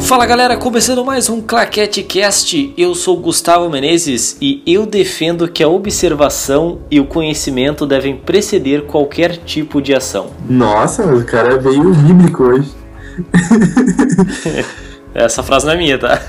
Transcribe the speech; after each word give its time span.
Fala 0.00 0.26
galera, 0.26 0.58
começando 0.58 1.02
mais 1.02 1.30
um 1.30 1.40
Claquete 1.40 2.02
Cast. 2.02 2.74
Eu 2.76 2.94
sou 2.94 3.16
Gustavo 3.16 3.70
Menezes 3.70 4.36
e 4.38 4.62
eu 4.66 4.84
defendo 4.84 5.48
que 5.48 5.62
a 5.62 5.68
observação 5.68 6.80
e 6.90 7.00
o 7.00 7.06
conhecimento 7.06 7.86
devem 7.86 8.14
preceder 8.14 8.82
qualquer 8.82 9.38
tipo 9.38 9.80
de 9.80 9.94
ação. 9.94 10.26
Nossa, 10.46 11.06
o 11.06 11.24
cara 11.24 11.58
veio 11.58 11.94
bíblico 11.94 12.42
hoje. 12.42 12.70
Essa 15.14 15.44
frase 15.44 15.64
não 15.64 15.74
é 15.74 15.76
minha, 15.76 15.96
tá? 15.96 16.20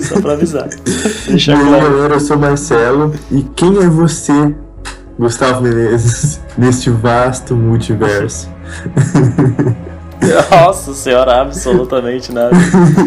Só 0.00 0.20
pra 0.20 0.34
avisar. 0.34 0.68
Deixa 1.26 1.52
claro. 1.52 1.70
galera, 1.70 2.14
eu 2.14 2.20
sou 2.20 2.38
Marcelo 2.38 3.12
e 3.30 3.42
quem 3.56 3.76
é 3.78 3.88
você, 3.88 4.54
Gustavo 5.18 5.62
Menezes, 5.62 6.40
neste 6.56 6.90
vasto 6.90 7.56
multiverso? 7.56 8.48
Nossa 10.48 10.94
senhora, 10.94 11.40
absolutamente 11.40 12.30
nada. 12.30 12.54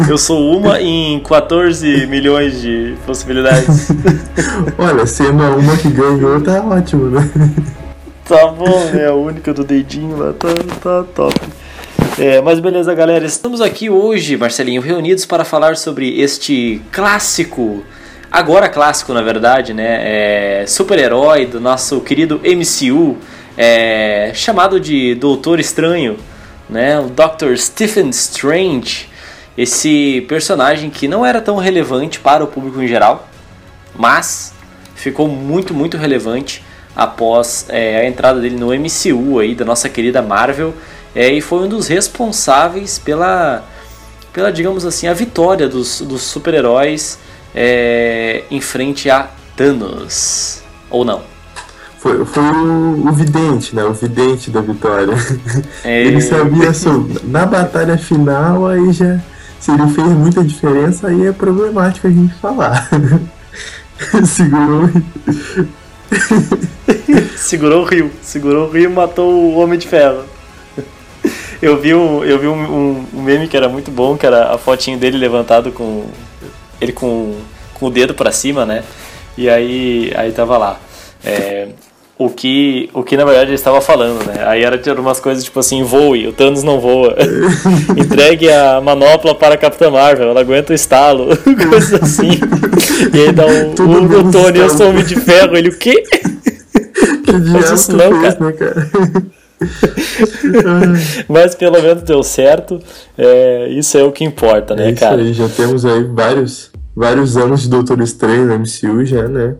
Eu 0.09 0.17
sou 0.17 0.57
uma 0.57 0.81
em 0.81 1.17
14 1.21 2.05
milhões 2.07 2.59
de 2.59 2.97
possibilidades. 3.05 3.87
Olha, 4.77 5.05
sendo 5.05 5.41
a 5.41 5.51
uma 5.51 5.77
que 5.77 5.89
ganhou, 5.89 6.41
tá 6.41 6.61
ótimo, 6.61 7.09
né? 7.09 7.31
Tá 8.27 8.47
bom, 8.47 8.83
né? 8.91 9.07
A 9.07 9.13
única 9.13 9.53
do 9.53 9.63
dedinho 9.63 10.17
lá 10.17 10.33
tá, 10.33 10.49
tá 10.83 11.05
top. 11.15 11.39
É, 12.17 12.41
mas 12.41 12.59
beleza, 12.59 12.93
galera. 12.93 13.25
Estamos 13.25 13.59
aqui 13.59 13.89
hoje, 13.89 14.37
Marcelinho, 14.37 14.81
reunidos 14.81 15.25
para 15.25 15.43
falar 15.43 15.75
sobre 15.75 16.19
este 16.21 16.81
clássico, 16.91 17.83
agora 18.31 18.69
clássico 18.69 19.13
na 19.13 19.21
verdade, 19.21 19.73
né? 19.73 20.61
É, 20.61 20.65
Super-herói 20.65 21.45
do 21.45 21.59
nosso 21.59 21.99
querido 22.01 22.39
MCU, 22.43 23.17
é, 23.57 24.31
chamado 24.33 24.79
de 24.79 25.15
Doutor 25.15 25.59
Estranho 25.59 26.17
né? 26.69 26.99
O 26.99 27.09
Dr. 27.09 27.55
Stephen 27.57 28.09
Strange, 28.09 29.07
esse 29.57 30.25
personagem 30.27 30.89
que 30.89 31.07
não 31.07 31.25
era 31.25 31.41
tão 31.41 31.57
relevante 31.57 32.19
para 32.19 32.43
o 32.43 32.47
público 32.47 32.81
em 32.81 32.87
geral, 32.87 33.27
mas 33.95 34.53
ficou 34.95 35.27
muito, 35.27 35.73
muito 35.73 35.97
relevante 35.97 36.63
após 36.95 37.65
é, 37.69 37.97
a 37.97 38.05
entrada 38.05 38.39
dele 38.39 38.55
no 38.55 38.67
MCU 38.67 39.39
aí, 39.39 39.53
da 39.53 39.65
nossa 39.65 39.89
querida 39.89 40.21
Marvel, 40.21 40.73
é, 41.15 41.31
e 41.31 41.39
foi 41.39 41.59
um 41.59 41.69
dos 41.69 41.87
responsáveis 41.87 42.99
pela, 42.99 43.63
pela 44.33 44.51
digamos 44.51 44.85
assim, 44.85 45.07
a 45.07 45.13
vitória 45.13 45.69
dos, 45.69 46.01
dos 46.01 46.21
super-heróis 46.23 47.17
é, 47.55 48.43
em 48.51 48.59
frente 48.59 49.09
a 49.09 49.29
Thanos. 49.55 50.61
Ou 50.89 51.05
não? 51.05 51.21
Foi, 51.99 52.23
foi 52.25 52.43
o, 52.43 53.07
o, 53.07 53.11
vidente, 53.13 53.75
né? 53.75 53.83
O 53.83 53.93
vidente 53.93 54.51
da 54.51 54.61
vitória. 54.61 55.15
É... 55.83 56.03
Ele 56.05 56.21
sabia 56.21 56.73
sobre. 56.73 57.19
Na 57.23 57.45
batalha 57.45 57.97
final, 57.97 58.67
aí 58.67 58.91
já. 58.91 59.19
Se 59.59 59.71
ele 59.71 59.87
fez 59.87 60.07
muita 60.09 60.43
diferença, 60.43 61.07
aí 61.07 61.25
é 61.25 61.31
problemático 61.31 62.05
a 62.05 62.11
gente 62.11 62.35
falar. 62.35 62.87
Segurou. 64.27 64.89
Segurou 67.35 67.81
o 67.81 67.85
rio. 67.85 68.11
Segurou 68.21 68.67
o 68.67 68.71
rio 68.71 68.91
e 68.91 68.93
matou 68.93 69.33
o 69.33 69.55
Homem 69.55 69.79
de 69.79 69.87
Ferro. 69.87 70.34
Eu 71.61 71.79
vi, 71.79 71.93
um, 71.93 72.23
eu 72.23 72.39
vi 72.39 72.47
um, 72.47 72.53
um, 72.53 73.05
um, 73.13 73.21
meme 73.21 73.47
que 73.47 73.55
era 73.55 73.69
muito 73.69 73.91
bom, 73.91 74.17
que 74.17 74.25
era 74.25 74.53
a 74.53 74.57
fotinho 74.57 74.97
dele 74.97 75.17
levantado 75.17 75.71
com. 75.71 76.05
Ele 76.79 76.91
com, 76.91 77.35
com 77.73 77.85
o 77.87 77.89
dedo 77.89 78.13
para 78.13 78.31
cima, 78.31 78.65
né? 78.65 78.83
E 79.37 79.49
aí, 79.49 80.11
aí 80.15 80.31
tava 80.31 80.57
lá. 80.57 80.79
É, 81.23 81.67
o 82.17 82.29
que, 82.29 82.89
o 82.93 83.03
que 83.03 83.17
na 83.17 83.25
verdade 83.25 83.49
ele 83.49 83.55
estava 83.55 83.81
falando, 83.81 84.25
né? 84.25 84.45
Aí 84.47 84.63
era 84.63 84.79
umas 84.99 85.19
coisas 85.19 85.43
tipo 85.43 85.59
assim, 85.59 85.83
voe, 85.83 86.27
o 86.27 86.33
Thanos 86.33 86.63
não 86.63 86.79
voa. 86.79 87.15
Entregue 87.97 88.49
a 88.49 88.79
manopla 88.79 89.35
para 89.35 89.55
a 89.55 89.57
Capitã 89.57 89.91
Marvel, 89.91 90.29
ela 90.29 90.39
aguenta 90.39 90.71
o 90.71 90.75
estalo, 90.75 91.27
coisas 91.69 92.01
assim. 92.01 92.39
E 93.13 93.19
aí 93.19 93.31
dá 93.33 93.45
o, 93.45 93.81
o, 93.81 94.27
o 94.27 94.31
Tony, 94.31 94.59
eu 94.59 94.69
sou 94.69 94.89
homem 94.89 95.03
de 95.03 95.15
ferro, 95.19 95.57
ele 95.57 95.69
o 95.69 95.77
quê? 95.77 96.03
Que 97.25 97.31
Mas 97.31 97.71
isso 97.71 97.91
não, 97.91 98.21
fez, 98.21 98.35
cara. 98.35 98.45
Né, 98.45 98.51
cara? 98.53 99.25
Mas 101.27 101.55
pelo 101.55 101.81
menos 101.81 102.03
deu 102.03 102.23
certo. 102.23 102.79
É, 103.17 103.69
isso 103.69 103.97
é 103.97 104.03
o 104.03 104.11
que 104.11 104.23
importa, 104.23 104.75
né, 104.75 104.89
é 104.89 104.93
cara? 104.93 105.21
Aí, 105.21 105.33
já 105.33 105.47
temos 105.49 105.85
aí 105.85 106.03
vários, 106.03 106.71
vários 106.95 107.37
anos 107.37 107.61
de 107.61 107.69
Doutor 107.69 108.01
Estranho 108.01 108.45
no 108.45 108.59
MCU 108.59 109.05
já, 109.05 109.27
né? 109.27 109.55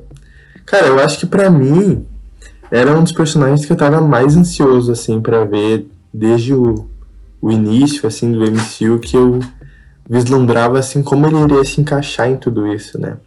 Cara, 0.65 0.87
eu 0.87 0.99
acho 0.99 1.19
que 1.19 1.25
para 1.25 1.49
mim 1.49 2.05
era 2.71 2.97
um 2.97 3.03
dos 3.03 3.11
personagens 3.11 3.65
que 3.65 3.71
eu 3.71 3.77
tava 3.77 4.01
mais 4.01 4.35
ansioso, 4.35 4.91
assim, 4.91 5.21
para 5.21 5.45
ver 5.45 5.87
desde 6.13 6.53
o, 6.53 6.87
o 7.41 7.51
início, 7.51 8.07
assim, 8.07 8.31
do 8.31 8.39
MCU, 8.39 8.99
que 8.99 9.15
eu 9.15 9.39
vislumbrava, 10.09 10.79
assim, 10.79 11.03
como 11.03 11.27
ele 11.27 11.37
iria 11.37 11.63
se 11.63 11.79
encaixar 11.79 12.29
em 12.29 12.37
tudo 12.37 12.67
isso, 12.67 12.99
né? 12.99 13.17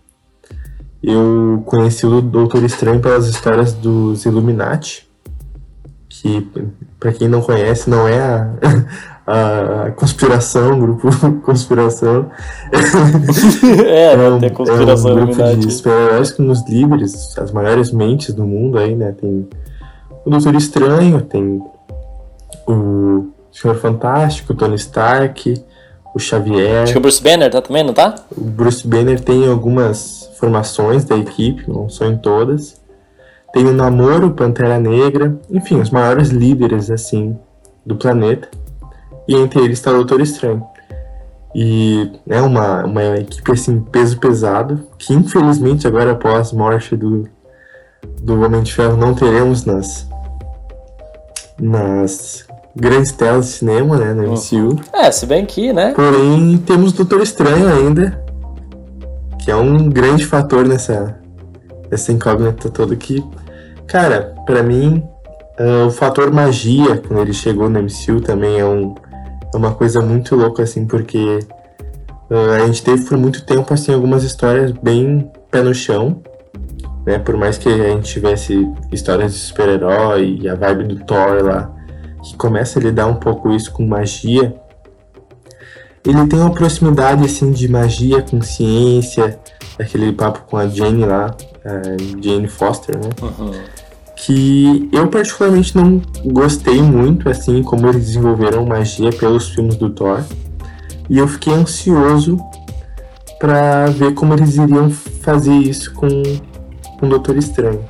Eu 1.03 1.63
conheci 1.65 2.05
o 2.05 2.21
Doutor 2.21 2.65
Estranho 2.65 3.01
pelas 3.01 3.29
histórias 3.29 3.73
dos 3.73 4.25
Illuminati, 4.25 5.08
que, 6.21 6.47
para 6.99 7.13
quem 7.13 7.29
não 7.29 7.41
conhece, 7.41 7.89
não 7.89 8.07
é 8.07 8.21
a, 8.21 8.51
a 9.87 9.91
conspiração, 9.93 10.79
grupo 10.79 11.09
conspiração. 11.45 12.31
é, 13.87 14.15
é 14.15 14.31
um, 14.31 14.39
tem 14.39 14.51
conspiração 14.51 15.11
é 15.11 15.23
um 15.23 15.27
grupo 15.27 15.57
de 15.57 15.71
super-heróis 15.71 16.31
que 16.31 16.43
nos 16.43 16.69
livres, 16.69 17.37
as 17.39 17.53
maiores 17.53 17.93
mentes 17.93 18.35
do 18.35 18.45
mundo 18.45 18.79
aí, 18.79 18.95
né? 18.95 19.13
Tem 19.13 19.49
o 20.25 20.31
Doutor 20.31 20.55
Estranho, 20.57 21.23
tem 21.23 21.63
o 22.67 23.29
Senhor 23.53 23.77
Fantástico, 23.77 24.53
o 24.53 24.57
Tony 24.57 24.77
Stark, 24.77 25.55
o 26.15 26.19
Xavier. 26.19 26.83
Acho 26.83 26.93
que 26.93 26.99
o 26.99 27.03
Bruce 27.03 27.23
Banner 27.23 27.51
tá 27.51 27.63
também, 27.63 27.85
não 27.85 27.95
tá? 27.95 28.15
O 28.37 28.43
Bruce 28.43 28.87
Banner 28.87 29.21
tem 29.21 29.49
algumas 29.49 30.31
formações 30.39 31.05
da 31.05 31.17
equipe, 31.17 31.69
não 31.69 31.89
são 31.89 32.11
em 32.11 32.17
todas. 32.17 32.81
Tem 33.53 33.65
o 33.65 33.73
Namoro, 33.73 34.33
Pantera 34.33 34.79
Negra, 34.79 35.39
enfim, 35.51 35.81
os 35.81 35.91
maiores 35.91 36.29
líderes, 36.29 36.91
assim, 36.91 37.39
do 37.85 37.97
planeta 37.97 38.49
e 39.29 39.35
entre 39.35 39.61
eles 39.61 39.79
está 39.79 39.91
o 39.91 39.95
Doutor 39.95 40.23
Estranho. 40.23 40.65
E 41.55 42.11
é 42.29 42.41
uma, 42.41 42.85
uma 42.85 43.19
equipe 43.19 43.53
assim, 43.53 43.81
peso 43.81 44.19
pesado, 44.19 44.87
que 44.99 45.13
infelizmente 45.13 45.87
agora 45.87 46.13
após 46.13 46.53
a 46.53 46.57
morte 46.57 46.97
do, 46.97 47.29
do 48.23 48.41
Homem 48.43 48.63
de 48.63 48.73
Ferro 48.73 48.97
não 48.97 49.15
teremos 49.15 49.65
nas, 49.65 50.07
nas 51.61 52.47
grandes 52.75 53.13
telas 53.13 53.47
de 53.47 53.53
cinema, 53.53 53.97
né, 53.99 54.15
no 54.15 54.33
MCU. 54.33 54.81
É, 54.93 55.11
se 55.11 55.27
bem 55.27 55.45
que, 55.45 55.73
né? 55.73 55.93
Porém, 55.95 56.57
temos 56.59 56.93
o 56.93 56.97
Doutor 56.97 57.23
Estranho 57.23 57.69
ainda, 57.69 58.23
que 59.39 59.51
é 59.51 59.57
um 59.57 59.89
grande 59.89 60.25
fator 60.25 60.67
nessa, 60.67 61.19
nessa 61.91 62.13
incógnita 62.13 62.71
toda 62.71 62.95
que, 62.97 63.23
cara, 63.89 64.35
para 64.47 64.63
mim, 64.63 65.03
uh, 65.59 65.87
o 65.87 65.91
fator 65.91 66.33
magia, 66.33 66.99
quando 66.99 67.21
ele 67.23 67.33
chegou 67.33 67.69
no 67.69 67.83
MCU, 67.83 68.21
também 68.21 68.61
é 68.61 68.65
um 68.65 68.95
é 69.53 69.57
uma 69.57 69.73
coisa 69.75 70.01
muito 70.01 70.37
louca, 70.37 70.63
assim, 70.63 70.87
porque 70.87 71.39
uh, 72.31 72.51
a 72.63 72.67
gente 72.67 72.83
teve 72.83 73.05
por 73.05 73.17
muito 73.17 73.45
tempo, 73.45 73.73
assim, 73.73 73.93
algumas 73.95 74.23
histórias 74.23 74.73
bem 74.73 75.31
pé 75.51 75.63
no 75.63 75.75
chão, 75.75 76.23
né? 77.07 77.19
Por 77.19 77.37
mais 77.37 77.57
que 77.57 77.69
a 77.69 77.89
gente 77.91 78.13
tivesse 78.13 78.71
histórias 78.93 79.33
de 79.33 79.39
super-herói 79.39 80.39
e 80.43 80.49
a 80.49 80.55
vibe 80.55 80.85
do 80.85 81.05
Thor 81.05 81.43
lá, 81.43 81.75
que 82.23 82.37
começa 82.37 82.79
a 82.79 82.83
lidar 82.83 83.07
um 83.07 83.15
pouco 83.15 83.51
isso 83.51 83.73
com 83.73 83.87
magia, 83.87 84.55
ele 86.07 86.27
tem 86.27 86.39
uma 86.39 86.53
proximidade, 86.53 87.25
assim, 87.25 87.51
de 87.51 87.69
magia 87.69 88.23
com 88.23 88.41
ciência, 88.43 89.39
aquele 89.79 90.13
papo 90.13 90.41
com 90.49 90.57
a 90.57 90.69
Jane 90.69 91.05
lá, 91.05 91.35
a 91.69 92.23
Jane 92.23 92.49
Foster, 92.49 92.97
né? 92.97 93.11
Uhum 93.23 93.53
que 94.19 94.89
eu 94.93 95.07
particularmente 95.09 95.77
não 95.77 96.03
gostei 96.25 96.83
muito, 96.83 97.29
assim, 97.29 97.63
como 97.63 97.89
eles 97.89 98.07
desenvolveram 98.07 98.67
magia 98.67 99.11
pelos 99.11 99.49
filmes 99.51 99.77
do 99.77 99.91
Thor. 99.91 100.25
E 101.09 101.19
eu 101.19 101.29
fiquei 101.29 101.53
ansioso 101.53 102.37
para 103.39 103.87
ver 103.87 104.15
como 104.15 104.35
eles 104.35 104.57
iriam 104.57 104.91
fazer 104.91 105.55
isso 105.55 105.95
com, 105.95 106.09
com 106.99 107.07
o 107.07 107.09
Doutor 107.09 107.37
Estranho. 107.37 107.85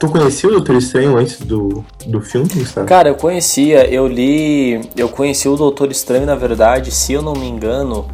Tu 0.00 0.08
conhecia 0.08 0.48
o 0.48 0.52
Doutor 0.52 0.76
Estranho 0.76 1.16
antes 1.16 1.40
do, 1.40 1.84
do 2.06 2.20
filme, 2.20 2.48
Gustavo? 2.52 2.86
Cara, 2.86 3.08
eu 3.08 3.14
conhecia, 3.14 3.88
eu 3.88 4.06
li. 4.06 4.80
Eu 4.96 5.08
conheci 5.08 5.48
o 5.48 5.56
Doutor 5.56 5.90
Estranho, 5.90 6.26
na 6.26 6.34
verdade, 6.34 6.90
se 6.90 7.12
eu 7.12 7.22
não 7.22 7.34
me 7.34 7.46
engano, 7.46 8.04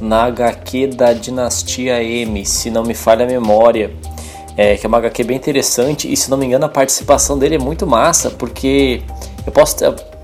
na 0.00 0.24
HQ 0.24 0.88
da 0.88 1.12
Dinastia 1.12 2.02
M, 2.02 2.44
se 2.44 2.70
não 2.70 2.82
me 2.82 2.94
falha 2.94 3.24
a 3.24 3.28
memória 3.28 3.90
é, 4.56 4.76
que 4.76 4.86
é 4.86 4.88
uma 4.88 4.98
HQ 4.98 5.24
bem 5.24 5.36
interessante 5.36 6.12
e 6.12 6.16
se 6.16 6.30
não 6.30 6.36
me 6.36 6.46
engano 6.46 6.64
a 6.64 6.68
participação 6.68 7.38
dele 7.38 7.56
é 7.56 7.58
muito 7.58 7.86
massa, 7.86 8.30
porque 8.30 9.02
eu 9.46 9.52
posso 9.52 9.76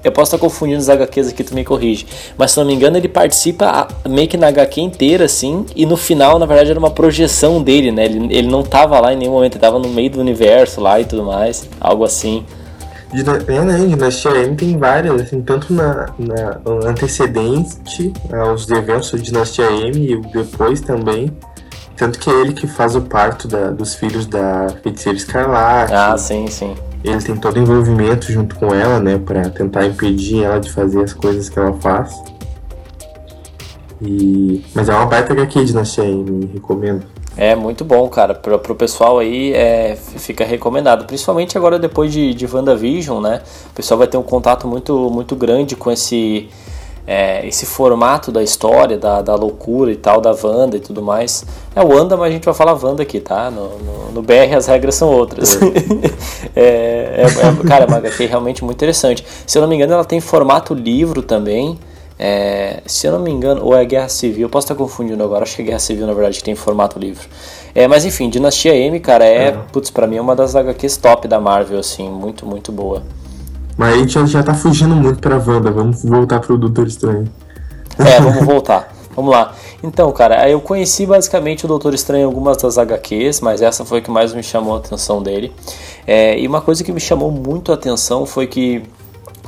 Eu 0.05 0.13
posso 0.13 0.35
estar 0.35 0.39
confundindo 0.39 0.79
os 0.79 0.89
HQs 0.89 1.29
aqui, 1.29 1.43
tu 1.43 1.55
me 1.55 1.65
corrige. 1.65 2.07
Mas 2.37 2.53
se 2.53 2.59
não 2.59 2.65
me 2.65 2.73
engano, 2.73 2.97
ele 2.97 3.09
participa 3.09 3.89
meio 4.09 4.29
que 4.29 4.37
na 4.37 4.47
HQ 4.47 4.81
inteira, 4.81 5.25
assim. 5.25 5.67
E 5.75 5.85
no 5.85 5.97
final, 5.97 6.39
na 6.39 6.47
verdade, 6.47 6.71
era 6.71 6.79
uma 6.79 6.91
projeção 6.91 7.61
dele, 7.61 7.91
né? 7.91 8.05
Ele, 8.05 8.33
ele 8.33 8.49
não 8.49 8.63
tava 8.63 9.01
lá 9.01 9.13
em 9.13 9.17
nenhum 9.17 9.33
momento, 9.33 9.55
ele 9.55 9.61
tava 9.61 9.79
no 9.79 9.89
meio 9.89 10.09
do 10.09 10.21
universo 10.21 10.81
lá 10.81 11.01
e 11.01 11.05
tudo 11.05 11.25
mais. 11.25 11.69
Algo 11.81 12.05
assim. 12.05 12.45
É, 13.13 13.65
né? 13.65 13.87
Dinastia 13.87 14.31
M 14.31 14.55
tem 14.55 14.77
várias, 14.77 15.21
assim, 15.21 15.41
tanto 15.43 15.73
na, 15.73 16.11
na 16.19 16.61
antecedente 16.87 18.13
aos 18.33 18.71
eventos 18.71 19.11
de 19.11 19.23
Dinastia 19.23 19.65
M 19.65 20.13
e 20.13 20.21
depois 20.33 20.81
também. 20.81 21.33
Tanto 21.99 22.19
que 22.21 22.31
é 22.31 22.41
ele 22.41 22.53
que 22.53 22.69
faz 22.69 22.95
o 22.95 23.01
parto 23.03 23.49
da, 23.49 23.71
dos 23.71 23.97
filhos 23.97 24.25
da 24.25 24.69
feiticeira 24.83 25.19
Escarlate. 25.19 25.93
Ah, 25.93 26.17
sim, 26.17 26.47
sim. 26.47 26.77
Ele 27.03 27.21
tem 27.21 27.37
todo 27.37 27.57
o 27.57 27.61
envolvimento 27.61 28.31
junto 28.31 28.55
com 28.55 28.73
ela, 28.73 29.01
né? 29.01 29.19
Pra 29.19 29.51
tentar 29.51 29.85
impedir 29.85 30.45
ela 30.45 30.61
de 30.61 30.71
fazer 30.71 31.03
as 31.03 31.13
coisas 31.13 31.49
que 31.49 31.59
ela 31.59 31.73
faz. 31.75 32.15
E... 34.01 34.65
Mas 34.75 34.89
é 34.89 34.95
uma 34.95 35.07
baita 35.07 35.33
HQ 35.33 35.59
de 35.59 35.67
Dinastia 35.67 36.05
M, 36.05 36.49
recomendo. 36.53 37.05
É 37.37 37.57
muito 37.57 37.85
bom, 37.85 38.09
cara. 38.09 38.35
Pro, 38.35 38.59
pro 38.61 38.75
pessoal 38.77 39.19
aí 39.19 39.53
é, 39.53 39.97
fica 39.97 40.45
recomendado. 40.45 41.05
Principalmente 41.05 41.59
agora 41.59 41.79
depois 41.79 42.13
de, 42.13 42.33
de 42.33 42.47
WandaVision, 42.47 43.21
né? 43.21 43.43
O 43.71 43.75
pessoal 43.75 43.99
vai 43.99 44.07
ter 44.07 44.17
um 44.17 44.23
contato 44.23 44.69
muito, 44.69 45.11
muito 45.11 45.35
grande 45.35 45.75
com 45.75 45.91
esse, 45.91 46.49
é, 47.11 47.47
esse 47.49 47.65
formato 47.65 48.31
da 48.31 48.43
história, 48.43 48.99
da, 48.99 49.23
da 49.23 49.35
loucura 49.35 49.91
e 49.91 49.97
tal, 49.97 50.21
da 50.21 50.37
Wanda 50.45 50.77
e 50.77 50.81
tudo 50.81 51.01
mais. 51.01 51.43
É 51.75 51.81
o 51.81 51.89
Wanda, 51.89 52.19
mas 52.19 52.29
a 52.29 52.33
gente 52.33 52.45
vai 52.45 52.53
falar 52.53 52.75
Wanda 52.75 53.03
aqui, 53.03 53.19
tá? 53.19 53.51
No, 53.51 53.79
no, 53.79 54.13
no 54.13 54.23
BR 54.23 54.55
as 54.55 54.67
regras 54.67 54.95
são 54.95 55.09
outras. 55.09 55.59
É. 56.55 57.23
é, 57.23 57.23
é, 57.23 57.69
cara, 57.69 57.85
é 57.85 57.87
uma 57.87 57.99
HQ 57.99 58.27
realmente 58.27 58.65
muito 58.65 58.77
interessante. 58.77 59.25
Se 59.47 59.57
eu 59.57 59.63
não 59.63 59.69
me 59.69 59.77
engano, 59.77 59.93
ela 59.93 60.05
tem 60.05 60.21
formato 60.21 60.75
livro 60.75 61.23
também. 61.23 61.79
É, 62.19 62.83
se 62.85 63.07
eu 63.07 63.13
não 63.13 63.21
me 63.21 63.31
engano, 63.31 63.65
ou 63.65 63.77
é 63.77 63.85
Guerra 63.85 64.09
Civil, 64.09 64.43
eu 64.43 64.51
posso 64.51 64.65
estar 64.65 64.75
confundindo 64.75 65.23
agora, 65.23 65.45
acho 65.45 65.55
que 65.55 65.63
é 65.63 65.65
Guerra 65.67 65.79
Civil 65.79 66.07
na 66.07 66.13
verdade 66.13 66.39
que 66.39 66.45
tem 66.45 66.57
formato 66.57 66.99
livro. 66.99 67.29
É, 67.75 67.87
mas 67.87 68.05
enfim, 68.05 68.29
Dinastia 68.29 68.75
M, 68.75 68.99
cara, 68.99 69.25
é, 69.25 69.53
uhum. 69.53 69.63
putz, 69.73 69.89
pra 69.89 70.07
mim 70.07 70.17
é 70.17 70.21
uma 70.21 70.35
das 70.35 70.57
HQs 70.57 70.97
top 70.97 71.29
da 71.29 71.39
Marvel, 71.41 71.79
assim, 71.79 72.11
muito, 72.11 72.45
muito 72.45 72.73
boa. 72.73 73.03
Mas 73.79 73.95
a 73.95 73.97
gente 73.97 74.27
já, 74.27 74.43
tá 74.43 74.53
fugindo 74.55 74.97
muito 74.97 75.21
pra 75.21 75.37
Wanda, 75.37 75.71
vamos 75.71 76.05
voltar 76.05 76.41
pro 76.41 76.59
Doutor 76.59 76.89
Estranho. 76.89 77.33
É, 77.97 78.21
vamos 78.21 78.45
voltar. 78.45 78.93
Vamos 79.15 79.31
lá. 79.31 79.55
Então, 79.83 80.11
cara, 80.11 80.51
eu 80.51 80.61
conheci 80.61 81.07
basicamente 81.07 81.65
o 81.65 81.69
Doutor 81.69 81.95
Estranho 81.95 82.23
em 82.23 82.25
algumas 82.25 82.57
das 82.57 82.77
HQs, 82.77 83.41
mas 83.41 83.63
essa 83.63 83.85
foi 83.85 83.99
a 83.99 84.03
que 84.03 84.11
mais 84.11 84.35
me 84.35 84.43
chamou 84.43 84.75
a 84.75 84.79
atenção 84.79 85.23
dele. 85.23 85.53
É, 86.05 86.37
e 86.37 86.47
uma 86.49 86.61
coisa 86.61 86.83
que 86.83 86.91
me 86.91 86.99
chamou 86.99 87.31
muito 87.31 87.71
a 87.71 87.77
atenção 87.77 88.27
foi 88.27 88.49
que 88.49 88.83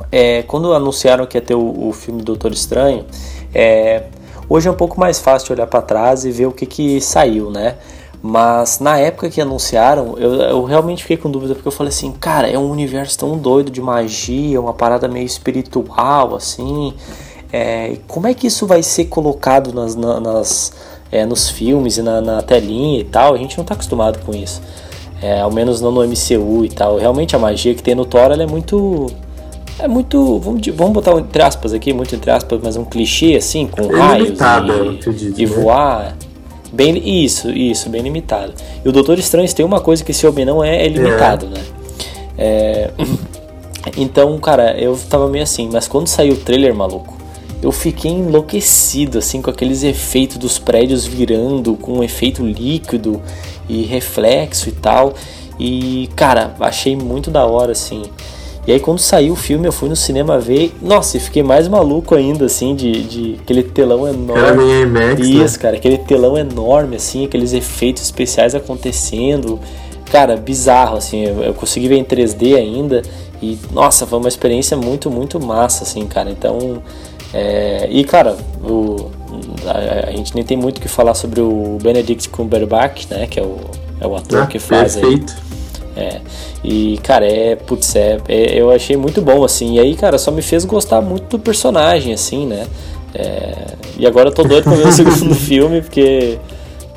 é, 0.09 0.43
quando 0.43 0.73
anunciaram 0.73 1.25
que 1.25 1.37
ia 1.37 1.41
ter 1.41 1.55
o, 1.55 1.89
o 1.89 1.91
filme 1.91 2.21
Doutor 2.21 2.53
Estranho, 2.53 3.05
é, 3.53 4.03
hoje 4.47 4.69
é 4.69 4.71
um 4.71 4.75
pouco 4.75 4.97
mais 4.97 5.19
fácil 5.19 5.53
olhar 5.53 5.67
para 5.67 5.81
trás 5.81 6.23
e 6.23 6.31
ver 6.31 6.45
o 6.45 6.53
que, 6.53 6.65
que 6.65 7.01
saiu, 7.01 7.51
né? 7.51 7.75
Mas 8.23 8.79
na 8.79 8.99
época 8.99 9.29
que 9.29 9.41
anunciaram, 9.41 10.15
eu, 10.17 10.33
eu, 10.35 10.63
realmente 10.63 11.01
fiquei 11.01 11.17
com 11.17 11.29
dúvida, 11.29 11.55
porque 11.55 11.67
eu 11.67 11.71
falei 11.71 11.89
assim, 11.89 12.11
cara, 12.11 12.47
é 12.47 12.57
um 12.57 12.69
universo 12.69 13.17
tão 13.17 13.35
doido 13.35 13.71
de 13.71 13.81
magia, 13.81 14.61
uma 14.61 14.73
parada 14.73 15.07
meio 15.07 15.25
espiritual, 15.25 16.35
assim. 16.35 16.93
É, 17.51 17.97
como 18.07 18.27
é 18.27 18.33
que 18.33 18.45
isso 18.45 18.67
vai 18.67 18.83
ser 18.83 19.05
colocado 19.05 19.73
nas, 19.73 19.95
nas 19.95 20.73
é, 21.11 21.25
nos 21.25 21.49
filmes 21.49 21.97
e 21.97 22.03
na, 22.03 22.21
na, 22.21 22.41
telinha 22.43 22.99
e 22.99 23.03
tal? 23.03 23.33
A 23.33 23.37
gente 23.37 23.57
não 23.57 23.65
tá 23.65 23.73
acostumado 23.73 24.23
com 24.23 24.33
isso. 24.33 24.61
É, 25.21 25.41
ao 25.41 25.51
menos 25.51 25.81
não 25.81 25.91
no 25.91 26.01
MCU 26.07 26.63
e 26.63 26.69
tal. 26.69 26.97
Realmente 26.97 27.35
a 27.35 27.39
magia 27.39 27.73
que 27.73 27.81
tem 27.81 27.95
no 27.95 28.05
Thor 28.05 28.31
é 28.31 28.45
muito 28.45 29.07
é 29.79 29.87
muito. 29.87 30.39
Vamos, 30.39 30.65
vamos 30.67 30.93
botar 30.93 31.11
entre 31.13 31.41
aspas 31.41 31.73
aqui, 31.73 31.91
muito 31.91 32.15
entre 32.15 32.29
aspas, 32.29 32.59
mas 32.63 32.77
um 32.77 32.85
clichê 32.85 33.35
assim, 33.35 33.67
com 33.67 33.93
é 33.93 33.99
raios 33.99 34.25
limitado, 34.27 34.71
e, 34.71 34.89
acredito, 34.95 35.39
e 35.39 35.45
né? 35.45 36.13
Bem, 36.71 37.23
isso, 37.23 37.49
isso, 37.49 37.89
bem 37.89 38.01
limitado. 38.01 38.53
E 38.83 38.87
o 38.87 38.91
Doutor 38.91 39.19
Estranho 39.19 39.53
tem 39.53 39.65
uma 39.65 39.81
coisa 39.81 40.03
que 40.03 40.11
esse 40.11 40.25
homem 40.25 40.45
não 40.45 40.63
é, 40.63 40.85
é 40.85 40.87
limitado, 40.87 41.47
é. 41.47 41.49
né? 41.49 41.65
É, 42.37 42.91
então, 43.97 44.37
cara, 44.39 44.79
eu 44.79 44.97
tava 45.09 45.27
meio 45.27 45.43
assim, 45.43 45.69
mas 45.71 45.87
quando 45.87 46.07
saiu 46.07 46.33
o 46.33 46.37
trailer, 46.37 46.73
maluco, 46.73 47.17
eu 47.61 47.71
fiquei 47.71 48.11
enlouquecido, 48.11 49.19
assim, 49.19 49.41
com 49.41 49.49
aqueles 49.49 49.83
efeitos 49.83 50.37
dos 50.37 50.57
prédios 50.57 51.05
virando, 51.05 51.75
com 51.75 51.99
um 51.99 52.03
efeito 52.03 52.43
líquido 52.43 53.21
e 53.69 53.83
reflexo 53.83 54.69
e 54.69 54.71
tal. 54.71 55.13
E, 55.59 56.09
cara, 56.15 56.55
achei 56.59 56.95
muito 56.95 57.29
da 57.29 57.45
hora, 57.45 57.73
assim. 57.73 58.01
E 58.67 58.71
aí 58.71 58.79
quando 58.79 58.99
saiu 58.99 59.33
o 59.33 59.35
filme 59.35 59.67
eu 59.67 59.71
fui 59.71 59.89
no 59.89 59.95
cinema 59.95 60.39
ver, 60.39 60.73
nossa, 60.81 61.17
e 61.17 61.19
fiquei 61.19 61.41
mais 61.41 61.67
maluco 61.67 62.13
ainda, 62.13 62.45
assim, 62.45 62.75
de, 62.75 63.03
de 63.03 63.37
aquele 63.41 63.63
telão 63.63 64.07
enorme. 64.07 64.43
Era 64.43 64.81
IMAX, 64.81 65.19
né? 65.19 65.25
Isso, 65.25 65.55
né? 65.55 65.61
cara, 65.61 65.77
aquele 65.77 65.97
telão 65.97 66.37
enorme, 66.37 66.95
assim, 66.95 67.25
aqueles 67.25 67.53
efeitos 67.53 68.03
especiais 68.03 68.53
acontecendo. 68.53 69.59
Cara, 70.11 70.37
bizarro, 70.37 70.97
assim, 70.97 71.25
eu, 71.25 71.41
eu 71.41 71.53
consegui 71.53 71.87
ver 71.87 71.95
em 71.97 72.03
3D 72.03 72.55
ainda. 72.55 73.01
E, 73.41 73.57
nossa, 73.71 74.05
foi 74.05 74.19
uma 74.19 74.27
experiência 74.27 74.77
muito, 74.77 75.09
muito 75.09 75.39
massa, 75.39 75.83
assim, 75.83 76.05
cara. 76.05 76.29
Então, 76.29 76.83
é... 77.33 77.87
e, 77.89 78.03
cara, 78.03 78.37
o, 78.63 79.09
a, 79.65 80.09
a, 80.09 80.11
gente 80.11 80.35
nem 80.35 80.43
tem 80.43 80.55
muito 80.55 80.77
o 80.77 80.81
que 80.81 80.87
falar 80.87 81.15
sobre 81.15 81.41
o 81.41 81.79
Benedict 81.81 82.29
Cumberbatch, 82.29 83.07
né, 83.09 83.25
que 83.25 83.39
é 83.39 83.43
o, 83.43 83.57
é 83.99 84.05
o 84.05 84.15
ator 84.15 84.43
ah, 84.43 84.45
que 84.45 84.59
faz 84.59 84.95
perfeito. 84.95 85.33
aí. 85.33 85.50
É. 85.95 86.21
E, 86.63 86.97
cara, 87.03 87.25
é. 87.25 87.55
Putz, 87.55 87.95
é, 87.95 88.17
é, 88.27 88.59
eu 88.59 88.71
achei 88.71 88.95
muito 88.95 89.21
bom, 89.21 89.43
assim. 89.43 89.75
E 89.75 89.79
aí, 89.79 89.95
cara, 89.95 90.17
só 90.17 90.31
me 90.31 90.41
fez 90.41 90.65
gostar 90.65 91.01
muito 91.01 91.37
do 91.37 91.39
personagem, 91.39 92.13
assim, 92.13 92.45
né? 92.45 92.65
É, 93.13 93.75
e 93.97 94.05
agora 94.05 94.29
eu 94.29 94.33
tô 94.33 94.43
doido 94.43 94.63
pra 94.63 94.73
ver 94.73 94.87
o 94.87 94.91
segundo 94.91 95.35
filme, 95.35 95.81
porque. 95.81 96.37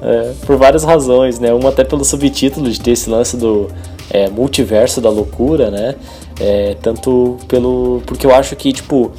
É, 0.02 0.32
por 0.44 0.56
várias 0.56 0.85
razões, 0.85 1.38
né? 1.38 1.52
Uma 1.52 1.70
até 1.70 1.82
pelo 1.82 2.05
subtítulo 2.05 2.70
de 2.70 2.79
ter 2.79 2.91
esse 2.91 3.08
lance 3.08 3.37
do 3.37 3.70
é, 4.11 4.29
multiverso 4.29 5.00
da 5.00 5.08
loucura, 5.08 5.70
né? 5.70 5.94
É, 6.38 6.76
tanto 6.82 7.38
pelo. 7.49 8.02
Porque 8.06 8.26
eu 8.26 8.35
acho 8.35 8.55
que, 8.55 8.73
tipo, 8.73 9.12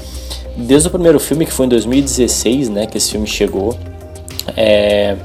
desde 0.55 0.87
o 0.87 0.91
primeiro 0.91 1.19
filme, 1.19 1.45
que 1.45 1.51
foi 1.51 1.65
em 1.65 1.69
2016, 1.69 2.69
né? 2.69 2.85
Que 2.85 2.97
esse 2.97 3.11
filme 3.11 3.25
chegou. 3.25 3.75
É 4.55 5.17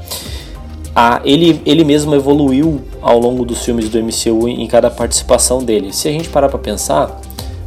a, 0.95 1.21
ele, 1.23 1.61
ele 1.65 1.83
mesmo 1.83 2.13
evoluiu 2.13 2.81
ao 3.01 3.19
longo 3.19 3.43
dos 3.43 3.63
filmes 3.63 3.89
do 3.89 4.01
MCU 4.01 4.47
em, 4.47 4.67
cada 4.67 4.89
participação 4.89 5.63
dele. 5.63 5.91
Se 5.91 6.07
a 6.07 6.11
gente 6.11 6.29
parar 6.29 6.49
para 6.49 6.59
pensar, 6.59 7.19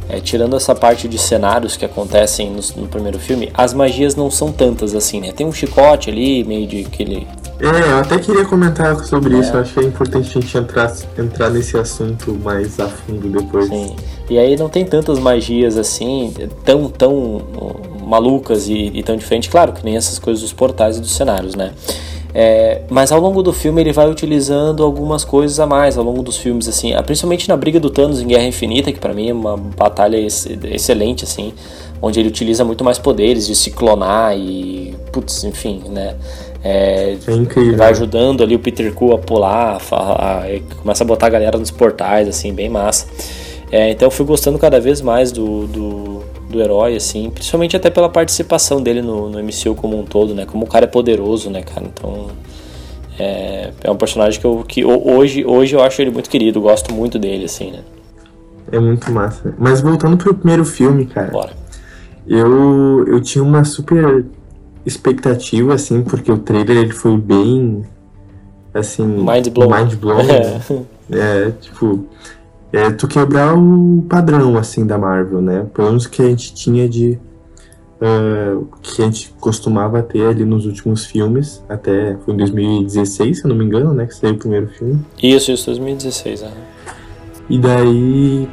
é, 0.07 0.19
tirando 0.19 0.55
essa 0.55 0.73
parte 0.73 1.07
de 1.07 1.17
cenários 1.17 1.75
que 1.75 1.83
acontecem 1.83 2.49
no, 2.49 2.61
no, 2.81 2.87
primeiro 2.87 3.19
filme, 3.19 3.51
as 3.53 3.73
magias 3.73 4.15
não 4.15 4.31
são 4.31 4.51
tantas 4.51 4.95
assim, 4.95 5.19
né? 5.19 5.31
Tem 5.31 5.45
um 5.45 5.51
chicote 5.51 6.09
ali, 6.09 6.43
meio 6.43 6.67
de 6.67 6.81
aquele. 6.85 7.27
É, 7.59 7.91
eu 7.91 7.97
até 7.99 8.17
queria 8.19 8.45
comentar 8.45 8.97
sobre 9.05 9.35
é. 9.35 9.39
isso. 9.39 9.53
Eu 9.53 9.61
acho 9.61 9.73
que 9.73 9.79
é 9.79 9.83
importante 9.83 10.37
a 10.37 10.41
gente 10.41 10.57
entrar, 10.57 10.93
entrar 11.17 11.49
nesse 11.49 11.77
assunto 11.77 12.33
mais 12.43 12.79
a 12.79 12.87
fundo 12.87 13.27
depois. 13.29 13.67
Sim. 13.67 13.95
E 14.29 14.39
aí 14.39 14.57
não 14.57 14.69
tem 14.69 14.85
tantas 14.85 15.19
magias 15.19 15.77
assim, 15.77 16.33
tão, 16.63 16.89
tão 16.89 17.41
malucas 18.05 18.67
e, 18.67 18.91
e 18.93 19.03
tão 19.03 19.15
diferentes, 19.15 19.49
claro, 19.49 19.73
que 19.73 19.83
nem 19.83 19.97
essas 19.97 20.19
coisas 20.19 20.41
dos 20.41 20.53
portais 20.53 20.97
e 20.97 21.01
dos 21.01 21.15
cenários, 21.15 21.55
né? 21.55 21.73
É, 22.37 22.81
mas 22.89 23.13
ao 23.13 23.19
longo 23.21 23.41
do 23.41 23.53
filme 23.53 23.79
ele 23.79 23.93
vai 23.93 24.09
utilizando 24.09 24.83
algumas 24.83 25.23
coisas 25.23 25.57
a 25.57 25.65
mais 25.65 25.97
ao 25.97 26.03
longo 26.03 26.21
dos 26.21 26.35
filmes, 26.35 26.67
assim, 26.67 26.93
ah, 26.93 27.01
principalmente 27.01 27.47
na 27.47 27.55
briga 27.55 27.79
do 27.79 27.89
Thanos 27.89 28.19
em 28.19 28.27
Guerra 28.27 28.43
Infinita, 28.43 28.91
que 28.91 28.99
para 28.99 29.13
mim 29.13 29.29
é 29.29 29.33
uma 29.33 29.55
batalha 29.55 30.17
ex 30.17 30.45
excelente, 30.65 31.23
assim, 31.23 31.53
onde 32.01 32.19
ele 32.19 32.27
utiliza 32.27 32.65
muito 32.65 32.83
mais 32.83 32.99
poderes 32.99 33.47
de 33.47 33.55
se 33.55 33.71
clonar 33.71 34.37
e, 34.37 34.93
putz, 35.13 35.45
enfim, 35.45 35.83
né? 35.89 36.15
É, 36.61 37.13
é. 37.13 37.75
Vai 37.77 37.91
ajudando 37.91 38.43
ali 38.43 38.53
o 38.53 38.59
Peter 38.59 38.93
Quill 38.93 39.13
a 39.13 39.17
pular, 39.17 39.79
a, 39.89 39.95
a, 39.95 40.39
a, 40.39 40.59
começa 40.81 41.05
a 41.05 41.07
botar 41.07 41.27
a 41.27 41.29
galera 41.29 41.57
nos 41.57 41.71
portais, 41.71 42.27
assim, 42.27 42.51
bem 42.51 42.67
massa. 42.67 43.07
É, 43.71 43.91
então 43.91 44.07
eu 44.07 44.11
fui 44.11 44.25
gostando 44.25 44.59
cada 44.59 44.79
vez 44.79 44.99
mais 44.99 45.31
do, 45.31 45.67
do 45.67 46.14
do 46.49 46.61
herói, 46.61 46.95
assim, 46.95 47.29
principalmente 47.29 47.75
até 47.75 47.89
pela 47.89 48.09
participação 48.09 48.81
dele 48.81 49.01
no, 49.01 49.29
no 49.29 49.39
MCU 49.43 49.75
como 49.75 49.99
um 49.99 50.03
todo, 50.03 50.33
né? 50.33 50.45
Como 50.45 50.65
o 50.65 50.67
cara 50.67 50.85
é 50.85 50.87
poderoso, 50.87 51.49
né, 51.49 51.61
cara? 51.61 51.85
Então. 51.85 52.27
É, 53.17 53.71
é 53.81 53.89
um 53.91 53.95
personagem 53.95 54.39
que, 54.39 54.45
eu, 54.45 54.63
que 54.67 54.83
hoje, 54.83 55.45
hoje 55.45 55.73
eu 55.73 55.81
acho 55.81 56.01
ele 56.01 56.11
muito 56.11 56.29
querido, 56.29 56.59
gosto 56.59 56.93
muito 56.93 57.17
dele, 57.17 57.45
assim, 57.45 57.71
né? 57.71 57.79
É 58.71 58.79
muito 58.79 59.09
massa. 59.11 59.55
Mas 59.57 59.79
voltando 59.79 60.17
pro 60.17 60.33
primeiro 60.33 60.65
filme, 60.65 61.05
cara. 61.05 61.31
Bora. 61.31 61.53
Eu, 62.27 63.05
eu 63.07 63.21
tinha 63.21 63.43
uma 63.43 63.63
super 63.63 64.25
expectativa, 64.85 65.73
assim, 65.73 66.01
porque 66.01 66.31
o 66.31 66.37
trailer 66.37 66.77
ele 66.77 66.91
foi 66.91 67.17
bem. 67.17 67.85
Assim. 68.73 69.05
Mind 69.05 69.47
blown. 69.49 69.69
Mind 69.69 69.95
blown. 69.95 70.85
É. 71.07 71.19
é, 71.19 71.51
tipo 71.61 72.07
é 72.75 72.91
tu 72.91 73.07
quebrar 73.07 73.57
o 73.57 74.05
padrão 74.09 74.57
assim 74.57 74.85
da 74.85 74.97
Marvel, 74.97 75.41
né? 75.41 75.65
Pelo 75.73 75.87
menos 75.87 76.07
que 76.07 76.21
a 76.21 76.25
gente 76.25 76.53
tinha 76.53 76.89
de 76.89 77.17
uh, 78.01 78.67
que 78.81 79.01
a 79.01 79.05
gente 79.05 79.33
costumava 79.39 80.01
ter 80.03 80.25
ali 80.27 80.43
nos 80.43 80.65
últimos 80.65 81.05
filmes, 81.05 81.63
até 81.69 82.17
foi 82.25 82.33
em 82.33 82.37
2016, 82.37 83.37
se 83.37 83.45
eu 83.45 83.49
não 83.49 83.55
me 83.55 83.65
engano, 83.65 83.93
né, 83.93 84.05
que 84.05 84.15
saiu 84.15 84.33
o 84.33 84.37
primeiro 84.37 84.67
filme. 84.67 84.99
Isso, 85.21 85.51
isso, 85.51 85.67
2016, 85.67 86.43
é. 86.43 86.51
E 87.49 87.57
daí 87.57 88.49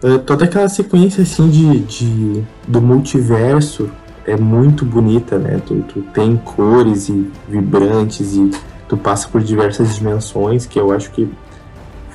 Uh, 0.00 0.16
toda 0.20 0.44
aquela 0.44 0.68
sequência 0.68 1.24
assim 1.24 1.50
de, 1.50 1.80
de 1.80 2.44
do 2.68 2.80
multiverso 2.80 3.90
é 4.24 4.36
muito 4.36 4.84
bonita, 4.84 5.38
né? 5.38 5.60
Tu, 5.66 5.82
tu 5.88 6.02
tem 6.14 6.36
cores 6.36 7.08
e 7.08 7.28
vibrantes 7.48 8.36
e 8.36 8.48
tu 8.88 8.96
passa 8.96 9.26
por 9.26 9.42
diversas 9.42 9.96
dimensões, 9.96 10.66
que 10.66 10.78
eu 10.78 10.92
acho 10.92 11.10
que 11.10 11.28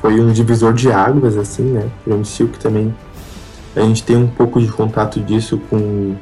foi 0.03 0.19
um 0.19 0.33
divisor 0.33 0.73
de 0.73 0.91
águas, 0.91 1.37
assim, 1.37 1.63
né? 1.63 1.89
O 2.05 2.25
Silk 2.25 2.59
também. 2.59 2.93
A 3.73 3.79
gente 3.79 4.03
tem 4.03 4.17
um 4.17 4.27
pouco 4.27 4.59
de 4.59 4.67
contato 4.67 5.17
disso 5.21 5.57
com 5.69 6.17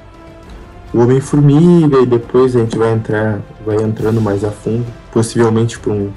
o 0.93 0.99
Homem-Formiga 1.01 1.97
e 1.99 2.05
depois 2.05 2.55
a 2.55 2.59
gente 2.59 2.77
vai 2.77 2.93
entrar, 2.93 3.39
vai 3.65 3.77
entrando 3.77 4.21
mais 4.21 4.43
a 4.43 4.51
fundo, 4.51 4.85
possivelmente 5.11 5.79
para 5.79 5.93
um, 5.93 6.11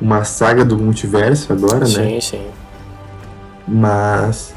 uma 0.00 0.22
saga 0.22 0.64
do 0.64 0.78
multiverso 0.78 1.52
agora, 1.52 1.84
sim, 1.86 1.98
né? 1.98 2.08
Sim, 2.08 2.20
sim. 2.20 2.46
Mas 3.66 4.54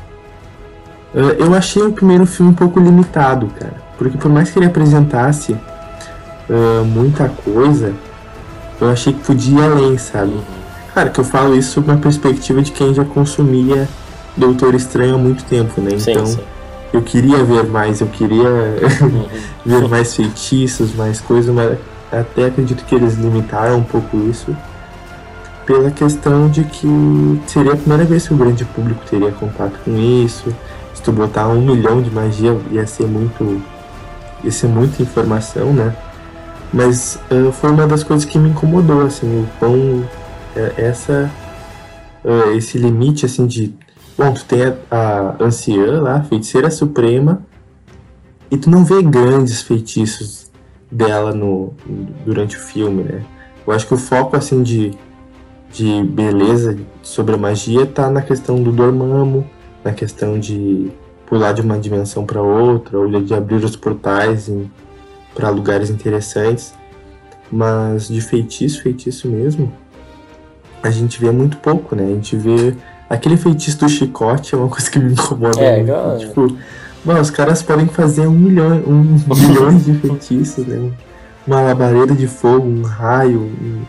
eh, 1.15 1.38
eu 1.39 1.55
achei 1.55 1.81
o 1.81 1.91
primeiro 1.91 2.27
filme 2.27 2.51
um 2.51 2.55
pouco 2.55 2.79
limitado, 2.79 3.48
cara. 3.59 3.81
Porque 3.98 4.19
por 4.19 4.31
mais 4.31 4.51
que 4.51 4.59
ele 4.59 4.67
apresentasse 4.67 5.53
uh, 5.53 6.86
muita 6.86 7.27
coisa, 7.27 7.91
eu 8.79 8.88
achei 8.88 9.13
que 9.13 9.19
podia 9.19 9.62
ir 9.62 9.63
além, 9.63 9.98
sabe? 9.98 10.39
Cara, 11.00 11.12
que 11.12 11.20
eu 11.22 11.24
falo 11.24 11.56
isso 11.56 11.79
uma 11.79 11.96
perspectiva 11.96 12.62
de 12.62 12.74
quem 12.74 12.94
já 12.94 13.06
consumia 13.06 13.88
Doutor 14.36 14.75
Estranho 14.75 15.15
há 15.15 15.18
muito 15.18 15.46
tempo, 15.46 15.79
né? 15.79 15.98
Sim, 15.98 16.12
então, 16.12 16.25
sim. 16.25 16.39
eu 16.91 17.01
queria 17.01 17.41
ver 17.41 17.63
mais, 17.68 18.01
eu 18.01 18.08
queria 18.08 18.50
ver 19.65 19.88
mais 19.88 20.13
feitiços, 20.13 20.94
mais 20.94 21.22
coisas, 21.22 21.56
mas 21.56 21.77
até 22.12 22.48
acredito 22.48 22.84
que 22.84 22.94
eles 22.94 23.13
limitaram 23.13 23.77
um 23.77 23.84
pouco 23.84 24.18
isso 24.29 24.53
pela 25.65 25.89
questão 25.89 26.50
de 26.50 26.65
que 26.65 27.41
seria 27.48 27.72
a 27.72 27.77
primeira 27.77 28.03
vez 28.03 28.27
que 28.27 28.34
o 28.34 28.38
grande 28.38 28.65
público 28.65 29.00
teria 29.10 29.32
contato 29.32 29.79
com 29.86 29.98
isso. 29.98 30.53
Se 30.94 31.01
tu 31.01 31.13
botar 31.13 31.48
um 31.48 31.62
milhão 31.62 32.01
de 32.01 32.12
magia 32.12 32.58
ia 32.72 32.86
ser 32.86 33.08
muito. 33.08 33.62
ia 34.44 34.51
ser 34.51 34.68
muita 34.68 35.01
informação, 35.01 35.72
né? 35.72 35.96
Mas 36.74 37.18
uh, 37.32 37.53
foi 37.53 37.72
uma 37.72 37.88
das 37.88 38.03
coisas 38.03 38.25
que 38.25 38.38
me 38.38 38.50
incomodou, 38.50 39.06
assim, 39.06 39.27
o 39.27 39.48
quão 39.60 39.74
uh, 39.74 40.18
essa. 40.77 41.29
Uh, 42.24 42.51
esse 42.58 42.77
limite 42.77 43.25
assim 43.25 43.48
de. 43.48 43.74
Bom, 44.18 44.34
tu 44.34 44.44
tem 44.46 44.63
a, 44.63 44.75
a 44.91 45.44
anciã 45.44 46.01
lá, 46.01 46.18
a 46.18 46.24
feiticeira 46.24 46.70
suprema, 46.70 47.41
e 48.51 48.58
tu 48.58 48.70
não 48.70 48.84
vê 48.84 49.01
grandes 49.01 49.62
feitiços 49.62 50.51
dela 50.91 51.34
no, 51.34 51.74
durante 52.25 52.58
o 52.58 52.60
filme, 52.60 53.03
né? 53.03 53.24
Eu 53.65 53.74
acho 53.74 53.88
que 53.88 53.94
o 53.94 53.98
foco 53.98 54.36
assim 54.36 54.62
de 54.62 54.98
de 55.72 56.03
beleza 56.03 56.77
sobre 57.01 57.36
a 57.36 57.38
magia 57.38 57.86
tá 57.86 58.10
na 58.10 58.22
questão 58.22 58.62
do 58.62 58.72
Dormammu, 58.72 59.46
na 59.84 59.94
questão 59.94 60.39
de 60.39 60.91
pular 61.25 61.53
de 61.53 61.62
uma 61.62 61.77
dimensão 61.77 62.25
para 62.25 62.41
outra, 62.41 62.98
ou 62.98 63.22
de 63.22 63.34
abrir 63.34 63.63
os 63.63 63.75
portais 63.75 64.51
para 65.36 65.50
lugares 65.50 65.89
interessantes. 65.89 66.74
Mas 67.51 68.08
de 68.08 68.22
feitiço, 68.22 68.84
feitiço 68.84 69.27
mesmo, 69.27 69.72
a 70.81 70.89
gente 70.89 71.19
vê 71.19 71.31
muito 71.31 71.57
pouco, 71.57 71.95
né? 71.95 72.03
A 72.03 72.07
gente 72.07 72.36
vê 72.36 72.75
aquele 73.09 73.38
feitiço 73.38 73.79
do 73.79 73.89
chicote 73.89 74.53
é 74.53 74.57
uma 74.57 74.69
coisa 74.69 74.89
que 74.89 75.00
me 75.00 75.13
incomoda 75.13 75.59
é, 75.59 75.77
muito. 75.77 75.89
Igual... 75.89 76.17
Tipo, 76.17 76.57
mano, 77.03 77.21
os 77.21 77.29
caras 77.29 77.62
podem 77.62 77.88
fazer 77.88 78.27
um 78.27 78.31
milhão, 78.31 78.83
um 78.88 79.01
milhões 79.48 79.86
de 79.86 79.93
feitiços, 79.95 80.65
né? 80.65 80.91
Uma 81.45 81.62
labareda 81.62 82.13
de 82.13 82.27
fogo, 82.27 82.67
um 82.67 82.83
raio, 82.83 83.39
um, 83.41 83.81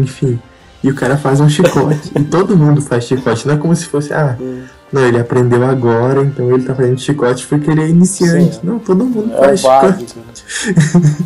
enfim. 0.00 0.38
E 0.82 0.90
o 0.90 0.94
cara 0.94 1.16
faz 1.16 1.40
um 1.40 1.48
chicote. 1.48 2.12
e 2.14 2.22
todo 2.22 2.56
mundo 2.56 2.80
faz 2.80 3.04
chicote. 3.04 3.46
Não 3.46 3.54
é 3.54 3.56
como 3.56 3.74
se 3.74 3.86
fosse, 3.86 4.12
ah, 4.12 4.36
hum. 4.40 4.62
não, 4.92 5.06
ele 5.06 5.18
aprendeu 5.18 5.64
agora, 5.64 6.22
então 6.22 6.50
ele 6.52 6.62
tá 6.62 6.74
fazendo 6.74 7.00
chicote 7.00 7.46
porque 7.46 7.70
ele 7.70 7.82
é 7.82 7.88
iniciante. 7.88 8.56
Sim. 8.56 8.60
Não, 8.62 8.78
todo 8.78 9.04
mundo 9.04 9.32
é 9.34 9.56
faz 9.56 9.60
chicote. 9.60 10.16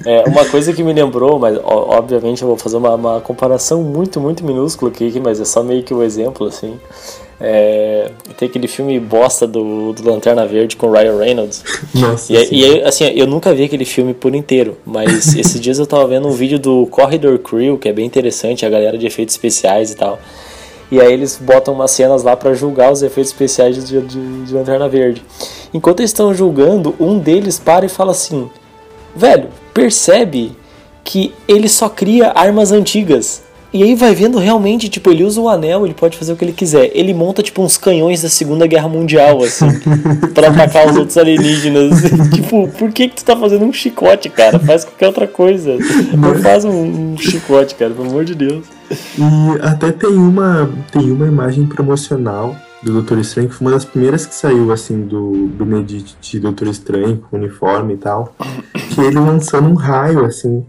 é, 0.07 0.25
uma 0.27 0.45
coisa 0.47 0.73
que 0.73 0.83
me 0.83 0.93
lembrou, 0.93 1.39
mas 1.39 1.59
ó, 1.63 1.99
obviamente 1.99 2.43
eu 2.43 2.49
vou 2.49 2.57
fazer 2.57 2.77
uma, 2.79 2.95
uma, 2.95 3.21
comparação 3.21 3.83
muito, 3.83 4.19
muito 4.21 4.45
minúscula 4.45 4.91
aqui, 4.91 5.21
mas 5.21 5.39
é 5.39 5.45
só 5.45 5.63
meio 5.63 5.83
que 5.83 5.93
o 5.93 5.99
um 5.99 6.03
exemplo, 6.03 6.47
assim. 6.47 6.79
É, 7.45 8.09
tem 8.37 8.49
aquele 8.49 8.69
filme 8.69 9.01
bosta 9.01 9.49
do, 9.49 9.93
do 9.93 10.09
Lanterna 10.09 10.47
Verde 10.47 10.77
com 10.77 10.89
Ryan 10.89 11.19
Reynolds. 11.19 11.65
Nossa, 11.93 12.33
e, 12.33 12.61
e 12.61 12.83
assim, 12.83 13.05
eu 13.17 13.27
nunca 13.27 13.53
vi 13.53 13.65
aquele 13.65 13.85
filme 13.85 14.15
por 14.15 14.33
inteiro, 14.33 14.79
mas 14.87 15.35
esses 15.35 15.61
dias 15.61 15.81
eu 15.81 15.87
tava 15.87 16.07
vendo 16.07 16.29
um 16.29 16.31
vídeo 16.31 16.61
do 16.61 16.87
Corridor 16.87 17.37
Crew, 17.41 17.79
que 17.79 17.89
é 17.89 17.93
bem 17.93 18.07
interessante, 18.07 18.65
a 18.65 18.71
galera 18.71 18.97
de 18.97 19.09
efeitos 19.09 19.35
especiais 19.35 19.91
e 19.91 19.97
tal. 19.97 20.21
E 20.89 21.01
aí 21.01 21.13
eles 21.13 21.37
botam 21.41 21.75
umas 21.75 21.91
cenas 21.91 22.23
lá 22.23 22.37
para 22.37 22.55
julgar 22.55 22.93
os 22.93 23.03
efeitos 23.03 23.33
especiais 23.33 23.75
de, 23.75 24.01
de, 24.03 24.45
de 24.45 24.55
Lanterna 24.55 24.89
Verde. 24.89 25.25
Enquanto 25.75 25.99
eles 25.99 26.11
estão 26.11 26.33
julgando, 26.33 26.95
um 27.01 27.19
deles 27.19 27.59
para 27.59 27.87
e 27.87 27.89
fala 27.89 28.13
assim: 28.13 28.49
Velho, 29.17 29.49
percebe 29.75 30.53
que 31.03 31.35
ele 31.49 31.69
só 31.69 31.89
cria 31.89 32.31
armas 32.35 32.71
antigas. 32.71 33.43
E 33.73 33.83
aí 33.83 33.95
vai 33.95 34.15
vendo 34.15 34.39
realmente, 34.39 34.89
tipo, 34.89 35.11
ele 35.11 35.25
usa 35.25 35.41
o 35.41 35.49
anel, 35.49 35.87
ele 35.87 35.95
pode 35.95 36.19
fazer 36.19 36.33
o 36.33 36.37
que 36.37 36.45
ele 36.45 36.53
quiser. 36.53 36.91
Ele 36.95 37.15
monta, 37.15 37.43
tipo, 37.43 37.63
uns 37.63 37.79
canhões 37.79 38.21
da 38.21 38.29
Segunda 38.29 38.67
Guerra 38.67 38.89
Mundial, 38.89 39.43
assim, 39.43 39.67
para 40.35 40.49
atacar 40.49 40.91
os 40.91 40.97
outros 40.97 41.17
alienígenas. 41.17 42.03
tipo, 42.35 42.69
por 42.69 42.93
que 42.93 43.09
que 43.09 43.17
tu 43.17 43.25
tá 43.25 43.35
fazendo 43.35 43.65
um 43.65 43.73
chicote, 43.73 44.29
cara? 44.29 44.59
Faz 44.59 44.85
qualquer 44.85 45.07
outra 45.07 45.27
coisa. 45.27 45.79
Não 46.17 46.35
faz 46.37 46.67
um, 46.67 47.13
um 47.13 47.17
chicote, 47.17 47.75
cara, 47.75 47.93
pelo 47.93 48.09
amor 48.11 48.27
de 48.27 48.35
Deus. 48.35 48.67
E 48.91 49.63
até 49.63 49.91
tem 49.91 50.11
uma, 50.11 50.71
tem 50.91 51.11
uma 51.11 51.27
imagem 51.27 51.65
promocional 51.67 52.55
do 52.83 52.93
Doutor 52.93 53.19
Estranho, 53.19 53.49
que 53.49 53.55
foi 53.55 53.67
uma 53.67 53.75
das 53.75 53.85
primeiras 53.85 54.27
que 54.27 54.35
saiu, 54.35 54.73
assim, 54.73 55.03
do 55.03 55.51
Benedict 55.55 56.17
de 56.21 56.41
Doutor 56.41 56.69
Estranho, 56.69 57.25
com 57.31 57.37
uniforme 57.37 57.95
e 57.95 57.97
tal, 57.97 58.35
que 58.91 59.01
ele 59.01 59.19
lançando 59.19 59.69
um 59.69 59.75
raio, 59.75 60.25
assim, 60.25 60.65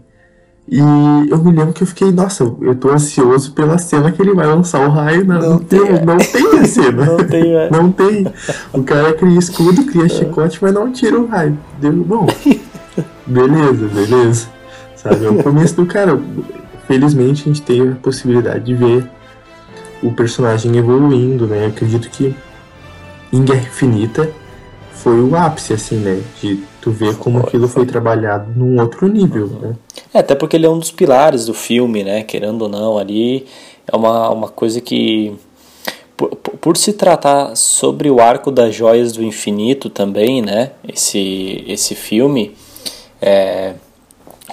e 0.66 0.78
eu 0.78 1.44
me 1.44 1.52
lembro 1.52 1.74
que 1.74 1.82
eu 1.82 1.86
fiquei, 1.86 2.10
nossa, 2.10 2.42
eu 2.42 2.74
tô 2.74 2.90
ansioso 2.90 3.52
pela 3.52 3.76
cena 3.76 4.10
que 4.10 4.22
ele 4.22 4.32
vai 4.32 4.46
lançar 4.46 4.86
o 4.86 4.90
raio. 4.90 5.24
Não, 5.24 5.38
não, 5.38 5.58
tem, 5.58 5.80
não 5.80 6.16
tem 6.16 6.58
a 6.58 6.64
cena. 6.64 7.04
não 7.06 7.16
tem, 7.18 7.54
é. 7.54 7.70
Não 7.70 7.92
tem. 7.92 8.26
O 8.72 8.82
cara 8.82 9.12
cria 9.12 9.38
escudo, 9.38 9.84
cria 9.84 10.08
chicote, 10.08 10.58
mas 10.62 10.72
não 10.72 10.90
tira 10.90 11.20
o 11.20 11.26
raio. 11.26 11.58
Deu, 11.78 11.92
bom, 11.92 12.26
beleza, 13.26 13.88
beleza. 13.88 14.48
Sabe, 14.96 15.26
é 15.26 15.30
o 15.30 15.42
começo 15.42 15.76
do 15.76 15.84
cara. 15.84 16.18
Felizmente 16.86 17.42
a 17.42 17.46
gente 17.46 17.62
tem 17.62 17.90
a 17.90 17.94
possibilidade 17.96 18.64
de 18.64 18.74
ver 18.74 19.06
o 20.02 20.12
personagem 20.12 20.76
evoluindo, 20.76 21.46
né? 21.46 21.64
Eu 21.64 21.68
acredito 21.68 22.08
que 22.08 22.34
em 23.32 23.42
Guerra 23.42 23.62
Infinita 23.62 24.30
foi 24.92 25.20
o 25.20 25.36
ápice, 25.36 25.74
assim, 25.74 25.96
né? 25.96 26.20
De 26.40 26.62
tu 26.84 26.90
ver 26.90 27.16
como 27.16 27.38
aquilo 27.38 27.66
foi. 27.66 27.84
foi 27.84 27.86
trabalhado 27.86 28.52
num 28.54 28.78
outro 28.78 29.08
nível, 29.08 29.46
uhum. 29.46 29.58
né? 29.60 29.76
É, 30.12 30.18
até 30.18 30.34
porque 30.34 30.56
ele 30.56 30.66
é 30.66 30.68
um 30.68 30.78
dos 30.78 30.90
pilares 30.90 31.46
do 31.46 31.54
filme, 31.54 32.04
né? 32.04 32.22
Querendo 32.22 32.62
ou 32.62 32.68
não, 32.68 32.98
ali 32.98 33.46
é 33.90 33.96
uma, 33.96 34.28
uma 34.30 34.48
coisa 34.48 34.80
que. 34.80 35.34
Por, 36.16 36.36
por 36.36 36.76
se 36.76 36.92
tratar 36.92 37.56
sobre 37.56 38.08
o 38.08 38.20
arco 38.20 38.52
das 38.52 38.72
joias 38.72 39.12
do 39.12 39.24
infinito 39.24 39.88
também, 39.88 40.40
né? 40.40 40.72
Esse, 40.86 41.64
esse 41.66 41.94
filme, 41.96 42.54
é, 43.20 43.74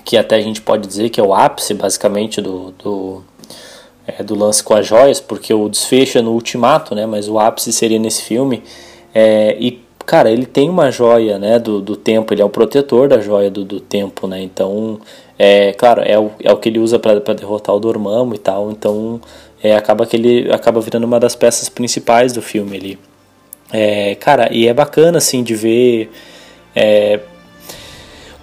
que 0.03 0.17
até 0.17 0.37
a 0.37 0.41
gente 0.41 0.59
pode 0.61 0.87
dizer 0.87 1.09
que 1.09 1.19
é 1.19 1.23
o 1.23 1.35
ápice, 1.35 1.75
basicamente, 1.75 2.41
do, 2.41 2.71
do, 2.83 3.23
é, 4.07 4.23
do 4.23 4.33
lance 4.33 4.63
com 4.63 4.73
as 4.73 4.87
joias, 4.87 5.19
porque 5.19 5.53
o 5.53 5.69
desfecho 5.69 6.17
é 6.17 6.21
no 6.21 6.31
ultimato, 6.31 6.95
né? 6.95 7.05
Mas 7.05 7.27
o 7.27 7.37
ápice 7.37 7.71
seria 7.71 7.99
nesse 7.99 8.23
filme. 8.23 8.63
É, 9.13 9.55
e 9.59 9.83
cara, 10.05 10.31
ele 10.31 10.45
tem 10.45 10.69
uma 10.69 10.91
joia, 10.91 11.37
né, 11.39 11.59
do, 11.59 11.81
do 11.81 11.95
tempo, 11.95 12.33
ele 12.33 12.41
é 12.41 12.45
o 12.45 12.49
protetor 12.49 13.07
da 13.07 13.19
joia 13.19 13.49
do, 13.49 13.63
do 13.63 13.79
tempo, 13.79 14.27
né, 14.27 14.41
então, 14.41 14.99
é, 15.37 15.73
claro, 15.73 16.01
é 16.01 16.17
o, 16.17 16.31
é 16.43 16.51
o 16.51 16.57
que 16.57 16.69
ele 16.69 16.79
usa 16.79 16.99
para 16.99 17.19
derrotar 17.33 17.75
o 17.75 17.79
Dormammu 17.79 18.35
e 18.35 18.37
tal, 18.37 18.71
então, 18.71 19.19
é, 19.63 19.75
acaba 19.75 20.05
que 20.05 20.15
ele 20.15 20.51
acaba 20.51 20.81
virando 20.81 21.05
uma 21.05 21.19
das 21.19 21.35
peças 21.35 21.69
principais 21.69 22.33
do 22.33 22.41
filme 22.41 22.77
ali. 22.77 22.99
É, 23.71 24.15
cara, 24.15 24.49
e 24.51 24.67
é 24.67 24.73
bacana, 24.73 25.17
assim, 25.19 25.43
de 25.43 25.55
ver, 25.55 26.11
é, 26.75 27.19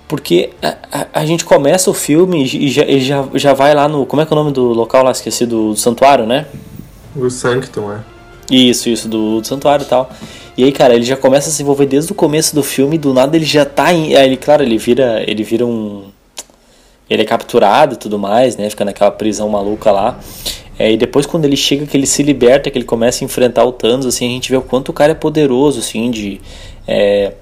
porque 0.08 0.50
a, 0.62 0.76
a, 0.90 1.06
a, 1.20 1.26
gente 1.26 1.44
começa 1.44 1.90
o 1.90 1.94
filme 1.94 2.42
e 2.42 2.68
já, 2.70 2.84
e 2.84 2.98
já, 2.98 3.28
já 3.34 3.52
vai 3.52 3.74
lá 3.74 3.86
no, 3.86 4.06
como 4.06 4.22
é 4.22 4.26
que 4.26 4.32
é 4.32 4.36
o 4.36 4.38
nome 4.38 4.52
do 4.52 4.64
local 4.72 5.04
lá, 5.04 5.10
esqueci, 5.10 5.44
do, 5.44 5.72
do 5.72 5.76
santuário, 5.76 6.24
né? 6.24 6.46
O 7.14 7.28
Sanctum, 7.28 7.92
é. 7.92 8.00
Isso, 8.50 8.88
isso, 8.88 9.06
do, 9.06 9.42
do 9.42 9.46
santuário 9.46 9.84
e 9.84 9.88
tal. 9.88 10.10
E 10.58 10.64
aí, 10.64 10.72
cara, 10.72 10.92
ele 10.92 11.04
já 11.04 11.16
começa 11.16 11.50
a 11.50 11.52
se 11.52 11.62
envolver 11.62 11.86
desde 11.86 12.10
o 12.10 12.14
começo 12.16 12.52
do 12.52 12.64
filme, 12.64 12.98
do 12.98 13.14
nada 13.14 13.36
ele 13.36 13.44
já 13.44 13.64
tá 13.64 13.94
em. 13.94 14.16
Aí, 14.16 14.26
ele, 14.26 14.36
claro, 14.36 14.64
ele 14.64 14.76
vira. 14.76 15.22
Ele 15.24 15.44
vira 15.44 15.64
um. 15.64 16.06
Ele 17.08 17.22
é 17.22 17.24
capturado 17.24 17.94
e 17.94 17.96
tudo 17.96 18.18
mais, 18.18 18.56
né? 18.56 18.68
Fica 18.68 18.84
naquela 18.84 19.12
prisão 19.12 19.48
maluca 19.48 19.92
lá. 19.92 20.18
É, 20.76 20.90
e 20.90 20.96
depois 20.96 21.26
quando 21.26 21.44
ele 21.44 21.56
chega, 21.56 21.86
que 21.86 21.96
ele 21.96 22.08
se 22.08 22.24
liberta, 22.24 22.72
que 22.72 22.76
ele 22.76 22.84
começa 22.84 23.22
a 23.22 23.24
enfrentar 23.24 23.64
o 23.64 23.70
Thanos, 23.70 24.04
assim, 24.04 24.26
a 24.26 24.30
gente 24.30 24.50
vê 24.50 24.56
o 24.56 24.62
quanto 24.62 24.88
o 24.88 24.92
cara 24.92 25.12
é 25.12 25.14
poderoso, 25.14 25.78
assim, 25.78 26.10
de. 26.10 26.40
É, 26.88 27.34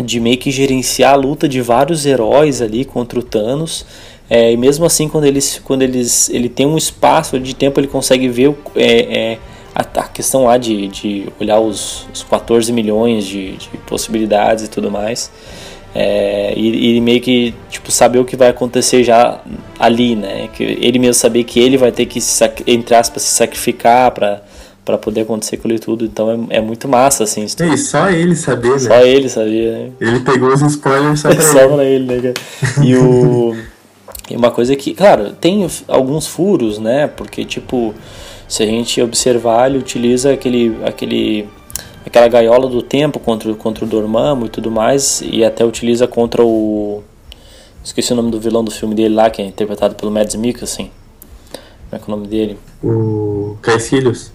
de 0.00 0.20
meio 0.20 0.38
que 0.38 0.52
gerenciar 0.52 1.14
a 1.14 1.16
luta 1.16 1.48
de 1.48 1.60
vários 1.60 2.06
heróis 2.06 2.62
ali 2.62 2.84
contra 2.84 3.18
o 3.18 3.22
Thanos. 3.22 3.84
É, 4.30 4.52
e 4.52 4.56
mesmo 4.56 4.84
assim, 4.84 5.08
quando, 5.08 5.24
eles, 5.24 5.60
quando 5.64 5.82
eles, 5.82 6.30
ele 6.30 6.48
tem 6.48 6.66
um 6.66 6.76
espaço 6.76 7.38
de 7.40 7.52
tempo, 7.52 7.80
ele 7.80 7.88
consegue 7.88 8.28
ver 8.28 8.54
é, 8.76 9.32
é 9.32 9.38
a, 9.74 9.80
a 9.80 10.08
questão 10.08 10.44
lá 10.44 10.56
de, 10.56 10.88
de 10.88 11.28
olhar 11.40 11.58
os, 11.58 12.06
os 12.12 12.22
14 12.22 12.72
milhões 12.72 13.26
de, 13.26 13.56
de 13.56 13.68
possibilidades 13.86 14.64
e 14.64 14.68
tudo 14.68 14.90
mais. 14.90 15.30
É, 15.94 16.52
e, 16.56 16.96
e, 16.96 17.00
meio 17.00 17.20
que 17.20 17.54
tipo 17.70 17.90
saber 17.92 18.18
o 18.18 18.24
que 18.24 18.36
vai 18.36 18.48
acontecer 18.48 19.04
já 19.04 19.40
ali, 19.78 20.16
né? 20.16 20.48
Que 20.52 20.64
ele 20.64 20.98
mesmo 20.98 21.14
saber 21.14 21.44
que 21.44 21.60
ele 21.60 21.76
vai 21.76 21.92
ter 21.92 22.06
que 22.06 22.18
entre 22.66 22.94
aspas 22.96 23.22
se 23.22 23.34
sacrificar 23.34 24.10
para 24.10 24.42
para 24.84 24.98
poder 24.98 25.22
acontecer 25.22 25.56
com 25.56 25.68
ele 25.68 25.78
tudo. 25.78 26.04
Então 26.04 26.48
é, 26.50 26.56
é 26.56 26.60
muito 26.60 26.88
massa 26.88 27.24
assim. 27.24 27.44
E 27.44 27.78
só 27.78 28.10
ele 28.10 28.36
sabia, 28.36 28.72
né? 28.72 28.78
Só 28.78 29.00
ele 29.00 29.28
sabia. 29.28 29.72
Né? 29.72 29.90
Ele 30.00 30.20
pegou 30.20 30.52
os 30.52 30.62
spoilers 30.62 31.20
só 31.20 31.28
pra 31.34 31.40
só 31.42 31.60
ele. 31.60 31.74
pra 31.74 31.84
ele, 31.84 32.22
né? 32.22 32.34
E 32.82 32.96
o 32.96 33.56
e 34.28 34.36
uma 34.36 34.50
coisa 34.50 34.74
que, 34.74 34.94
claro, 34.94 35.32
tem 35.32 35.66
alguns 35.86 36.26
furos, 36.26 36.78
né? 36.78 37.06
Porque 37.06 37.44
tipo 37.44 37.94
se 38.48 38.62
a 38.62 38.66
gente 38.66 39.00
observar, 39.00 39.70
ele 39.70 39.78
utiliza 39.78 40.32
aquele 40.32 40.76
aquele 40.84 41.48
aquela 42.06 42.28
gaiola 42.28 42.68
do 42.68 42.82
tempo 42.82 43.18
contra, 43.18 43.52
contra 43.54 43.84
o 43.84 43.88
Dormammu 43.88 44.46
e 44.46 44.48
tudo 44.48 44.70
mais, 44.70 45.22
e 45.22 45.44
até 45.44 45.64
utiliza 45.64 46.06
contra 46.06 46.44
o. 46.44 47.02
Esqueci 47.82 48.12
o 48.12 48.16
nome 48.16 48.30
do 48.30 48.40
vilão 48.40 48.64
do 48.64 48.70
filme 48.70 48.94
dele 48.94 49.14
lá, 49.14 49.28
que 49.28 49.42
é 49.42 49.44
interpretado 49.44 49.94
pelo 49.94 50.10
Mads 50.10 50.34
Mikkelsen. 50.36 50.90
Como 51.90 51.92
é 51.92 51.98
que 51.98 52.10
é 52.10 52.14
o 52.14 52.16
nome 52.16 52.28
dele? 52.28 52.58
O 52.82 53.56
Caecilius. 53.60 54.33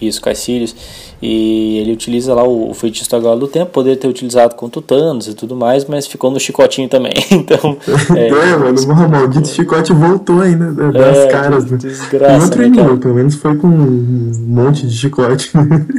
Isso, 0.00 0.20
Caecilius. 0.20 0.74
E 1.22 1.78
ele 1.78 1.92
utiliza 1.92 2.34
lá 2.34 2.42
o, 2.42 2.70
o 2.70 2.74
feitiço 2.74 3.10
da 3.10 3.18
Gola 3.18 3.38
do 3.38 3.46
Tempo, 3.46 3.70
poderia 3.72 3.96
ter 3.96 4.08
utilizado 4.08 4.54
com 4.54 4.70
Tutanos 4.70 5.28
e 5.28 5.34
tudo 5.34 5.54
mais, 5.54 5.84
mas 5.84 6.06
ficou 6.06 6.30
no 6.30 6.40
chicotinho 6.40 6.88
também. 6.88 7.12
Então. 7.30 7.76
É, 8.16 8.28
é 8.28 8.56
mano, 8.56 8.80
o 8.80 9.08
maldito 9.08 9.48
chicote 9.48 9.92
voltou 9.92 10.40
ainda 10.40 10.72
das 10.72 11.16
é, 11.16 11.26
caras. 11.28 11.70
Né? 11.70 11.78
Desgraça. 11.78 12.36
Em 12.36 12.40
outro 12.42 12.68
né, 12.68 12.98
pelo 13.00 13.14
menos 13.14 13.34
foi 13.34 13.56
com 13.56 13.66
um 13.66 14.32
monte 14.46 14.86
de 14.86 14.96
chicote. 14.96 15.50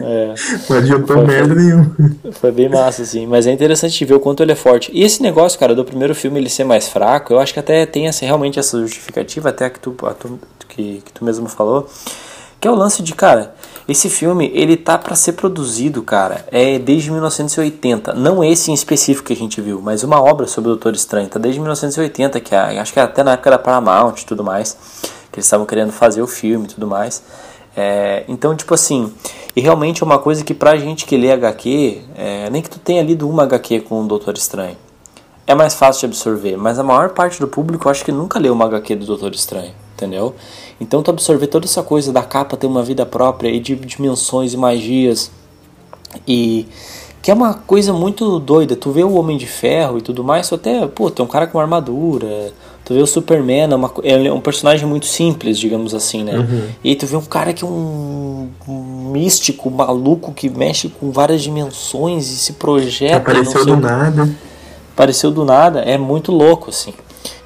É. 0.02 0.34
Não 0.70 0.78
adiantou 0.78 1.18
foi, 1.18 1.26
merda 1.26 1.56
nenhuma. 1.56 1.96
Foi 2.34 2.52
bem 2.52 2.70
massa, 2.70 3.02
assim. 3.02 3.26
Mas 3.26 3.48
é 3.48 3.52
interessante 3.52 4.04
ver 4.06 4.14
o 4.14 4.20
quanto 4.20 4.44
ele 4.44 4.52
é 4.52 4.56
forte. 4.56 4.92
E 4.94 5.04
esse 5.04 5.22
negócio, 5.22 5.60
cara, 5.60 5.74
do 5.74 5.84
primeiro 5.84 6.14
filme 6.14 6.40
ele 6.40 6.50
ser 6.50 6.64
mais 6.64 6.90
fraco, 6.90 7.34
eu 7.34 7.40
acho 7.40 7.54
que 7.54 7.60
até 7.60 7.86
tem 7.86 8.08
essa, 8.08 8.26
realmente 8.26 8.60
essa 8.60 8.80
justificativa, 8.80 9.50
até 9.50 9.70
que 9.70 9.80
tu, 9.80 9.96
tu 10.20 10.40
que, 10.68 11.02
que 11.04 11.12
tu 11.14 11.24
mesmo 11.26 11.48
falou, 11.48 11.88
que 12.60 12.68
é 12.68 12.72
o 12.72 12.76
lance 12.76 13.02
de, 13.02 13.14
cara 13.14 13.54
esse 13.88 14.10
filme, 14.10 14.52
ele 14.54 14.78
tá 14.78 14.98
para 14.98 15.16
ser 15.16 15.34
produzido, 15.34 16.02
cara, 16.04 16.46
é 16.52 16.78
desde 16.78 17.12
1980. 17.12 18.14
Não 18.14 18.44
esse 18.44 18.72
em 18.72 18.74
específico 18.74 19.28
que 19.28 19.34
a 19.34 19.36
gente 19.36 19.60
viu, 19.60 19.82
mas 19.82 20.04
uma 20.04 20.22
obra 20.22 20.48
sobre 20.48 20.70
o 20.70 20.74
Doutor 20.74 20.94
Estranho. 20.94 21.28
Tá 21.28 21.40
desde 21.40 21.60
1980, 21.60 22.40
que 22.40 22.56
é, 22.56 22.80
acho 22.80 22.94
que 22.94 23.00
até 23.00 23.24
na 23.24 23.34
época 23.34 23.52
da 23.52 23.60
Paramount 23.60 24.16
e 24.18 24.26
tudo 24.26 24.44
mais, 24.44 24.78
que 25.32 25.40
eles 25.40 25.46
estavam 25.46 25.66
querendo 25.66 25.92
fazer 25.92 26.22
o 26.22 26.28
filme 26.28 26.66
e 26.66 26.70
tudo 26.70 26.88
mais. 26.88 27.24
É, 27.76 28.24
então, 28.28 28.56
tipo 28.56 28.74
assim, 28.74 29.12
e 29.56 29.62
realmente 29.62 30.04
é 30.04 30.06
uma 30.06 30.20
coisa 30.20 30.44
que 30.44 30.54
pra 30.54 30.78
gente 30.78 31.06
que 31.06 31.18
lê 31.18 31.32
HQ, 31.32 32.02
é, 32.16 32.50
nem 32.50 32.62
que 32.62 32.70
tu 32.70 32.80
tenha 32.80 33.02
lido 33.02 33.30
uma 33.30 33.44
HQ 33.44 33.82
com 33.82 34.02
o 34.02 34.08
Doutor 34.08 34.36
Estranho, 34.36 34.78
é 35.48 35.56
mais 35.56 35.74
fácil 35.74 36.02
de 36.08 36.16
absorver, 36.16 36.58
mas 36.58 36.80
a 36.80 36.84
maior 36.84 37.10
parte 37.10 37.40
do 37.40 37.48
público 37.48 37.90
acho 37.90 38.06
que 38.06 38.12
nunca 38.12 38.40
leu 38.40 38.54
uma 38.54 38.66
HQ 38.66 38.96
do 38.96 39.06
Doutor 39.06 39.34
Estranho, 39.34 39.74
entendeu? 40.02 40.34
Então 40.80 41.04
tu 41.04 41.12
absorver 41.12 41.48
toda 41.48 41.66
essa 41.66 41.84
coisa 41.84 42.12
da 42.12 42.24
capa 42.24 42.58
ter 42.58 42.68
uma 42.68 42.84
vida 42.84 43.06
própria 43.06 43.50
e 43.50 43.60
de 43.60 43.76
dimensões 43.76 44.54
e 44.54 44.58
magias 44.58 45.32
e 46.28 46.66
que 47.22 47.30
é 47.30 47.34
uma 47.34 47.54
coisa 47.54 47.94
muito 47.94 48.40
doida. 48.40 48.76
Tu 48.76 48.92
vê 48.92 49.04
o 49.04 49.14
Homem 49.14 49.38
de 49.38 49.46
Ferro 49.46 50.00
e 50.00 50.02
tudo 50.02 50.24
mais, 50.24 50.50
tu 50.50 50.56
até, 50.56 50.88
pô, 50.88 51.12
tem 51.12 51.24
um 51.24 51.28
cara 51.28 51.46
com 51.46 51.58
uma 51.58 51.64
armadura. 51.64 52.52
Tu 52.84 52.96
vê 52.96 53.02
o 53.02 53.06
Superman, 53.06 53.72
é, 53.72 53.76
uma, 53.76 53.94
é 54.04 54.34
um 54.34 54.42
personagem 54.42 54.88
muito 54.88 55.06
simples, 55.06 55.60
digamos 55.60 55.94
assim, 55.94 56.24
né? 56.24 56.40
Uhum. 56.40 56.64
E 56.84 56.90
aí 56.90 56.96
tu 56.96 57.06
vê 57.06 57.16
um 57.16 57.22
cara 57.22 57.54
que 57.54 57.64
é 57.64 57.68
um, 57.68 58.50
um, 58.68 59.12
místico, 59.12 59.70
maluco, 59.70 60.34
que 60.34 60.50
mexe 60.50 60.90
com 60.90 61.12
várias 61.12 61.44
dimensões 61.44 62.32
e 62.32 62.36
se 62.38 62.54
projeta. 62.54 63.18
Apareceu 63.18 63.66
do 63.66 63.78
nada. 63.78 64.30
Apareceu 64.94 65.32
do 65.32 65.46
nada, 65.46 65.82
é 65.82 65.98
muito 65.98 66.32
louco, 66.32 66.72
assim. 66.72 66.94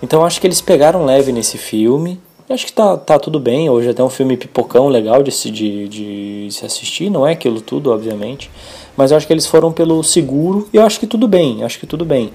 Então 0.01 0.21
eu 0.21 0.25
acho 0.25 0.39
que 0.39 0.47
eles 0.47 0.62
pegaram 0.62 1.05
leve 1.05 1.33
nesse 1.33 1.57
filme. 1.57 2.19
Acho 2.49 2.67
que 2.67 2.73
tá, 2.73 2.95
tá 2.95 3.17
tudo 3.17 3.39
bem. 3.39 3.69
Hoje 3.69 3.87
é 3.87 3.91
até 3.91 4.03
um 4.03 4.09
filme 4.09 4.37
pipocão 4.37 4.87
legal 4.87 5.24
de 5.24 5.31
se, 5.31 5.50
de, 5.50 5.87
de 5.87 6.48
se 6.51 6.65
assistir. 6.65 7.09
Não 7.09 7.25
é 7.25 7.31
aquilo 7.31 7.59
tudo, 7.59 7.91
obviamente. 7.91 8.51
Mas 8.96 9.11
eu 9.11 9.17
acho 9.17 9.25
que 9.25 9.33
eles 9.33 9.48
foram 9.48 9.72
pelo 9.72 10.03
seguro 10.03 10.70
e 10.72 10.77
eu 10.77 10.83
acho 10.83 11.00
que 11.00 11.07
tudo 11.07 11.27
bem. 11.27 11.63
Acho 11.63 11.79
que 11.79 11.87
tudo 11.87 12.05
bem. 12.05 12.31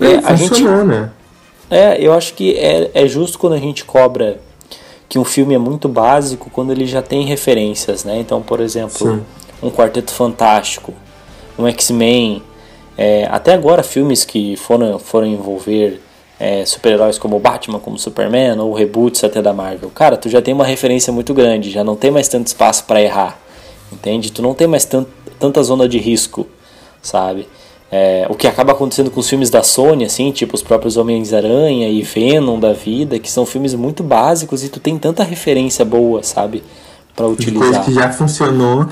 É, 0.00 0.18
a 0.24 0.36
gente, 0.36 0.62
né? 0.62 1.10
É, 1.68 2.00
eu 2.00 2.12
acho 2.12 2.34
que 2.34 2.56
é, 2.56 2.90
é 2.94 3.08
justo 3.08 3.38
quando 3.38 3.54
a 3.54 3.58
gente 3.58 3.84
cobra 3.84 4.40
que 5.08 5.18
um 5.18 5.24
filme 5.24 5.54
é 5.54 5.58
muito 5.58 5.88
básico 5.88 6.50
quando 6.50 6.70
ele 6.70 6.86
já 6.86 7.02
tem 7.02 7.24
referências, 7.24 8.04
né? 8.04 8.18
Então, 8.20 8.40
por 8.40 8.60
exemplo, 8.60 9.16
Sim. 9.16 9.24
um 9.62 9.70
Quarteto 9.70 10.12
Fantástico, 10.12 10.94
um 11.58 11.66
X-Men, 11.66 12.42
é, 12.96 13.26
até 13.30 13.54
agora 13.54 13.82
filmes 13.82 14.24
que 14.24 14.56
foram, 14.56 14.98
foram 14.98 15.26
envolver 15.26 16.00
é, 16.38 16.64
super-heróis 16.64 17.18
como 17.18 17.38
Batman, 17.38 17.78
como 17.78 17.98
Superman, 17.98 18.58
ou 18.60 18.72
reboots 18.72 19.24
até 19.24 19.42
da 19.42 19.52
Marvel. 19.52 19.90
Cara, 19.90 20.16
tu 20.16 20.28
já 20.28 20.40
tem 20.40 20.54
uma 20.54 20.64
referência 20.64 21.12
muito 21.12 21.34
grande, 21.34 21.70
já 21.70 21.82
não 21.82 21.96
tem 21.96 22.10
mais 22.10 22.28
tanto 22.28 22.46
espaço 22.46 22.84
para 22.84 23.02
errar, 23.02 23.38
entende? 23.92 24.30
Tu 24.30 24.42
não 24.42 24.54
tem 24.54 24.66
mais 24.66 24.84
tant, 24.84 25.06
tanta 25.38 25.62
zona 25.62 25.88
de 25.88 25.98
risco, 25.98 26.46
sabe? 27.02 27.48
É, 27.90 28.26
o 28.28 28.34
que 28.34 28.46
acaba 28.46 28.72
acontecendo 28.72 29.10
com 29.10 29.20
os 29.20 29.28
filmes 29.28 29.48
da 29.48 29.62
Sony, 29.62 30.04
assim, 30.04 30.30
tipo 30.30 30.54
os 30.54 30.62
próprios 30.62 30.96
Homens-Aranha 30.96 31.88
e 31.88 32.02
Venom 32.02 32.60
da 32.60 32.72
vida, 32.72 33.18
que 33.18 33.30
são 33.30 33.46
filmes 33.46 33.74
muito 33.74 34.02
básicos 34.02 34.62
e 34.62 34.68
tu 34.68 34.78
tem 34.78 34.98
tanta 34.98 35.24
referência 35.24 35.84
boa, 35.84 36.22
sabe? 36.22 36.62
para 37.18 37.26
utilizar. 37.26 37.68
Coisa 37.68 37.84
que 37.84 37.92
já 37.92 38.12
funcionou 38.12 38.86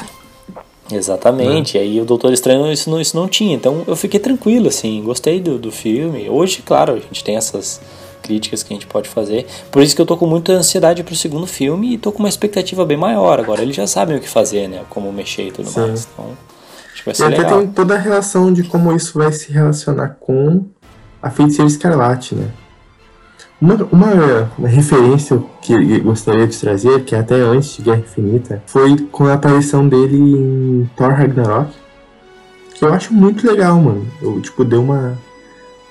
Exatamente, 0.90 1.77
né? 1.77 1.85
aí 1.85 2.01
o 2.01 2.05
Doutor 2.05 2.33
Estranho 2.33 2.70
isso 2.72 2.88
não, 2.88 3.01
isso 3.01 3.16
não 3.16 3.27
tinha, 3.27 3.55
então 3.55 3.83
eu 3.87 3.96
fiquei 3.96 4.20
tranquilo, 4.20 4.68
assim, 4.68 5.03
gostei 5.03 5.40
do, 5.40 5.59
do 5.59 5.72
filme. 5.72 6.29
Hoje, 6.31 6.62
claro, 6.62 6.94
a 6.94 6.99
gente 6.99 7.25
tem 7.25 7.37
essas 7.37 7.81
críticas 8.22 8.62
que 8.62 8.72
a 8.72 8.77
gente 8.77 8.87
pode 8.87 9.09
fazer, 9.09 9.46
por 9.70 9.83
isso 9.83 9.94
que 9.94 10.01
eu 10.01 10.07
tô 10.07 10.16
com 10.16 10.27
muita 10.27 10.53
ansiedade 10.53 11.03
pro 11.03 11.14
segundo 11.14 11.46
filme 11.46 11.94
e 11.94 11.99
tô 11.99 12.12
com 12.12 12.20
uma 12.20 12.29
expectativa 12.29 12.85
bem 12.85 12.96
maior. 12.96 13.40
Agora, 13.40 13.62
eles 13.62 13.75
já 13.75 13.87
sabem 13.87 14.16
o 14.16 14.20
que 14.20 14.29
fazer, 14.29 14.68
né, 14.68 14.83
como 14.88 15.12
mexer 15.12 15.49
e 15.49 15.53
tudo 15.53 15.68
Sim. 15.68 15.81
mais, 15.81 16.09
então 16.12 16.27
acho 16.92 17.03
que 17.03 17.07
vai 17.07 17.14
ser 17.14 17.25
e 17.25 17.29
legal. 17.29 17.46
até 17.46 17.59
tem 17.59 17.66
toda 17.68 17.94
a 17.94 17.99
relação 17.99 18.53
de 18.53 18.62
como 18.62 18.94
isso 18.94 19.18
vai 19.18 19.33
se 19.33 19.53
relacionar 19.53 20.16
com 20.20 20.64
a 21.20 21.31
Feiticeira 21.31 21.68
Escarlate, 21.68 22.35
né? 22.35 22.49
Uma, 23.61 23.75
uma, 23.90 24.69
referência 24.69 25.42
que 25.62 25.73
eu 25.73 26.03
gostaria 26.03 26.47
de 26.47 26.59
trazer, 26.59 27.05
que 27.05 27.14
é 27.14 27.21
até 27.21 27.37
antes 27.37 27.77
de 27.77 27.83
Guerra 27.83 27.99
Infinita, 27.99 28.62
foi 28.66 28.97
com 29.11 29.25
a 29.25 29.35
aparição 29.35 29.88
dele 29.88 30.19
em 30.19 30.90
Thor 30.95 31.11
Ragnarok, 31.11 31.73
que 32.75 32.85
eu 32.85 32.92
acho 32.92 33.14
muito 33.14 33.47
legal, 33.47 33.81
mano. 33.81 34.07
Eu, 34.21 34.40
tipo, 34.42 34.62
deu 34.62 34.83
uma, 34.83 35.16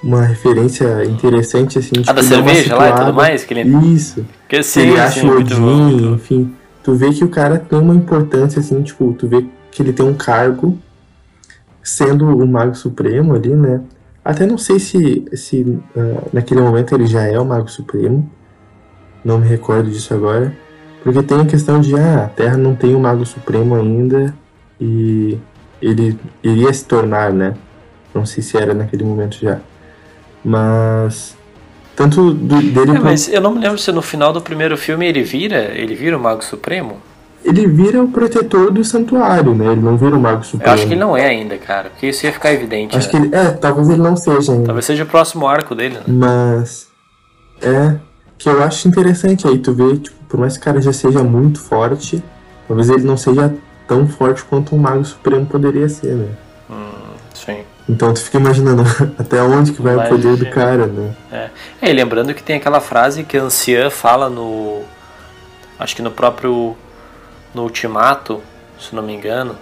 uma 0.04 0.22
referência 0.22 1.04
interessante, 1.06 1.80
assim. 1.80 1.96
Tipo, 1.96 2.12
ah, 2.12 2.14
da 2.14 2.22
cerveja 2.22 2.76
lá 2.76 2.90
e 2.90 2.94
tudo 2.94 3.14
mais? 3.14 3.44
Que 3.44 3.56
ele... 3.56 3.88
Isso. 3.88 4.24
Que 4.48 4.62
sim, 4.62 4.82
ele 4.82 5.00
acha 5.00 5.22
sim, 5.22 5.28
o 5.28 5.40
Odin, 5.40 6.14
enfim. 6.14 6.54
Tu 6.84 6.94
vê 6.94 7.12
que 7.12 7.24
o 7.24 7.30
cara 7.30 7.58
tem 7.58 7.80
uma 7.80 7.96
importância, 7.96 8.60
assim, 8.60 8.84
tipo, 8.84 9.16
tu 9.18 9.28
vê 9.28 9.44
que 9.72 9.82
ele 9.82 9.92
tem 9.92 10.06
um 10.06 10.14
cargo 10.14 10.78
sendo 11.82 12.28
o 12.28 12.48
Mago 12.48 12.76
Supremo 12.76 13.34
ali, 13.34 13.56
né? 13.56 13.82
Até 14.26 14.48
não 14.48 14.58
sei 14.58 14.80
se, 14.80 15.24
se 15.34 15.62
uh, 15.62 16.30
naquele 16.34 16.60
momento 16.60 16.96
ele 16.96 17.06
já 17.06 17.22
é 17.22 17.40
o 17.40 17.46
Mago 17.46 17.70
Supremo. 17.70 18.28
Não 19.24 19.38
me 19.38 19.48
recordo 19.48 19.88
disso 19.88 20.16
agora. 20.16 20.52
Porque 21.04 21.22
tem 21.22 21.40
a 21.40 21.46
questão 21.46 21.80
de, 21.80 21.96
ah, 21.96 22.26
a 22.26 22.30
Terra 22.30 22.58
não 22.58 22.76
tem 22.76 22.96
o 22.96 23.00
Mago 23.00 23.24
Supremo 23.24 23.76
ainda 23.76 24.36
e 24.82 25.38
ele 25.80 26.20
iria 26.44 26.74
se 26.74 26.84
tornar, 26.86 27.32
né? 27.32 27.54
Não 28.16 28.26
sei 28.26 28.42
se 28.42 28.58
era 28.58 28.74
naquele 28.74 29.04
momento 29.04 29.38
já. 29.40 29.60
Mas. 30.44 31.38
Tanto 31.96 32.34
do, 32.34 32.62
dele. 32.62 32.98
É, 32.98 33.00
mas 33.00 33.28
eu 33.32 33.40
não 33.40 33.54
me 33.54 33.62
lembro 33.62 33.78
se 33.78 33.92
no 33.92 34.02
final 34.02 34.34
do 34.34 34.42
primeiro 34.42 34.76
filme 34.76 35.06
ele 35.06 35.22
vira. 35.22 35.72
Ele 35.76 35.94
vira 35.94 36.18
o 36.18 36.20
Mago 36.20 36.44
Supremo? 36.44 36.98
Ele 37.46 37.68
vira 37.68 38.04
o 38.04 38.08
protetor 38.08 38.72
do 38.72 38.84
santuário, 38.84 39.54
né? 39.54 39.74
Ele 39.74 39.82
não 39.82 39.96
vira 39.96 40.16
o 40.16 40.20
Mago 40.20 40.44
Supremo. 40.44 40.68
Eu 40.68 40.74
acho 40.74 40.88
que 40.88 40.94
ele 40.94 41.00
não 41.00 41.16
é 41.16 41.28
ainda, 41.28 41.56
cara, 41.58 41.92
porque 41.92 42.08
isso 42.08 42.26
ia 42.26 42.34
ficar 42.34 42.52
evidente. 42.52 42.98
Acho 42.98 43.08
né? 43.08 43.12
que 43.12 43.18
ele, 43.28 43.36
é, 43.36 43.52
talvez 43.52 43.88
ele 43.88 44.02
não 44.02 44.18
seja 44.18 44.52
ainda. 44.52 44.66
Talvez 44.66 44.86
seja 44.86 45.04
o 45.04 45.06
próximo 45.06 45.48
arco 45.48 45.76
dele, 45.76 45.96
né? 45.96 46.04
Mas 46.08 46.88
é 47.62 47.98
que 48.36 48.50
eu 48.50 48.64
acho 48.64 48.88
interessante 48.88 49.48
aí 49.48 49.60
tu 49.60 49.74
vê, 49.74 49.96
tipo, 49.96 50.16
por 50.28 50.40
mais 50.40 50.58
que 50.58 50.62
o 50.62 50.66
cara 50.66 50.82
já 50.82 50.92
seja 50.92 51.24
muito 51.24 51.60
forte, 51.60 52.22
talvez 52.68 52.90
ele 52.90 53.04
não 53.04 53.16
seja 53.16 53.54
tão 53.88 54.08
forte 54.08 54.44
quanto 54.44 54.76
um 54.76 54.80
Mago 54.80 55.06
Supremo 55.06 55.46
poderia 55.46 55.88
ser, 55.88 56.16
né? 56.16 56.30
Hum, 56.68 57.14
sim. 57.32 57.60
Então 57.88 58.12
tu 58.12 58.22
fica 58.22 58.40
imaginando 58.40 58.82
até 59.20 59.40
onde 59.44 59.72
que 59.72 59.84
vai 59.84 59.96
Mas, 59.96 60.08
o 60.08 60.10
poder 60.10 60.36
do 60.36 60.50
cara, 60.50 60.88
né? 60.88 61.16
É. 61.32 61.50
é, 61.84 61.92
e 61.92 61.94
lembrando 61.94 62.34
que 62.34 62.42
tem 62.42 62.56
aquela 62.56 62.82
frase 62.82 63.24
que 63.24 63.38
a 63.38 63.44
anciã 63.44 63.92
fala 63.92 64.32
no. 64.32 64.82
Acho 65.78 65.96
que 65.96 66.02
no 66.02 66.10
próprio 66.10 66.76
no 67.56 67.64
Ultimato, 67.64 68.42
se 68.80 68.94
não 68.94 69.02
me 69.02 69.14
engano, 69.14 69.56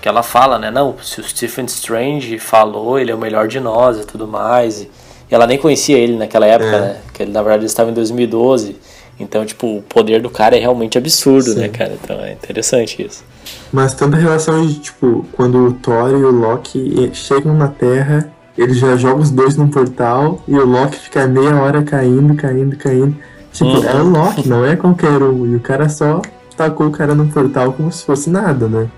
que 0.00 0.08
ela 0.08 0.22
fala, 0.22 0.58
né? 0.58 0.70
Não, 0.70 0.94
se 1.02 1.20
o 1.20 1.24
Stephen 1.24 1.64
Strange 1.64 2.38
falou, 2.38 2.98
ele 2.98 3.10
é 3.10 3.14
o 3.14 3.18
melhor 3.18 3.48
de 3.48 3.58
nós 3.58 3.98
e 3.98 4.06
tudo 4.06 4.28
mais. 4.28 4.82
E, 4.82 4.90
ela 5.30 5.46
nem 5.46 5.58
conhecia 5.58 5.98
ele 5.98 6.16
naquela 6.16 6.46
época, 6.46 6.76
é. 6.76 6.80
né? 6.80 6.96
Que 7.12 7.22
ele 7.22 7.32
na 7.32 7.42
verdade 7.42 7.66
estava 7.66 7.90
em 7.90 7.94
2012. 7.94 8.76
Então, 9.18 9.44
tipo, 9.46 9.78
o 9.78 9.82
poder 9.82 10.20
do 10.20 10.28
cara 10.28 10.56
é 10.56 10.60
realmente 10.60 10.98
absurdo, 10.98 11.52
Sim. 11.52 11.60
né, 11.60 11.68
cara? 11.68 11.96
Então 12.02 12.20
é 12.20 12.32
interessante 12.32 13.04
isso. 13.04 13.24
Mas 13.72 13.94
tanta 13.94 14.16
relação 14.16 14.66
de, 14.66 14.74
tipo, 14.74 15.24
quando 15.32 15.68
o 15.68 15.72
Thor 15.72 16.10
e 16.10 16.24
o 16.24 16.30
Loki 16.30 17.10
chegam 17.12 17.54
na 17.54 17.68
Terra, 17.68 18.30
ele 18.56 18.74
já 18.74 18.96
joga 18.96 19.20
os 19.20 19.30
dois 19.30 19.56
num 19.56 19.68
portal 19.68 20.42
e 20.46 20.54
o 20.56 20.66
Loki 20.66 20.96
fica 20.96 21.26
meia 21.26 21.56
hora 21.56 21.82
caindo, 21.82 22.34
caindo, 22.34 22.76
caindo. 22.76 23.16
Tipo, 23.52 23.70
uhum. 23.70 23.84
é 23.84 23.94
o 23.96 24.04
Loki, 24.04 24.48
não 24.48 24.64
é 24.64 24.76
qualquer 24.76 25.22
um. 25.22 25.46
E 25.46 25.56
o 25.56 25.60
cara 25.60 25.88
só 25.88 26.20
tacou 26.54 26.86
o 26.86 26.90
cara 26.90 27.14
no 27.14 27.28
portal 27.28 27.72
como 27.72 27.90
se 27.90 28.04
fosse 28.04 28.30
nada, 28.30 28.68
né? 28.68 28.88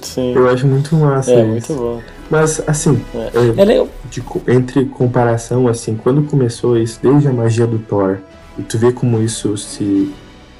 Sim. 0.00 0.32
Eu 0.34 0.48
acho 0.48 0.66
muito 0.66 0.94
massa. 0.96 1.32
É, 1.32 1.56
isso. 1.56 1.72
muito 1.72 1.74
bom. 1.74 2.02
Mas, 2.30 2.62
assim, 2.66 3.02
é. 3.14 3.62
É, 3.62 3.80
é 3.80 3.86
de, 4.10 4.22
entre 4.48 4.86
comparação, 4.86 5.68
assim, 5.68 5.94
quando 5.94 6.22
começou 6.22 6.78
isso, 6.78 6.98
desde 7.02 7.28
a 7.28 7.32
magia 7.32 7.66
do 7.66 7.78
Thor, 7.78 8.18
e 8.58 8.62
tu 8.62 8.78
vê 8.78 8.92
como 8.92 9.20
isso 9.20 9.56
se 9.56 10.12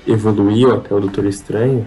evoluiu 0.07 0.75
até 0.75 0.95
o 0.95 1.01
Doutor 1.01 1.25
Estranho, 1.27 1.87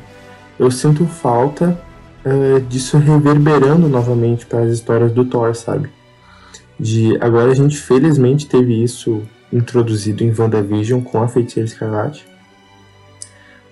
eu 0.60 0.72
sinto 0.72 1.06
falta 1.06 1.80
uh, 2.26 2.60
disso 2.62 2.98
reverberando 2.98 3.88
novamente 3.88 4.46
para 4.46 4.62
as 4.62 4.72
histórias 4.72 5.12
do 5.12 5.26
Thor, 5.26 5.54
sabe? 5.56 5.90
De 6.80 7.16
agora 7.22 7.52
a 7.52 7.56
gente 7.56 7.78
felizmente 7.78 8.48
teve 8.48 8.84
isso 8.84 9.22
introduzido 9.52 10.24
em 10.24 10.34
WandaVision 10.38 11.02
com 11.02 11.22
a 11.22 11.28
Feiticeira 11.28 11.68
Escarlate. 11.68 12.26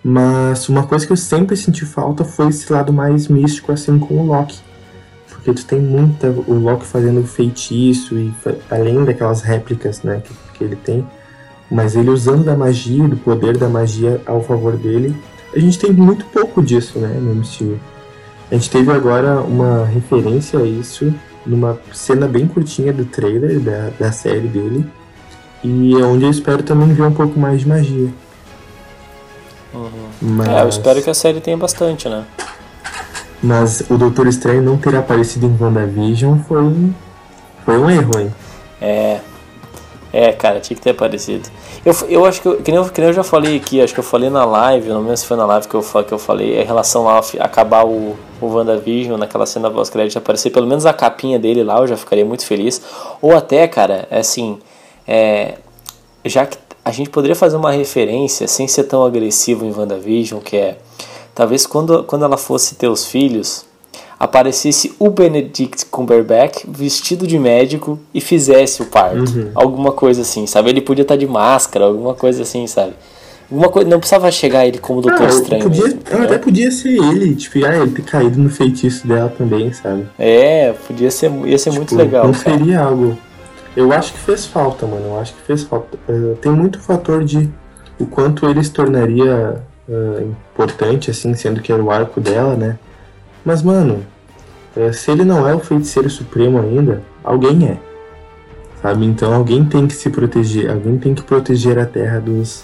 Mas 0.07 0.69
uma 0.69 0.83
coisa 0.83 1.03
que 1.03 1.11
eu 1.11 1.17
sempre 1.17 1.57
senti 1.57 1.83
falta 1.83 2.23
foi 2.23 2.49
esse 2.49 2.71
lado 2.71 2.93
mais 2.93 3.27
místico 3.27 3.71
assim 3.71 3.97
com 3.97 4.13
o 4.19 4.27
Loki. 4.27 4.59
Porque 5.27 5.51
tu 5.51 5.65
tem 5.65 5.79
muita 5.81 6.29
o 6.29 6.53
Loki 6.53 6.85
fazendo 6.85 7.25
feitiço 7.25 8.15
e 8.15 8.31
além 8.69 9.03
daquelas 9.03 9.41
réplicas, 9.41 10.03
né, 10.03 10.21
que, 10.23 10.31
que 10.53 10.63
ele 10.63 10.75
tem, 10.75 11.03
mas 11.71 11.95
ele 11.95 12.11
usando 12.11 12.43
da 12.43 12.55
magia, 12.55 13.07
do 13.07 13.17
poder 13.17 13.57
da 13.57 13.67
magia 13.67 14.21
ao 14.27 14.43
favor 14.43 14.77
dele. 14.77 15.15
A 15.55 15.59
gente 15.59 15.79
tem 15.79 15.91
muito 15.91 16.23
pouco 16.25 16.61
disso, 16.61 16.99
né, 16.99 17.17
no 17.19 17.33
MCU. 17.33 17.79
A 18.51 18.53
gente 18.53 18.69
teve 18.69 18.91
agora 18.91 19.41
uma 19.41 19.85
referência 19.85 20.59
a 20.59 20.63
isso 20.63 21.11
numa 21.43 21.79
cena 21.91 22.27
bem 22.27 22.47
curtinha 22.47 22.93
do 22.93 23.05
trailer 23.05 23.59
da, 23.59 23.89
da 23.99 24.11
série 24.11 24.47
dele. 24.47 24.85
E 25.63 25.95
é 25.99 26.05
onde 26.05 26.25
eu 26.25 26.29
espero 26.29 26.61
também 26.61 26.93
ver 26.93 27.01
um 27.01 27.11
pouco 27.11 27.39
mais 27.39 27.61
de 27.61 27.67
magia. 27.67 28.13
Uhum. 29.75 30.09
Mas... 30.21 30.47
É, 30.47 30.61
eu 30.61 30.69
espero 30.69 31.01
que 31.01 31.09
a 31.09 31.13
série 31.13 31.41
tenha 31.41 31.57
bastante, 31.57 32.07
né? 32.07 32.25
Mas 33.43 33.83
o 33.89 33.97
Doutor 33.97 34.27
Estranho 34.27 34.61
não 34.61 34.77
ter 34.77 34.95
aparecido 34.95 35.45
em 35.45 35.55
WandaVision 35.61 36.39
foi, 36.47 36.63
foi 37.63 37.77
um 37.77 37.89
erro, 37.89 38.19
hein? 38.19 38.33
É. 38.81 39.19
É, 40.17 40.31
cara, 40.31 40.61
tinha 40.61 40.77
que 40.77 40.81
ter 40.81 40.91
aparecido. 40.91 41.49
Eu, 41.85 41.93
eu 42.07 42.25
acho 42.25 42.41
que, 42.41 42.47
eu, 42.47 42.61
que, 42.61 42.71
nem 42.71 42.79
eu, 42.79 42.89
que 42.89 43.01
nem 43.01 43.09
eu 43.09 43.13
já 43.13 43.23
falei 43.23 43.57
aqui, 43.57 43.81
acho 43.81 43.93
que 43.93 43.99
eu 43.99 44.03
falei 44.03 44.29
na 44.29 44.45
live, 44.45 44.87
não 44.87 45.01
lembro 45.01 45.17
se 45.17 45.25
foi 45.25 45.35
na 45.35 45.45
live 45.45 45.67
que 45.67 45.75
eu, 45.75 45.81
que 45.81 46.13
eu 46.13 46.17
falei, 46.17 46.61
em 46.61 46.63
relação 46.63 47.09
a 47.09 47.19
acabar 47.41 47.85
o, 47.85 48.15
o 48.39 48.45
WandaVision, 48.47 49.17
naquela 49.17 49.45
cena 49.45 49.67
da 49.67 49.75
voz 49.75 49.89
crédito 49.89 50.17
aparecer, 50.17 50.51
pelo 50.51 50.67
menos 50.67 50.85
a 50.85 50.93
capinha 50.93 51.37
dele 51.37 51.65
lá, 51.65 51.79
eu 51.79 51.87
já 51.87 51.97
ficaria 51.97 52.23
muito 52.23 52.45
feliz. 52.45 52.81
Ou 53.21 53.35
até, 53.35 53.67
cara, 53.67 54.07
é 54.09 54.19
assim, 54.19 54.57
é, 55.05 55.55
já 56.23 56.45
que 56.45 56.57
a 56.85 56.91
gente 56.91 57.09
poderia 57.09 57.35
fazer 57.35 57.57
uma 57.57 57.71
referência, 57.71 58.47
sem 58.47 58.67
ser 58.67 58.83
tão 58.83 59.03
agressivo 59.03 59.65
em 59.65 59.73
WandaVision, 59.75 60.39
que 60.39 60.55
é, 60.55 60.77
talvez 61.33 61.65
quando, 61.65 62.03
quando 62.03 62.23
ela 62.23 62.37
fosse 62.37 62.75
ter 62.75 62.87
os 62.87 63.07
filhos, 63.07 63.65
aparecesse 64.19 64.93
o 64.99 65.09
Benedict 65.09 65.87
Cumberbatch 65.87 66.63
vestido 66.67 67.25
de 67.25 67.39
médico 67.39 67.99
e 68.13 68.21
fizesse 68.21 68.83
o 68.83 68.85
parto. 68.85 69.35
Uhum. 69.35 69.51
Alguma 69.55 69.91
coisa 69.91 70.21
assim, 70.21 70.45
sabe? 70.45 70.69
Ele 70.69 70.79
podia 70.79 71.01
estar 71.01 71.15
de 71.15 71.25
máscara, 71.25 71.85
alguma 71.85 72.13
coisa 72.13 72.43
assim, 72.43 72.67
sabe? 72.67 72.93
Alguma 73.49 73.69
coisa, 73.69 73.89
não 73.89 73.99
precisava 73.99 74.31
chegar 74.31 74.67
ele 74.67 74.77
como 74.77 75.01
Doutor 75.01 75.25
ah, 75.25 75.29
Estranho. 75.29 75.63
Podia, 75.63 75.83
mesmo, 75.83 75.99
até 76.23 76.37
podia 76.37 76.71
ser 76.71 76.97
ele, 76.97 77.35
tipo, 77.35 77.65
ah, 77.65 77.77
ele 77.77 77.91
ter 77.91 78.03
caído 78.03 78.39
no 78.39 78.49
feitiço 78.49 79.07
dela 79.07 79.33
também, 79.35 79.73
sabe? 79.73 80.07
É, 80.17 80.73
podia 80.87 81.09
ser, 81.09 81.31
ia 81.45 81.57
ser 81.57 81.71
tipo, 81.71 81.75
muito 81.75 81.95
legal. 81.95 82.25
Não 82.25 82.33
seria 82.33 82.81
algo. 82.81 83.17
Eu 83.75 83.91
acho 83.91 84.13
que 84.13 84.19
fez 84.19 84.45
falta, 84.45 84.85
mano. 84.87 85.05
Eu 85.07 85.19
acho 85.19 85.33
que 85.33 85.41
fez 85.41 85.63
falta. 85.63 85.97
Uh, 86.07 86.35
tem 86.37 86.51
muito 86.51 86.79
fator 86.79 87.23
de 87.23 87.49
o 87.99 88.05
quanto 88.05 88.47
ele 88.47 88.63
se 88.63 88.71
tornaria 88.71 89.61
uh, 89.87 90.33
importante, 90.53 91.11
assim, 91.11 91.33
sendo 91.33 91.61
que 91.61 91.71
era 91.71 91.83
o 91.83 91.91
arco 91.91 92.21
dela, 92.21 92.55
né? 92.55 92.79
Mas, 93.43 93.61
mano, 93.61 94.03
é, 94.75 94.91
se 94.91 95.11
ele 95.11 95.25
não 95.25 95.47
é 95.47 95.53
o 95.53 95.59
feiticeiro 95.59 96.09
supremo 96.09 96.59
ainda, 96.59 97.03
alguém 97.23 97.67
é. 97.67 97.77
Sabe? 98.81 99.05
Então 99.05 99.33
alguém 99.33 99.65
tem 99.65 99.87
que 99.87 99.93
se 99.93 100.09
proteger, 100.09 100.69
alguém 100.69 100.97
tem 100.97 101.13
que 101.13 101.23
proteger 101.23 101.77
a 101.79 101.85
Terra 101.85 102.19
dos. 102.19 102.63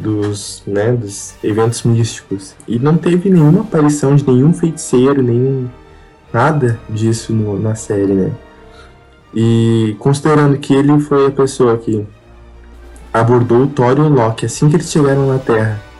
Dos, 0.00 0.62
né, 0.66 0.92
dos 0.92 1.34
eventos 1.44 1.82
místicos. 1.82 2.54
E 2.66 2.78
não 2.78 2.96
teve 2.96 3.28
nenhuma 3.28 3.60
aparição 3.60 4.16
de 4.16 4.26
nenhum 4.26 4.54
feiticeiro, 4.54 5.22
nenhum. 5.22 5.68
nada 6.32 6.80
disso 6.88 7.34
no, 7.34 7.58
na 7.58 7.74
série, 7.74 8.14
né? 8.14 8.32
E 9.34 9.96
considerando 9.98 10.58
que 10.58 10.74
ele 10.74 10.98
foi 11.00 11.26
a 11.26 11.30
pessoa 11.30 11.78
que 11.78 12.06
abordou 13.12 13.62
o 13.62 13.66
Thor 13.66 13.96
e 13.98 14.00
o 14.00 14.08
Loki 14.08 14.46
assim 14.46 14.68
que 14.68 14.76
eles 14.76 14.90
chegaram 14.90 15.26
na 15.26 15.38
Terra 15.38 15.92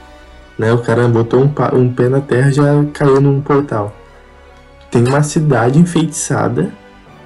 né? 0.59 0.73
O 0.73 0.79
cara 0.79 1.09
botou 1.09 1.41
um, 1.41 1.53
um 1.77 1.93
pé 1.93 2.09
na 2.09 2.21
terra 2.21 2.51
e 2.51 2.53
já 2.53 2.65
caiu 2.93 3.21
num 3.21 3.41
portal. 3.41 3.93
Tem 4.91 5.05
uma 5.05 5.23
cidade 5.23 5.79
enfeitiçada 5.79 6.73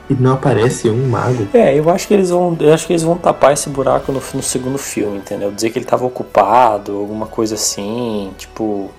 e 0.09 0.15
não 0.15 0.35
aparece 0.35 0.89
um 0.89 1.09
mago. 1.09 1.49
É, 1.53 1.79
eu 1.79 1.91
acho 1.91 2.07
que 2.07 2.15
eles 2.15 2.31
vão, 2.31 2.57
eu 2.61 2.73
acho 2.73 2.87
que 2.87 2.93
eles 2.93 3.03
vão 3.03 3.19
tapar 3.19 3.53
esse 3.53 3.69
buraco 3.69 4.13
no, 4.13 4.23
no 4.35 4.43
segundo 4.43 4.79
filme, 4.79 5.19
entendeu? 5.19 5.51
Dizer 5.51 5.71
que 5.71 5.79
ele 5.79 5.85
estava 5.85 6.07
ocupado, 6.07 6.97
alguma 6.97 7.27
coisa 7.27 7.57
assim, 7.57 8.33
tipo, 8.39 8.91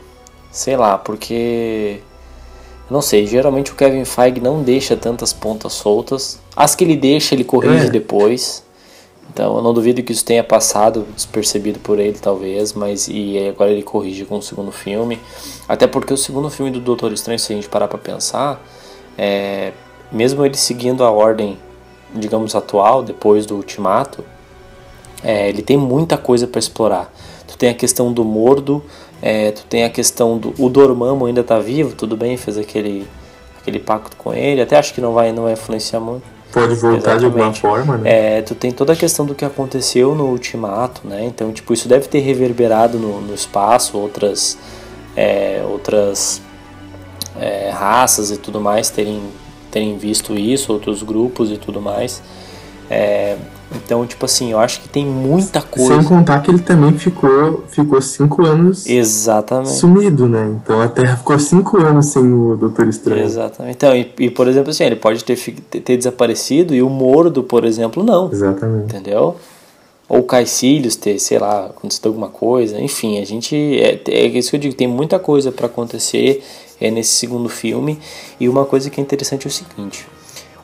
sei 0.52 0.76
lá, 0.76 0.98
porque 0.98 2.02
não 2.90 3.02
sei, 3.02 3.28
geralmente 3.28 3.72
o 3.72 3.76
Kevin 3.76 4.06
Feige 4.06 4.40
não 4.40 4.64
deixa 4.64 4.96
tantas 4.96 5.34
pontas 5.34 5.74
soltas. 5.74 6.40
As 6.56 6.74
que 6.74 6.84
ele 6.84 6.96
deixa, 6.96 7.36
ele 7.36 7.44
corrige 7.44 7.88
é. 7.88 7.90
depois. 7.90 8.64
Então 9.30 9.58
eu 9.58 9.62
não 9.62 9.74
duvido 9.74 10.02
que 10.02 10.12
isso 10.12 10.24
tenha 10.24 10.44
passado 10.44 11.06
despercebido 11.14 11.80
por 11.80 12.00
ele, 12.00 12.18
talvez, 12.18 12.74
mas 12.74 13.08
e 13.10 13.38
agora 13.50 13.72
ele 13.72 13.84
corrige 13.84 14.24
com 14.24 14.38
o 14.38 14.42
segundo 14.42 14.72
filme. 14.72 15.20
Até 15.68 15.86
porque 15.86 16.14
o 16.14 16.18
segundo 16.18 16.50
filme 16.50 16.72
do 16.72 16.80
Doutor 16.80 17.12
Estranho, 17.12 17.38
se 17.38 17.52
a 17.52 17.56
gente 17.56 17.68
parar 17.68 17.90
pra 17.90 17.98
pensar, 17.98 18.64
é, 19.18 19.74
mesmo 20.12 20.46
ele 20.46 20.56
seguindo 20.56 21.04
a 21.04 21.12
ordem, 21.12 21.58
digamos, 22.16 22.56
atual, 22.56 23.04
depois 23.04 23.46
do 23.46 23.56
Ultimato, 23.56 24.24
é, 25.24 25.50
ele 25.50 25.62
tem 25.62 25.78
muita 25.78 26.18
coisa 26.18 26.48
para 26.48 26.60
explorar. 26.60 27.14
Tu 27.48 27.58
tem 27.58 27.70
a 27.70 27.74
questão 27.74 28.14
do 28.14 28.24
Mordo, 28.24 28.84
é, 29.22 29.52
tu 29.52 29.64
tem 29.66 29.84
a 29.84 29.90
questão 29.90 30.38
do. 30.38 30.54
O 30.58 30.70
Dormammu 30.70 31.26
ainda 31.26 31.44
tá 31.44 31.60
vivo, 31.60 31.96
tudo 31.96 32.16
bem, 32.16 32.38
fez 32.38 32.58
aquele, 32.58 33.08
aquele 33.60 33.80
pacto 33.80 34.16
com 34.18 34.34
ele, 34.34 34.62
até 34.62 34.78
acho 34.78 34.94
que 34.94 35.02
não 35.02 35.14
vai, 35.14 35.32
não 35.32 35.44
vai 35.44 35.54
influenciar 35.54 36.00
muito 36.00 36.38
pode 36.52 36.76
voltar 36.76 37.16
Exatamente. 37.16 37.20
de 37.20 37.26
alguma 37.26 37.54
forma, 37.54 37.98
né? 37.98 38.38
É, 38.38 38.42
tu 38.42 38.56
tem 38.56 38.72
toda 38.72 38.94
a 38.94 38.96
questão 38.96 39.26
do 39.26 39.36
que 39.36 39.46
aconteceu 39.46 40.16
no 40.16 40.26
Ultimato, 40.26 41.02
né? 41.08 41.24
Então, 41.26 41.52
tipo, 41.52 41.74
isso 41.74 41.88
deve 41.88 42.08
ter 42.08 42.20
reverberado 42.20 42.98
no, 42.98 43.22
no 43.22 43.34
espaço, 43.34 43.98
outras, 43.98 44.58
é, 45.16 45.64
outras 45.70 46.42
é, 47.40 47.70
raças 47.70 48.32
e 48.32 48.38
tudo 48.38 48.60
mais 48.60 48.90
terem, 48.90 49.22
terem 49.70 49.98
visto 49.98 50.36
isso, 50.36 50.74
outros 50.74 51.04
grupos 51.04 51.52
e 51.52 51.58
tudo 51.58 51.82
mais. 51.82 52.22
É, 52.90 53.38
então, 53.76 54.06
tipo 54.08 54.24
assim, 54.26 54.52
eu 54.52 54.60
acho 54.60 54.82
que 54.82 54.88
tem 54.88 55.06
muita 55.06 55.62
coisa. 55.62 55.96
Sem 55.96 56.04
contar 56.04 56.42
que 56.42 56.50
ele 56.50 56.60
também 56.60 56.94
ficou, 56.98 57.64
ficou 57.68 58.02
cinco 58.02 58.46
anos 58.46 58.88
Exatamente. 58.88 59.72
sumido, 59.72 60.28
né? 60.28 60.58
Então 60.64 60.82
a 60.82 60.88
Terra 60.88 61.18
ficou 61.18 61.38
cinco 61.38 61.78
anos 61.78 62.08
sem 62.08 62.24
o 62.24 62.56
Doutor 62.56 62.88
Estranho. 62.88 63.24
Exatamente. 63.24 63.76
Então, 63.76 63.96
e, 63.96 64.10
e 64.20 64.30
por 64.30 64.48
exemplo, 64.48 64.70
assim, 64.70 64.86
ele 64.86 64.96
pode 64.96 65.24
ter, 65.24 65.36
ter 65.36 65.98
desaparecido 65.98 66.74
e 66.74 66.82
o 66.82 66.90
Mordo, 66.90 67.44
por 67.44 67.66
exemplo, 67.66 68.04
não. 68.04 68.32
Exatamente. 68.32 68.86
Entendeu? 68.86 69.36
Ou 70.08 70.20
o 70.20 70.24
Caecilius 70.24 70.96
ter, 70.96 71.20
sei 71.20 71.38
lá, 71.38 71.66
acontecido 71.66 72.08
alguma 72.08 72.30
coisa. 72.30 72.80
Enfim, 72.80 73.20
a 73.20 73.26
gente. 73.26 73.56
É, 73.56 74.00
é 74.08 74.28
isso 74.28 74.50
que 74.50 74.56
eu 74.56 74.62
digo, 74.62 74.76
tem 74.76 74.88
muita 74.88 75.20
coisa 75.20 75.52
para 75.52 75.66
acontecer 75.66 76.42
é, 76.80 76.90
nesse 76.90 77.16
segundo 77.16 77.50
filme. 77.50 78.00
E 78.40 78.48
uma 78.48 78.64
coisa 78.64 78.90
que 78.90 79.02
é 79.02 79.04
interessante 79.04 79.46
é 79.46 79.50
o 79.50 79.52
seguinte 79.52 80.08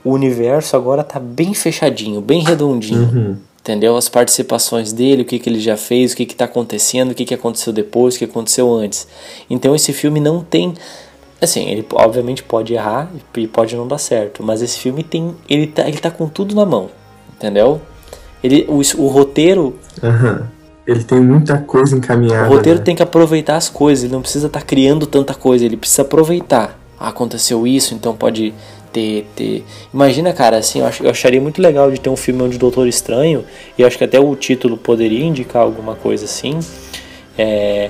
o 0.04 0.12
universo 0.12 0.76
agora 0.76 1.04
tá 1.04 1.20
bem 1.20 1.54
fechadinho, 1.54 2.22
bem 2.22 2.44
redondinho. 2.44 3.02
Uhum. 3.02 3.38
Entendeu? 3.62 3.96
As 3.96 4.10
participações 4.10 4.92
dele, 4.92 5.22
o 5.22 5.26
que, 5.26 5.40
que 5.40 5.50
ele 5.50 5.60
já 5.60 5.78
fez, 5.78 6.12
o 6.12 6.18
que 6.18 6.24
está 6.24 6.44
acontecendo, 6.46 7.12
o 7.12 7.16
que, 7.16 7.24
que 7.24 7.34
aconteceu 7.34 7.72
depois, 7.72 8.16
o 8.16 8.20
que 8.20 8.26
aconteceu 8.26 8.70
antes. 8.74 9.08
Então 9.50 9.74
esse 9.74 9.94
filme 9.94 10.20
não 10.20 10.44
tem. 10.44 10.74
Assim, 11.42 11.70
ele 11.70 11.86
obviamente 11.94 12.44
pode 12.44 12.74
errar 12.74 13.10
e 13.38 13.48
pode 13.48 13.76
não 13.76 13.88
dar 13.88 13.98
certo, 13.98 14.44
mas 14.44 14.62
esse 14.62 14.78
filme 14.78 15.02
tem. 15.02 15.34
Ele 15.50 15.68
tá, 15.68 15.88
ele 15.88 15.98
tá 15.98 16.12
com 16.12 16.28
tudo 16.28 16.54
na 16.54 16.66
mão. 16.66 16.90
Entendeu? 17.38 17.82
Ele, 18.44 18.66
o, 18.68 18.82
o 19.02 19.08
roteiro. 19.08 19.78
Uhum. 20.02 20.46
Ele 20.86 21.04
tem 21.06 21.22
muita 21.22 21.58
coisa 21.60 21.96
encaminhada. 21.96 22.50
O 22.50 22.58
roteiro 22.58 22.80
né? 22.80 22.86
tem 22.86 22.96
que 22.96 23.02
aproveitar 23.02 23.56
as 23.56 23.70
coisas, 23.70 24.04
ele 24.04 24.12
não 24.12 24.22
precisa 24.22 24.48
estar 24.48 24.60
tá 24.60 24.66
criando 24.66 25.08
tanta 25.08 25.34
coisa, 25.34 25.64
ele 25.64 25.78
precisa 25.78 26.02
aproveitar. 26.02 26.78
Ah, 27.00 27.08
aconteceu 27.08 27.66
isso, 27.66 27.94
então 27.94 28.14
pode 28.14 28.54
ter, 28.94 29.28
ter. 29.36 29.66
Imagina, 29.94 30.32
cara, 30.32 30.58
assim, 30.58 30.80
eu, 30.80 30.86
ach, 30.86 31.02
eu 31.02 31.10
acharia 31.10 31.42
muito 31.42 31.62
legal 31.62 31.92
de 31.92 32.00
ter 32.00 32.10
um 32.10 32.16
filme 32.16 32.44
onde 32.44 32.56
o 32.56 32.60
Doutor 32.60 32.88
Estranho, 32.88 33.44
e 33.78 33.84
acho 33.84 33.98
que 33.98 34.04
até 34.04 34.20
o 34.20 34.36
título 34.36 34.78
poderia 34.78 35.26
indicar 35.26 35.64
alguma 35.64 35.96
coisa 35.96 36.26
assim. 36.26 36.60
É, 37.38 37.90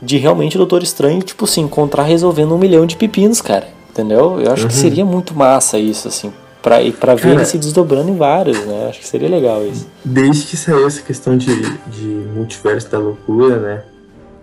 de 0.00 0.16
realmente 0.16 0.56
o 0.56 0.58
Doutor 0.58 0.82
Estranho, 0.82 1.20
tipo 1.20 1.44
assim, 1.44 1.60
encontrar 1.62 2.04
resolvendo 2.04 2.54
um 2.54 2.58
milhão 2.58 2.86
de 2.86 2.96
pepinos, 2.96 3.40
cara. 3.40 3.68
Entendeu? 3.90 4.40
Eu 4.40 4.52
acho 4.52 4.62
uhum. 4.62 4.68
que 4.68 4.74
seria 4.74 5.04
muito 5.04 5.34
massa 5.34 5.78
isso, 5.78 6.08
assim. 6.08 6.32
Pra, 6.62 6.82
e 6.82 6.92
pra 6.92 7.14
ver 7.14 7.30
ele 7.30 7.44
se 7.44 7.58
desdobrando 7.58 8.10
em 8.10 8.16
vários, 8.16 8.58
né? 8.64 8.88
Acho 8.88 9.00
que 9.00 9.06
seria 9.06 9.28
legal 9.28 9.64
isso. 9.64 9.88
Desde 10.04 10.46
que 10.46 10.56
saiu 10.56 10.86
essa 10.86 11.02
questão 11.02 11.36
de, 11.36 11.54
de 11.86 12.06
multiverso 12.34 12.90
da 12.90 12.98
loucura, 12.98 13.58
né? 13.58 13.82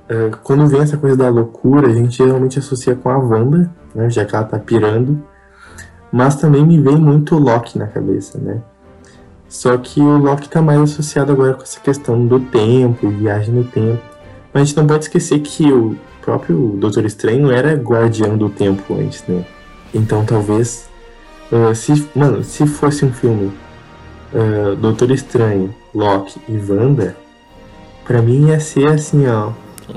Uh, 0.10 0.38
quando 0.44 0.68
vem 0.68 0.82
essa 0.82 0.98
coisa 0.98 1.16
da 1.16 1.30
loucura, 1.30 1.88
a 1.88 1.94
gente 1.94 2.18
geralmente 2.18 2.60
associa 2.60 2.96
com 2.96 3.10
a 3.10 3.18
Wanda, 3.18 3.72
né? 3.94 4.10
Já 4.10 4.24
que 4.26 4.36
ela 4.36 4.46
tá 4.46 4.60
pirando. 4.60 5.24
Mas 6.12 6.36
também 6.36 6.66
me 6.66 6.80
vem 6.80 6.98
muito 6.98 7.36
o 7.36 7.40
Loki 7.40 7.78
na 7.78 7.88
cabeça, 7.88 8.38
né? 8.38 8.62
Só 9.50 9.78
que 9.78 10.02
o 10.02 10.18
Loki 10.18 10.50
tá 10.50 10.62
mais 10.62 10.82
associado 10.82 11.32
agora 11.32 11.54
com 11.54 11.64
essa 11.64 11.80
questão 11.80 12.26
do 12.26 12.40
tempo, 12.40 13.10
viagem 13.10 13.54
no 13.54 13.64
tempo. 13.64 14.02
Mas 14.54 14.64
a 14.64 14.66
gente 14.66 14.78
não 14.78 14.88
pode 14.88 15.06
esquecer 15.06 15.40
que 15.40 15.72
o 15.72 15.96
próprio 16.22 16.76
Doutor 16.78 17.06
Estranho 17.06 17.52
era 17.52 17.74
guardião 17.76 18.38
do 18.38 18.50
tempo 18.50 18.96
antes, 18.96 19.24
né? 19.28 19.46
Então 19.94 20.26
talvez. 20.26 20.90
Uh, 21.52 21.76
se, 21.76 22.08
mano, 22.16 22.44
se 22.44 22.66
fosse 22.66 23.06
um 23.06 23.14
filme 23.14 23.54
uh, 24.34 24.76
Doutor 24.76 25.12
Estranho, 25.12 25.74
Loki 25.94 26.42
e 26.50 26.58
Wanda, 26.58 27.16
pra 28.04 28.22
mim 28.22 28.48
ia 28.48 28.60
ser 28.60 28.88
assim, 28.88 29.28
ó. 29.28 29.52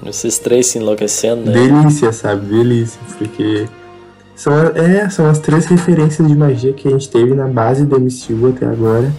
Esses 0.06 0.38
três 0.38 0.66
se 0.66 0.78
enlouquecendo, 0.78 1.46
né? 1.46 1.52
Delícia, 1.52 2.12
sabe? 2.12 2.46
Delícia, 2.46 3.00
porque 3.16 3.66
são, 4.38 4.54
é, 4.56 5.10
são 5.10 5.28
as 5.28 5.40
três 5.40 5.66
referências 5.66 6.26
de 6.26 6.36
magia 6.36 6.72
que 6.72 6.86
a 6.86 6.92
gente 6.92 7.10
teve 7.10 7.34
na 7.34 7.48
base 7.48 7.84
do 7.84 7.98
MCU 7.98 8.54
até 8.54 8.66
agora. 8.66 9.12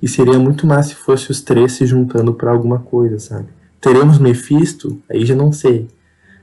E 0.00 0.08
seria 0.08 0.38
muito 0.38 0.66
mais 0.66 0.86
se 0.86 0.94
fosse 0.94 1.30
os 1.30 1.42
três 1.42 1.72
se 1.72 1.84
juntando 1.84 2.32
para 2.32 2.50
alguma 2.52 2.78
coisa, 2.78 3.18
sabe? 3.18 3.48
Teremos 3.82 4.18
Mephisto? 4.18 4.98
Aí 5.10 5.26
já 5.26 5.34
não 5.34 5.52
sei. 5.52 5.88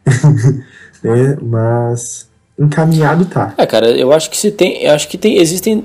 né? 1.03 1.37
Mas 1.41 2.29
encaminhado 2.57 3.25
tá. 3.25 3.55
É, 3.57 3.65
cara, 3.65 3.89
eu 3.89 4.13
acho 4.13 4.29
que 4.29 4.37
se 4.37 4.51
tem, 4.51 4.83
eu 4.83 4.93
acho 4.93 5.07
que 5.07 5.17
tem, 5.17 5.37
existem, 5.37 5.83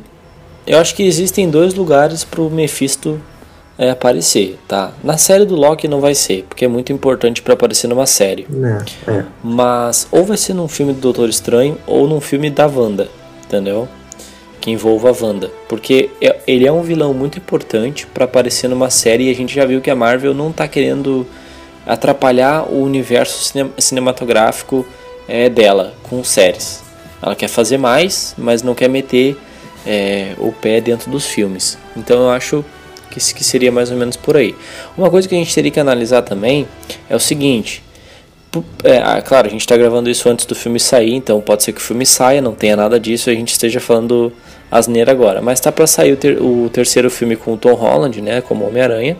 eu 0.66 0.78
acho 0.78 0.94
que 0.94 1.04
existem 1.04 1.48
dois 1.48 1.72
lugares 1.72 2.24
pro 2.24 2.50
Mephisto 2.50 3.18
é, 3.78 3.90
aparecer, 3.90 4.58
tá? 4.66 4.92
Na 5.04 5.16
série 5.16 5.44
do 5.44 5.54
Loki 5.54 5.86
não 5.86 6.00
vai 6.00 6.14
ser, 6.14 6.44
porque 6.48 6.64
é 6.64 6.68
muito 6.68 6.92
importante 6.92 7.40
para 7.40 7.54
aparecer 7.54 7.86
numa 7.86 8.06
série. 8.06 8.46
É, 9.06 9.10
é. 9.10 9.24
Mas 9.42 10.08
ou 10.10 10.24
vai 10.24 10.36
ser 10.36 10.54
num 10.54 10.68
filme 10.68 10.92
do 10.92 11.00
Doutor 11.00 11.28
Estranho 11.28 11.78
ou 11.86 12.08
num 12.08 12.20
filme 12.20 12.50
da 12.50 12.66
Wanda, 12.66 13.08
entendeu? 13.44 13.88
que 14.60 14.72
envolva 14.72 15.10
a 15.10 15.12
Wanda, 15.12 15.50
porque 15.68 16.10
é, 16.20 16.36
ele 16.46 16.66
é 16.66 16.72
um 16.72 16.82
vilão 16.82 17.14
muito 17.14 17.38
importante 17.38 18.06
para 18.06 18.24
aparecer 18.24 18.68
numa 18.68 18.90
série 18.90 19.28
e 19.28 19.30
a 19.30 19.34
gente 19.34 19.54
já 19.54 19.64
viu 19.64 19.80
que 19.80 19.90
a 19.90 19.94
Marvel 19.94 20.34
não 20.34 20.50
está 20.50 20.66
querendo 20.66 21.26
atrapalhar 21.86 22.64
o 22.68 22.82
universo 22.82 23.54
cinematográfico 23.78 24.86
é, 25.26 25.48
dela 25.48 25.94
com 26.02 26.22
séries. 26.22 26.82
Ela 27.22 27.34
quer 27.34 27.48
fazer 27.48 27.78
mais, 27.78 28.34
mas 28.36 28.62
não 28.62 28.74
quer 28.74 28.88
meter 28.88 29.36
é, 29.86 30.34
o 30.38 30.52
pé 30.52 30.80
dentro 30.80 31.10
dos 31.10 31.26
filmes. 31.26 31.78
Então 31.96 32.22
eu 32.22 32.30
acho 32.30 32.64
que, 33.10 33.20
que 33.34 33.44
seria 33.44 33.72
mais 33.72 33.90
ou 33.90 33.96
menos 33.96 34.16
por 34.16 34.36
aí. 34.36 34.54
Uma 34.96 35.10
coisa 35.10 35.28
que 35.28 35.34
a 35.34 35.38
gente 35.38 35.54
teria 35.54 35.70
que 35.70 35.80
analisar 35.80 36.22
também 36.22 36.66
é 37.08 37.16
o 37.16 37.20
seguinte: 37.20 37.82
é, 38.82 38.98
ah, 38.98 39.20
claro, 39.20 39.46
a 39.46 39.50
gente 39.50 39.60
está 39.60 39.76
gravando 39.76 40.08
isso 40.08 40.28
antes 40.28 40.46
do 40.46 40.54
filme 40.54 40.80
sair, 40.80 41.14
então 41.14 41.40
pode 41.40 41.62
ser 41.62 41.72
que 41.72 41.80
o 41.80 41.82
filme 41.82 42.06
saia, 42.06 42.40
não 42.40 42.54
tenha 42.54 42.76
nada 42.76 42.98
disso, 42.98 43.30
e 43.30 43.32
a 43.32 43.36
gente 43.36 43.52
esteja 43.52 43.80
falando 43.80 44.32
asneira 44.70 45.12
agora. 45.12 45.42
Mas 45.42 45.60
tá 45.60 45.70
para 45.70 45.86
sair 45.86 46.12
o, 46.12 46.16
ter, 46.16 46.40
o, 46.40 46.70
terceiro 46.70 47.10
filme 47.10 47.36
com 47.36 47.54
o 47.54 47.56
Tom 47.56 47.74
Holland, 47.74 48.20
né, 48.22 48.40
como 48.40 48.66
Homem-Aranha, 48.66 49.16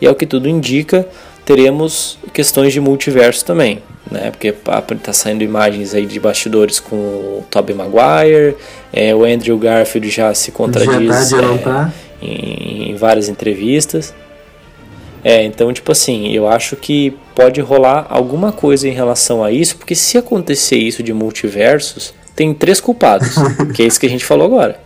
e 0.00 0.06
é 0.06 0.10
o 0.10 0.14
que 0.14 0.26
tudo 0.26 0.48
indica, 0.48 1.06
teremos 1.44 2.18
questões 2.32 2.72
de 2.72 2.80
multiverso 2.80 3.44
também, 3.44 3.82
né, 4.10 4.30
porque 4.30 4.52
tá 4.52 5.12
saindo 5.12 5.44
imagens 5.44 5.94
aí 5.94 6.06
de 6.06 6.18
bastidores 6.18 6.80
com 6.80 6.96
o 6.96 7.44
Tobey 7.50 7.74
Maguire, 7.74 8.56
é, 8.92 9.14
o 9.14 9.24
Andrew 9.24 9.58
Garfield 9.58 10.08
já 10.08 10.32
se 10.32 10.50
contradiz 10.52 11.30
já 11.30 11.38
tá, 11.38 11.54
é, 11.54 11.58
tá. 11.58 11.92
Em, 12.22 12.90
em 12.90 12.94
várias 12.94 13.28
entrevistas. 13.28 14.14
É, 15.22 15.44
então, 15.44 15.72
tipo 15.72 15.92
assim, 15.92 16.32
eu 16.32 16.48
acho 16.48 16.76
que 16.76 17.14
pode 17.34 17.60
rolar 17.60 18.06
alguma 18.08 18.52
coisa 18.52 18.88
em 18.88 18.92
relação 18.92 19.44
a 19.44 19.52
isso, 19.52 19.76
porque 19.76 19.94
se 19.94 20.16
acontecer 20.16 20.76
isso 20.76 21.02
de 21.02 21.12
multiversos, 21.12 22.14
tem 22.34 22.54
três 22.54 22.80
culpados, 22.80 23.34
que 23.74 23.82
é 23.82 23.86
isso 23.86 24.00
que 24.00 24.06
a 24.06 24.10
gente 24.10 24.24
falou 24.24 24.46
agora: 24.46 24.80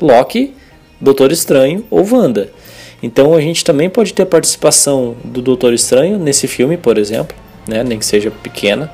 Loki, 0.00 0.54
Doutor 1.00 1.30
Estranho 1.30 1.84
ou 1.90 2.06
Wanda. 2.10 2.50
Então 3.02 3.34
a 3.34 3.40
gente 3.40 3.62
também 3.62 3.90
pode 3.90 4.14
ter 4.14 4.22
a 4.22 4.26
participação 4.26 5.14
do 5.22 5.42
Doutor 5.42 5.74
Estranho 5.74 6.18
nesse 6.18 6.48
filme, 6.48 6.78
por 6.78 6.96
exemplo, 6.96 7.36
né, 7.68 7.84
nem 7.84 7.98
que 7.98 8.06
seja 8.06 8.30
pequena. 8.30 8.90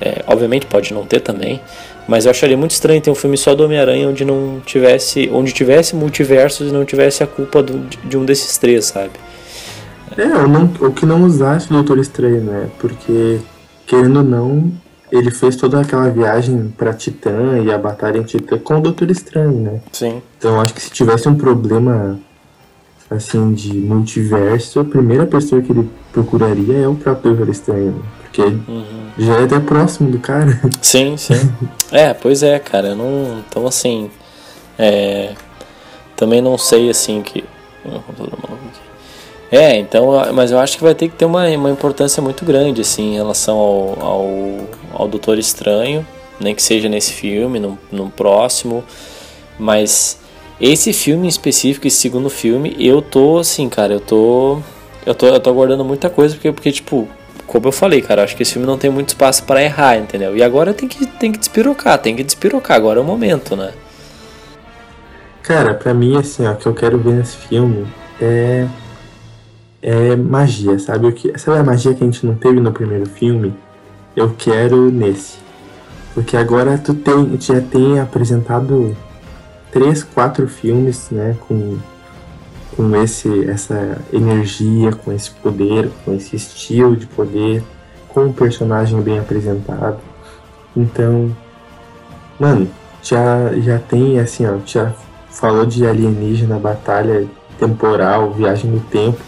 É, 0.00 0.22
obviamente 0.26 0.66
pode 0.66 0.92
não 0.92 1.06
ter 1.06 1.20
também, 1.20 1.60
mas 2.08 2.24
eu 2.24 2.30
acharia 2.30 2.56
muito 2.56 2.72
estranho 2.72 3.00
ter 3.00 3.10
um 3.10 3.14
filme 3.14 3.36
só 3.36 3.54
do 3.54 3.64
Homem-Aranha 3.64 4.08
onde 4.08 4.24
não 4.24 4.60
tivesse, 4.64 5.28
onde 5.32 5.52
tivesse 5.52 5.94
multiversos 5.96 6.70
e 6.70 6.72
não 6.72 6.84
tivesse 6.84 7.22
a 7.22 7.26
culpa 7.26 7.62
do, 7.62 7.78
de 8.04 8.16
um 8.16 8.24
desses 8.24 8.56
três, 8.58 8.86
sabe? 8.86 9.12
É, 10.16 10.26
ou, 10.36 10.48
não, 10.48 10.70
ou 10.80 10.92
que 10.92 11.04
não 11.04 11.24
usasse 11.24 11.66
o 11.68 11.74
Doutor 11.74 11.98
Estranho, 11.98 12.42
né? 12.42 12.68
Porque, 12.78 13.38
querendo 13.86 14.18
ou 14.18 14.22
não, 14.22 14.72
ele 15.10 15.30
fez 15.30 15.56
toda 15.56 15.80
aquela 15.80 16.08
viagem 16.08 16.72
para 16.76 16.92
Titã 16.94 17.58
e 17.64 17.72
a 17.72 17.78
batalha 17.78 18.18
em 18.18 18.22
Titã 18.22 18.58
com 18.58 18.78
o 18.78 18.80
Doutor 18.80 19.10
Estranho, 19.10 19.60
né? 19.60 19.80
Sim. 19.92 20.22
Então 20.38 20.60
acho 20.60 20.74
que 20.74 20.80
se 20.80 20.90
tivesse 20.90 21.28
um 21.28 21.34
problema 21.34 22.18
assim 23.10 23.52
de 23.52 23.72
multiverso, 23.74 24.80
a 24.80 24.84
primeira 24.84 25.26
pessoa 25.26 25.62
que 25.62 25.72
ele 25.72 25.88
procuraria 26.12 26.78
é 26.78 26.88
o 26.88 26.94
próprio 26.94 27.34
Doutor 27.34 27.50
Estranho, 27.50 27.92
né? 27.92 28.02
porque 28.22 28.42
uhum. 28.42 29.10
já 29.18 29.40
é 29.40 29.44
até 29.44 29.60
próximo 29.60 30.10
do 30.10 30.18
cara. 30.18 30.60
Sim, 30.82 31.16
sim. 31.16 31.34
é, 31.90 32.12
pois 32.12 32.42
é, 32.42 32.58
cara. 32.58 32.94
Não, 32.94 33.42
então 33.48 33.66
assim, 33.66 34.10
é, 34.78 35.32
também 36.14 36.42
não 36.42 36.58
sei 36.58 36.90
assim 36.90 37.22
que 37.22 37.44
é, 39.50 39.76
então, 39.78 40.10
mas 40.34 40.50
eu 40.50 40.58
acho 40.58 40.76
que 40.76 40.82
vai 40.82 40.94
ter 40.94 41.08
que 41.08 41.14
ter 41.14 41.24
uma, 41.24 41.46
uma 41.48 41.70
importância 41.70 42.20
muito 42.20 42.44
grande, 42.44 42.80
assim, 42.80 43.12
em 43.12 43.14
relação 43.14 43.56
ao, 43.56 44.00
ao, 44.00 44.30
ao 44.92 45.08
Doutor 45.08 45.38
Estranho, 45.38 46.06
nem 46.40 46.54
que 46.54 46.62
seja 46.62 46.88
nesse 46.88 47.12
filme, 47.12 47.60
no, 47.60 47.78
no 47.92 48.10
próximo, 48.10 48.82
mas 49.58 50.18
esse 50.60 50.92
filme 50.92 51.26
em 51.26 51.28
específico, 51.28 51.86
esse 51.86 51.96
segundo 51.96 52.30
filme, 52.30 52.74
eu 52.78 53.02
tô, 53.02 53.38
assim, 53.38 53.68
cara, 53.68 53.92
eu 53.92 54.00
tô, 54.00 54.60
eu 55.04 55.14
tô, 55.14 55.26
eu 55.26 55.40
tô 55.40 55.50
aguardando 55.50 55.84
muita 55.84 56.08
coisa, 56.08 56.34
porque, 56.34 56.52
porque 56.52 56.72
tipo, 56.72 57.08
como 57.46 57.68
eu 57.68 57.72
falei, 57.72 58.00
cara, 58.00 58.24
acho 58.24 58.36
que 58.36 58.42
esse 58.42 58.52
filme 58.52 58.66
não 58.66 58.78
tem 58.78 58.90
muito 58.90 59.08
espaço 59.08 59.44
para 59.44 59.62
errar, 59.62 59.96
entendeu? 59.98 60.36
E 60.36 60.42
agora 60.42 60.72
tem 60.72 60.88
que, 60.88 61.06
tem 61.06 61.30
que 61.30 61.38
despirocar, 61.38 61.98
tem 61.98 62.16
que 62.16 62.24
despirocar, 62.24 62.76
agora 62.76 62.98
é 62.98 63.02
o 63.02 63.06
momento, 63.06 63.54
né? 63.54 63.72
Cara, 65.42 65.74
pra 65.74 65.94
mim, 65.94 66.16
assim, 66.16 66.46
ó, 66.46 66.52
o 66.52 66.56
que 66.56 66.66
eu 66.66 66.74
quero 66.74 66.98
ver 66.98 67.12
nesse 67.12 67.36
filme 67.36 67.86
é 68.20 68.66
é 69.86 70.16
magia, 70.16 70.76
sabe? 70.80 71.06
O 71.06 71.12
que, 71.12 71.38
sabe 71.38 71.58
a 71.58 71.62
magia 71.64 71.94
que 71.94 72.02
a 72.02 72.06
gente 72.06 72.26
não 72.26 72.34
teve 72.34 72.58
no 72.58 72.72
primeiro 72.72 73.06
filme? 73.06 73.54
Eu 74.16 74.34
quero 74.36 74.90
nesse. 74.90 75.38
Porque 76.12 76.36
agora 76.36 76.76
tu 76.76 76.92
tem, 76.92 77.38
já 77.38 77.60
tem 77.60 78.00
apresentado 78.00 78.96
três, 79.78 80.02
quatro 80.02 80.48
filmes, 80.48 81.10
né, 81.10 81.36
com, 81.46 81.76
com 82.74 82.96
esse, 83.02 83.44
essa 83.50 83.98
energia, 84.10 84.90
com 84.92 85.12
esse 85.12 85.30
poder, 85.30 85.90
com 86.02 86.14
esse 86.14 86.34
estilo 86.34 86.96
de 86.96 87.06
poder, 87.06 87.62
com 88.08 88.24
um 88.24 88.32
personagem 88.32 88.98
bem 89.02 89.18
apresentado. 89.18 89.98
Então, 90.74 91.30
mano, 92.40 92.66
já, 93.02 93.52
já 93.58 93.78
tem 93.78 94.18
assim, 94.18 94.46
ó, 94.46 94.56
já 94.64 94.94
falou 95.28 95.66
de 95.66 95.86
alienígena, 95.86 96.58
batalha 96.58 97.26
temporal, 97.58 98.32
viagem 98.32 98.70
no 98.70 98.80
tempo 98.80 99.20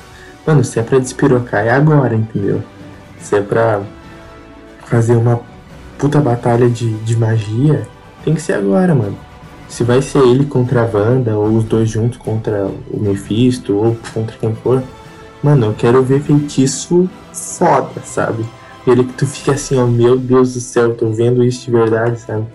Mano, 0.49 0.65
se 0.65 0.81
é 0.81 0.83
pra 0.83 0.99
despirocar, 0.99 1.67
é 1.67 1.71
agora, 1.71 2.15
entendeu? 2.15 2.63
Se 3.21 3.37
é 3.37 3.43
pra 3.43 3.83
fazer 4.87 5.15
uma 5.15 5.43
puta 5.99 6.23
batalha 6.23 6.71
de, 6.71 6.91
de 7.01 7.19
magia, 7.19 7.87
tem 8.25 8.35
que 8.35 8.41
ser 8.41 8.55
agora, 8.55 8.95
mano. 8.95 9.28
Se 9.69 9.85
vai 9.85 10.01
ser 10.01 10.21
ele 10.21 10.47
contra 10.47 10.83
a 10.83 10.87
Wanda, 10.87 11.37
ou 11.37 11.49
os 11.49 11.65
dois 11.65 11.91
juntos 11.91 12.19
contra 12.19 12.67
o 12.91 12.99
Mephisto, 12.99 13.77
ou 13.77 13.97
contra 14.15 14.37
quem 14.39 14.55
for, 14.55 14.83
mano, 15.43 15.67
eu 15.67 15.75
quero 15.75 16.03
ver 16.03 16.23
feitiço 16.23 17.09
foda, 17.33 18.01
sabe? 18.03 18.45
Ele 18.87 19.05
que 19.05 19.13
tu 19.13 19.27
fica 19.27 19.53
assim, 19.53 19.79
ó, 19.79 19.87
meu 19.87 20.19
Deus 20.19 20.55
do 20.55 20.61
céu, 20.61 20.95
tô 20.95 21.11
vendo 21.11 21.45
isso 21.45 21.67
de 21.67 21.71
verdade, 21.71 22.19
sabe? 22.19 22.47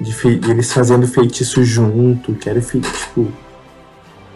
De, 0.00 0.12
eles 0.50 0.72
fazendo 0.72 1.06
feitiço 1.06 1.62
junto, 1.62 2.34
quero 2.34 2.60
feitiço, 2.60 3.06
tipo. 3.06 3.28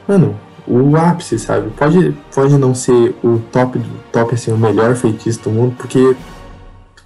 Mano, 0.07 0.37
o 0.67 0.97
ápice, 0.97 1.39
sabe? 1.39 1.71
Pode, 1.71 2.17
pode 2.33 2.57
não 2.57 2.75
ser 2.75 3.15
o 3.23 3.41
top 3.51 3.79
do 3.79 3.99
top, 4.13 4.35
assim, 4.35 4.53
o 4.53 4.59
melhor 4.59 4.95
feitiço 4.95 5.43
do 5.43 5.51
mundo, 5.51 5.75
porque 5.77 6.17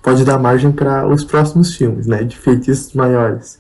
pode 0.03 0.25
dar 0.25 0.39
margem 0.39 0.71
para 0.71 1.07
os 1.09 1.25
próximos 1.25 1.75
filmes, 1.75 2.07
né? 2.07 2.23
De 2.23 2.37
feitiços 2.37 2.93
maiores. 2.93 3.59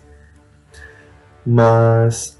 Mas 1.47 2.37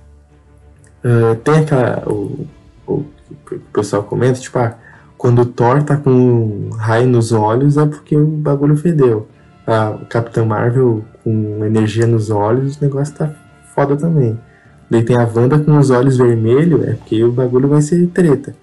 uh, 1.05 1.37
tem 1.37 1.59
aquela. 1.59 2.03
O, 2.09 2.47
o, 2.87 2.93
o, 2.93 3.61
pessoal 3.73 4.03
comenta, 4.03 4.41
tipo, 4.41 4.59
ah, 4.59 4.75
quando 5.17 5.43
o 5.43 5.47
Thor 5.47 5.83
tá 5.85 5.97
com 5.97 6.11
um 6.11 6.71
raio 6.71 7.07
nos 7.07 7.33
olhos 7.33 7.77
é 7.77 7.87
porque 7.87 8.17
o 8.17 8.27
bagulho 8.27 8.77
fedeu. 8.77 9.29
A 9.67 9.89
ah, 9.89 9.99
Capitã 10.09 10.45
Marvel 10.45 11.05
com 11.23 11.65
energia 11.65 12.07
nos 12.07 12.31
olhos, 12.31 12.77
o 12.77 12.85
negócio 12.85 13.15
tá 13.15 13.33
foda 13.75 13.97
também. 13.97 14.39
Daí 14.91 15.05
tem 15.05 15.17
a 15.17 15.25
Wanda 15.25 15.59
com 15.59 15.77
os 15.77 15.91
olhos 15.91 16.17
vermelhos, 16.17 16.85
é 16.85 16.93
porque 16.95 17.23
o 17.25 17.33
bagulho 17.33 17.69
vai 17.69 17.83
ser 17.83 18.07
treta. 18.09 18.55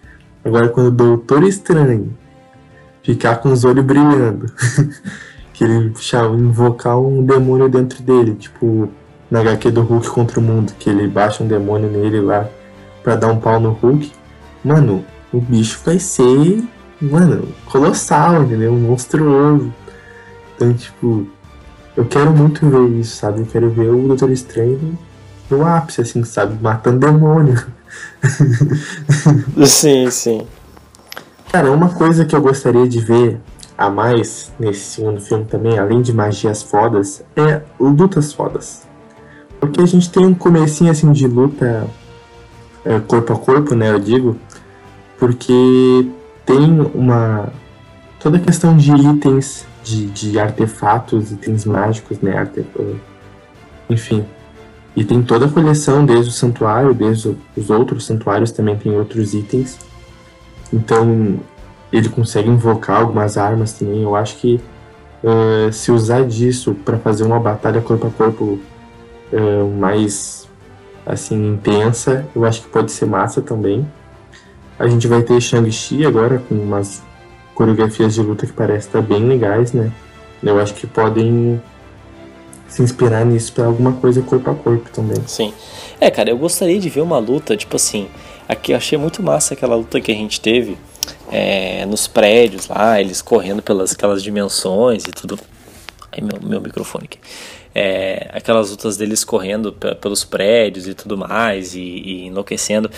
Agora 0.43 0.69
quando 0.69 0.87
o 0.87 0.91
Doutor 0.91 1.43
Estranho 1.43 2.13
ficar 3.01 3.37
com 3.37 3.51
os 3.51 3.65
olhos 3.65 3.83
brilhando, 3.83 4.45
que 5.53 5.63
ele 5.63 5.93
invocar 6.37 6.97
um 6.99 7.23
demônio 7.23 7.69
dentro 7.69 8.01
dele, 8.01 8.35
tipo 8.35 8.89
na 9.33 9.39
HQ 9.39 9.71
do 9.71 9.81
Hulk 9.81 10.09
contra 10.09 10.39
o 10.39 10.43
mundo, 10.43 10.73
que 10.77 10.87
ele 10.87 11.07
baixa 11.07 11.43
um 11.43 11.47
demônio 11.47 11.89
nele 11.89 12.21
lá 12.21 12.47
pra 13.01 13.15
dar 13.15 13.29
um 13.29 13.39
pau 13.39 13.59
no 13.59 13.71
Hulk. 13.71 14.11
Mano, 14.63 15.03
o 15.33 15.41
bicho 15.41 15.79
vai 15.83 15.97
ser, 15.97 16.63
mano, 17.01 17.47
colossal, 17.65 18.43
entendeu? 18.43 18.71
Monstruoso. 18.73 19.73
Então, 20.55 20.71
tipo, 20.75 21.25
eu 21.97 22.05
quero 22.05 22.29
muito 22.29 22.69
ver 22.69 22.99
isso, 22.99 23.15
sabe? 23.17 23.39
Eu 23.39 23.47
quero 23.47 23.71
ver 23.71 23.89
o 23.89 24.07
Doutor 24.07 24.29
Estranho 24.29 24.95
no 25.49 25.65
ápice, 25.65 26.01
assim, 26.01 26.23
sabe? 26.23 26.55
Matando 26.61 26.99
demônio. 26.99 27.59
sim, 29.65 30.11
sim. 30.11 30.45
Cara, 31.51 31.71
uma 31.71 31.89
coisa 31.89 32.23
que 32.23 32.35
eu 32.35 32.41
gostaria 32.41 32.87
de 32.87 32.99
ver 32.99 33.41
a 33.75 33.89
mais 33.89 34.53
nesse 34.59 34.81
segundo 34.81 35.19
filme 35.19 35.45
também, 35.45 35.79
além 35.79 36.03
de 36.03 36.13
magias 36.13 36.61
fodas, 36.61 37.23
é 37.35 37.63
lutas 37.79 38.31
fodas. 38.31 38.92
Porque 39.65 39.81
a 39.81 39.85
gente 39.85 40.09
tem 40.09 40.25
um 40.25 40.33
comecinho 40.33 40.91
assim 40.91 41.11
de 41.11 41.27
luta 41.27 41.87
é, 42.85 42.99
corpo 42.99 43.33
a 43.33 43.37
corpo, 43.37 43.75
né? 43.75 43.91
Eu 43.91 43.99
digo, 43.99 44.37
porque 45.17 46.07
tem 46.45 46.81
uma 46.93 47.49
toda 48.19 48.37
a 48.37 48.39
questão 48.39 48.75
de 48.75 48.91
itens, 48.91 49.65
de, 49.83 50.05
de 50.07 50.39
artefatos, 50.39 51.31
itens 51.31 51.65
mágicos, 51.65 52.19
né? 52.19 52.37
Arte, 52.37 52.65
enfim. 53.89 54.25
E 54.95 55.03
tem 55.03 55.23
toda 55.23 55.45
a 55.45 55.49
coleção, 55.49 56.05
desde 56.05 56.29
o 56.29 56.33
santuário, 56.33 56.93
desde 56.93 57.35
os 57.57 57.69
outros 57.69 58.05
santuários 58.05 58.51
também 58.51 58.77
tem 58.77 58.95
outros 58.95 59.33
itens. 59.33 59.79
Então 60.71 61.39
ele 61.91 62.09
consegue 62.09 62.49
invocar 62.49 63.01
algumas 63.01 63.37
armas 63.37 63.73
também. 63.73 64.03
Eu 64.03 64.15
acho 64.15 64.37
que 64.37 64.59
uh, 65.23 65.71
se 65.71 65.91
usar 65.91 66.25
disso 66.25 66.73
para 66.73 66.97
fazer 66.97 67.23
uma 67.23 67.39
batalha 67.39 67.81
corpo 67.81 68.07
a 68.07 68.09
corpo 68.09 68.59
uh, 69.33 69.67
mais 69.67 70.47
assim 71.05 71.53
intensa, 71.53 72.25
eu 72.35 72.45
acho 72.45 72.61
que 72.61 72.69
pode 72.69 72.91
ser 72.91 73.05
massa 73.05 73.41
também. 73.41 73.85
A 74.79 74.87
gente 74.87 75.07
vai 75.07 75.21
ter 75.21 75.39
Shang-Chi 75.39 76.05
agora 76.05 76.41
com 76.47 76.55
umas 76.55 77.01
coreografias 77.53 78.13
de 78.15 78.21
luta 78.21 78.45
que 78.47 78.53
parecem 78.53 78.87
estar 78.87 79.01
bem 79.01 79.27
legais, 79.27 79.73
né? 79.73 79.91
Eu 80.41 80.59
acho 80.59 80.73
que 80.73 80.87
podem 80.87 81.61
se 82.67 82.81
inspirar 82.81 83.23
nisso 83.25 83.53
para 83.53 83.65
alguma 83.65 83.93
coisa 83.93 84.21
corpo 84.21 84.49
a 84.49 84.55
corpo 84.55 84.89
também. 84.89 85.21
Sim. 85.27 85.53
É, 85.99 86.09
cara, 86.09 86.29
eu 86.29 86.37
gostaria 86.37 86.79
de 86.79 86.89
ver 86.89 87.01
uma 87.01 87.19
luta, 87.19 87.55
tipo 87.55 87.75
assim, 87.75 88.07
aqui 88.47 88.71
eu 88.71 88.77
achei 88.77 88.97
muito 88.97 89.21
massa 89.21 89.53
aquela 89.53 89.75
luta 89.75 90.01
que 90.01 90.11
a 90.11 90.15
gente 90.15 90.41
teve 90.41 90.77
é, 91.31 91.85
nos 91.85 92.07
prédios 92.07 92.67
lá, 92.67 92.99
eles 92.99 93.21
correndo 93.21 93.61
pelas 93.61 93.91
aquelas 93.91 94.23
dimensões 94.23 95.03
e 95.05 95.11
tudo. 95.11 95.39
Ai, 96.11 96.21
meu, 96.21 96.49
meu 96.49 96.61
microfone 96.61 97.05
aqui 97.05 97.19
é, 97.75 98.29
aquelas 98.31 98.69
lutas 98.69 98.97
deles 98.97 99.23
correndo 99.23 99.73
pelos 99.73 100.23
prédios 100.23 100.87
e 100.87 100.93
tudo 100.93 101.17
mais, 101.17 101.73
e, 101.75 101.79
e, 101.79 102.25
enlouquecendo. 102.27 102.89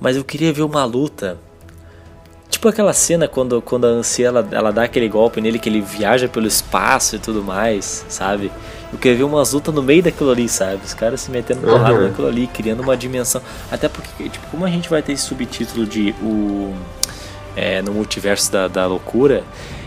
Mas 0.00 0.16
eu 0.16 0.24
queria 0.24 0.52
ver 0.52 0.62
uma 0.62 0.84
luta. 0.84 1.38
Tipo 2.48 2.68
aquela 2.68 2.92
cena 2.92 3.26
quando, 3.26 3.60
quando 3.60 3.86
a 3.86 3.90
Ancia 3.90 4.28
ela, 4.28 4.46
ela 4.50 4.72
dá 4.72 4.84
aquele 4.84 5.08
golpe 5.08 5.40
nele 5.40 5.58
que 5.58 5.68
ele 5.68 5.80
viaja 5.80 6.28
pelo 6.28 6.46
espaço 6.46 7.16
e 7.16 7.18
tudo 7.18 7.42
mais, 7.42 8.04
sabe? 8.08 8.50
Eu 8.92 8.98
queria 8.98 9.18
ver 9.18 9.24
umas 9.24 9.52
lutas 9.52 9.74
no 9.74 9.82
meio 9.82 10.02
daquilo 10.02 10.30
ali, 10.30 10.48
sabe? 10.48 10.80
Os 10.84 10.94
caras 10.94 11.20
se 11.20 11.30
metendo 11.30 11.62
porrada 11.62 11.94
uhum. 11.94 12.08
naquilo 12.08 12.28
ali, 12.28 12.46
criando 12.46 12.80
uma 12.80 12.96
dimensão. 12.96 13.42
Até 13.70 13.88
porque, 13.88 14.28
tipo, 14.28 14.46
como 14.52 14.64
a 14.64 14.70
gente 14.70 14.88
vai 14.88 15.02
ter 15.02 15.12
esse 15.12 15.24
subtítulo 15.24 15.84
de 15.84 16.14
o. 16.22 16.72
É, 17.56 17.82
no 17.82 17.92
multiverso 17.92 18.50
da, 18.50 18.66
da 18.66 18.86
loucura, 18.86 19.44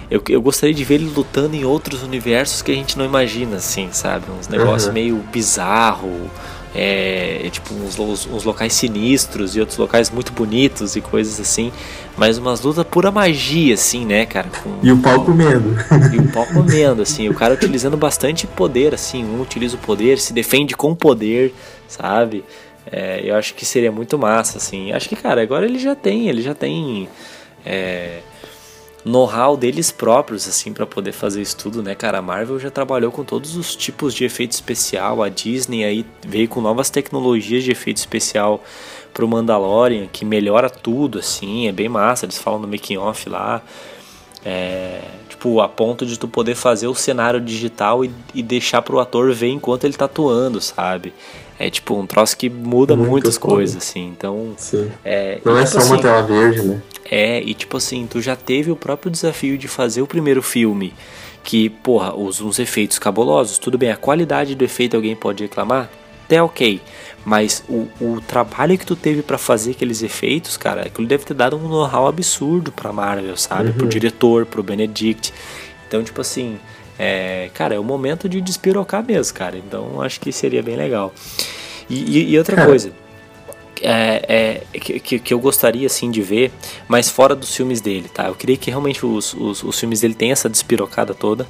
eu, 0.09 0.21
eu 0.29 0.41
gostaria 0.41 0.73
de 0.73 0.83
ver 0.83 0.95
ele 0.95 1.11
lutando 1.13 1.55
em 1.55 1.65
outros 1.65 2.03
universos 2.03 2.61
que 2.61 2.71
a 2.71 2.75
gente 2.75 2.97
não 2.97 3.05
imagina, 3.05 3.57
assim, 3.57 3.89
sabe? 3.91 4.25
Uns 4.31 4.47
negócios 4.47 4.87
uhum. 4.87 4.93
meio 4.93 5.15
bizarro, 5.31 6.29
é, 6.73 7.49
tipo 7.51 7.73
uns, 7.73 7.97
uns, 7.99 8.43
locais 8.43 8.73
sinistros 8.73 9.55
e 9.55 9.59
outros 9.59 9.77
locais 9.77 10.11
muito 10.11 10.31
bonitos 10.31 10.95
e 10.95 11.01
coisas 11.01 11.39
assim, 11.39 11.71
mas 12.15 12.37
umas 12.37 12.61
lutas 12.61 12.85
pura 12.85 13.11
magia, 13.11 13.73
assim, 13.73 14.05
né, 14.05 14.25
cara? 14.25 14.47
Com, 14.63 14.79
e 14.83 14.91
o 14.91 14.97
pau 14.97 15.25
comendo. 15.25 15.75
E 16.13 16.17
o 16.19 16.31
pau 16.31 16.45
comendo, 16.45 17.01
assim, 17.01 17.27
o 17.29 17.33
cara 17.33 17.53
utilizando 17.53 17.97
bastante 17.97 18.47
poder, 18.47 18.93
assim, 18.93 19.25
um 19.25 19.41
utiliza 19.41 19.75
o 19.75 19.79
poder, 19.79 20.19
se 20.19 20.31
defende 20.33 20.75
com 20.75 20.95
poder, 20.95 21.53
sabe? 21.87 22.45
É, 22.91 23.21
eu 23.23 23.35
acho 23.35 23.53
que 23.53 23.65
seria 23.65 23.91
muito 23.91 24.17
massa, 24.17 24.57
assim. 24.57 24.91
Acho 24.93 25.09
que, 25.09 25.15
cara, 25.15 25.41
agora 25.41 25.65
ele 25.65 25.79
já 25.79 25.95
tem, 25.95 26.29
ele 26.29 26.41
já 26.41 26.53
tem. 26.53 27.09
É, 27.65 28.19
know-how 29.07 29.57
deles 29.57 29.91
próprios, 29.91 30.47
assim, 30.47 30.73
para 30.73 30.85
poder 30.85 31.11
fazer 31.11 31.41
isso 31.41 31.57
tudo, 31.57 31.81
né, 31.81 31.95
cara? 31.95 32.19
A 32.19 32.21
Marvel 32.21 32.59
já 32.59 32.69
trabalhou 32.69 33.11
com 33.11 33.23
todos 33.23 33.55
os 33.55 33.75
tipos 33.75 34.13
de 34.13 34.25
efeito 34.25 34.51
especial, 34.51 35.23
a 35.23 35.29
Disney 35.29 35.83
aí 35.83 36.05
veio 36.25 36.47
com 36.47 36.61
novas 36.61 36.89
tecnologias 36.89 37.63
de 37.63 37.71
efeito 37.71 37.97
especial 37.97 38.63
pro 39.13 39.27
Mandalorian, 39.27 40.07
que 40.07 40.23
melhora 40.23 40.69
tudo, 40.69 41.19
assim, 41.19 41.67
é 41.67 41.71
bem 41.71 41.89
massa, 41.89 42.25
eles 42.25 42.37
falam 42.37 42.59
no 42.59 42.67
making 42.67 42.97
off 42.97 43.27
lá. 43.27 43.61
É, 44.45 45.01
tipo, 45.27 45.59
a 45.59 45.67
ponto 45.67 46.05
de 46.05 46.17
tu 46.17 46.27
poder 46.27 46.55
fazer 46.55 46.87
o 46.87 46.95
cenário 46.95 47.41
digital 47.41 48.05
e, 48.05 48.11
e 48.33 48.41
deixar 48.41 48.81
pro 48.81 48.99
ator 48.99 49.33
ver 49.33 49.49
enquanto 49.49 49.83
ele 49.83 49.93
tá 49.93 50.05
atuando, 50.05 50.61
sabe? 50.61 51.13
É 51.59 51.69
tipo 51.69 51.95
um 51.95 52.05
troço 52.05 52.37
que 52.37 52.49
muda 52.49 52.95
Muito 52.95 53.09
muitas 53.09 53.37
coisas, 53.37 53.77
assim. 53.77 54.07
Então. 54.07 54.53
Sim. 54.57 54.91
É, 55.03 55.39
Não 55.43 55.57
é 55.57 55.63
tipo 55.63 55.71
só 55.71 55.79
assim, 55.79 55.93
uma 55.93 56.01
tela 56.01 56.21
verde, 56.21 56.61
né? 56.61 56.81
É, 57.09 57.41
e 57.41 57.53
tipo 57.53 57.77
assim, 57.77 58.05
tu 58.07 58.21
já 58.21 58.35
teve 58.35 58.69
o 58.69 58.75
próprio 58.75 59.09
desafio 59.09 59.57
de 59.57 59.67
fazer 59.67 60.01
o 60.01 60.07
primeiro 60.07 60.41
filme. 60.41 60.93
Que, 61.43 61.69
porra, 61.69 62.13
os 62.13 62.41
uns 62.41 62.59
efeitos 62.59 62.99
cabulosos. 62.99 63.57
Tudo 63.57 63.77
bem, 63.77 63.89
a 63.89 63.97
qualidade 63.97 64.53
do 64.53 64.63
efeito 64.63 64.95
alguém 64.95 65.15
pode 65.15 65.43
reclamar? 65.43 65.89
Até 66.25 66.43
ok. 66.43 66.81
Mas 67.23 67.63
o, 67.69 67.87
o 68.01 68.21
trabalho 68.21 68.77
que 68.77 68.85
tu 68.85 68.95
teve 68.95 69.21
para 69.21 69.37
fazer 69.37 69.71
aqueles 69.71 70.03
efeitos, 70.03 70.57
cara, 70.57 70.81
aquilo 70.81 71.07
deve 71.07 71.23
ter 71.23 71.33
dado 71.33 71.55
um 71.57 71.67
know-how 71.67 72.07
absurdo 72.07 72.71
pra 72.71 72.91
Marvel, 72.91 73.35
sabe? 73.37 73.69
Uhum. 73.69 73.75
Pro 73.75 73.87
diretor, 73.87 74.45
pro 74.45 74.61
Benedict. 74.61 75.33
Então, 75.87 76.03
tipo 76.03 76.19
assim, 76.19 76.59
é, 76.97 77.49
cara, 77.53 77.75
é 77.75 77.79
o 77.79 77.83
momento 77.83 78.27
de 78.27 78.41
despirocar 78.41 79.05
mesmo, 79.05 79.33
cara. 79.33 79.57
Então 79.57 80.01
acho 80.01 80.19
que 80.19 80.31
seria 80.31 80.63
bem 80.63 80.75
legal. 80.75 81.13
E, 81.89 82.19
e, 82.19 82.31
e 82.31 82.37
outra 82.37 82.55
cara. 82.55 82.67
coisa. 82.67 82.91
É, 83.79 84.63
é, 84.73 84.79
que, 84.79 85.19
que 85.19 85.31
eu 85.31 85.39
gostaria 85.39 85.85
assim 85.85 86.09
de 86.09 86.19
ver, 86.19 86.51
mas 86.87 87.09
fora 87.09 87.35
dos 87.35 87.55
filmes 87.55 87.79
dele, 87.79 88.09
tá? 88.11 88.27
Eu 88.27 88.33
queria 88.33 88.57
que 88.57 88.71
realmente 88.71 89.05
os, 89.05 89.35
os, 89.35 89.63
os 89.63 89.79
filmes 89.79 90.01
dele 90.01 90.15
tenham 90.15 90.33
essa 90.33 90.49
despirocada 90.49 91.13
toda. 91.13 91.47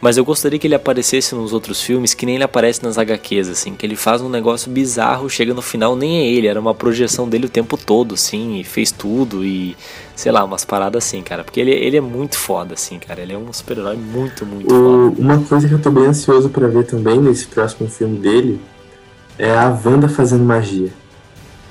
Mas 0.00 0.16
eu 0.16 0.24
gostaria 0.24 0.58
que 0.58 0.66
ele 0.66 0.76
aparecesse 0.76 1.34
nos 1.34 1.52
outros 1.52 1.82
filmes 1.82 2.14
que 2.14 2.24
nem 2.24 2.36
ele 2.36 2.44
aparece 2.44 2.82
nas 2.82 2.96
HQs, 2.96 3.48
assim, 3.48 3.74
que 3.74 3.84
ele 3.84 3.96
faz 3.96 4.22
um 4.22 4.28
negócio 4.28 4.70
bizarro, 4.70 5.28
chega 5.28 5.52
no 5.52 5.60
final, 5.60 5.96
nem 5.96 6.20
é 6.20 6.26
ele, 6.26 6.46
era 6.46 6.60
uma 6.60 6.74
projeção 6.74 7.28
dele 7.28 7.46
o 7.46 7.50
tempo 7.50 7.76
todo, 7.76 8.14
assim, 8.14 8.60
e 8.60 8.64
fez 8.64 8.92
tudo 8.92 9.44
e 9.44 9.76
sei 10.18 10.32
lá, 10.32 10.42
umas 10.42 10.64
paradas 10.64 11.04
assim, 11.04 11.22
cara. 11.22 11.44
Porque 11.44 11.60
ele, 11.60 11.70
ele 11.70 11.96
é 11.96 12.00
muito 12.00 12.36
foda, 12.36 12.74
assim, 12.74 12.98
cara. 12.98 13.20
Ele 13.20 13.34
é 13.34 13.38
um 13.38 13.52
super-herói 13.52 13.96
muito, 13.96 14.44
muito 14.44 14.66
o, 14.66 15.12
foda. 15.14 15.22
Uma 15.22 15.38
coisa 15.44 15.68
que 15.68 15.74
eu 15.74 15.78
tô 15.80 15.92
bem 15.92 16.06
ansioso 16.06 16.48
para 16.48 16.66
ver 16.66 16.86
também 16.86 17.20
nesse 17.20 17.46
próximo 17.46 17.88
filme 17.88 18.18
dele 18.18 18.60
é 19.38 19.52
a 19.52 19.68
Wanda 19.68 20.08
fazendo 20.08 20.42
magia. 20.42 20.90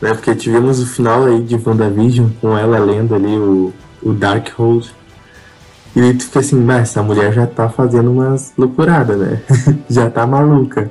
Né? 0.01 0.13
Porque 0.13 0.33
tivemos 0.33 0.79
o 0.79 0.87
final 0.87 1.25
aí 1.25 1.41
de 1.41 1.55
WandaVision 1.57 2.29
com 2.39 2.57
ela 2.57 2.79
lendo 2.79 3.13
ali 3.13 3.37
o, 3.37 3.73
o 4.01 4.13
Darkhold. 4.13 4.95
E 5.93 6.13
tu 6.13 6.23
fica 6.23 6.39
assim, 6.39 6.55
mas 6.55 6.83
essa 6.83 7.03
mulher 7.03 7.33
já 7.33 7.45
tá 7.45 7.67
fazendo 7.67 8.09
umas 8.09 8.53
loucuradas, 8.57 9.17
né? 9.17 9.41
já 9.89 10.09
tá 10.09 10.25
maluca. 10.25 10.89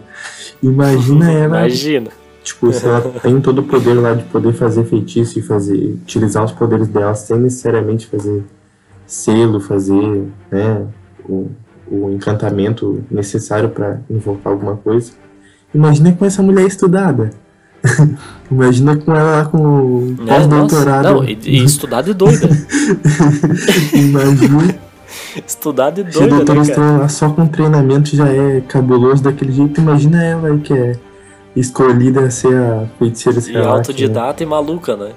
Imagina 0.62 1.32
ela. 1.32 1.60
Imagina. 1.60 2.10
Tipo, 2.46 2.72
se 2.72 2.86
ela 2.86 3.00
tem 3.20 3.40
todo 3.40 3.58
o 3.58 3.62
poder 3.64 3.94
lá 3.94 4.14
de 4.14 4.22
poder 4.22 4.52
fazer 4.52 4.84
feitiço 4.84 5.36
e 5.36 5.42
fazer. 5.42 5.98
utilizar 6.02 6.44
os 6.44 6.52
poderes 6.52 6.86
dela 6.86 7.12
sem 7.12 7.40
necessariamente 7.40 8.06
fazer 8.06 8.44
selo, 9.04 9.58
fazer, 9.58 10.28
né? 10.48 10.86
O, 11.28 11.50
o 11.90 12.08
encantamento 12.12 13.04
necessário 13.10 13.70
para 13.70 14.00
invocar 14.08 14.52
alguma 14.52 14.76
coisa. 14.76 15.10
Imagina 15.74 16.12
com 16.12 16.24
essa 16.24 16.40
mulher 16.40 16.64
estudada. 16.64 17.30
Imagina 18.48 18.96
com 18.96 19.12
ela 19.12 19.46
com 19.46 20.14
é, 20.20 20.24
pós-doutorado. 20.26 21.14
Não, 21.14 21.24
e, 21.24 21.36
e 21.46 21.64
estudado 21.64 22.12
e 22.12 22.14
doida. 22.14 22.48
Imagina. 23.92 24.78
Estudado 25.44 26.00
e 26.00 26.04
doida. 26.04 26.18
Se 26.18 26.22
a 26.22 26.26
doutora 26.28 26.98
né, 27.00 27.08
só 27.08 27.28
com 27.28 27.44
treinamento 27.48 28.14
já 28.14 28.28
é 28.28 28.60
cabuloso 28.60 29.24
daquele 29.24 29.50
jeito, 29.50 29.80
imagina 29.80 30.22
ela 30.22 30.46
aí 30.46 30.60
que 30.60 30.72
é 30.72 30.96
escolhida 31.56 32.20
a 32.20 32.30
ser 32.30 32.54
a 32.54 32.86
feiticeira 32.98 33.40
E 33.48 33.52
né? 33.52 33.64
autodidata 33.64 34.42
e 34.42 34.46
maluca, 34.46 34.96
né? 34.96 35.12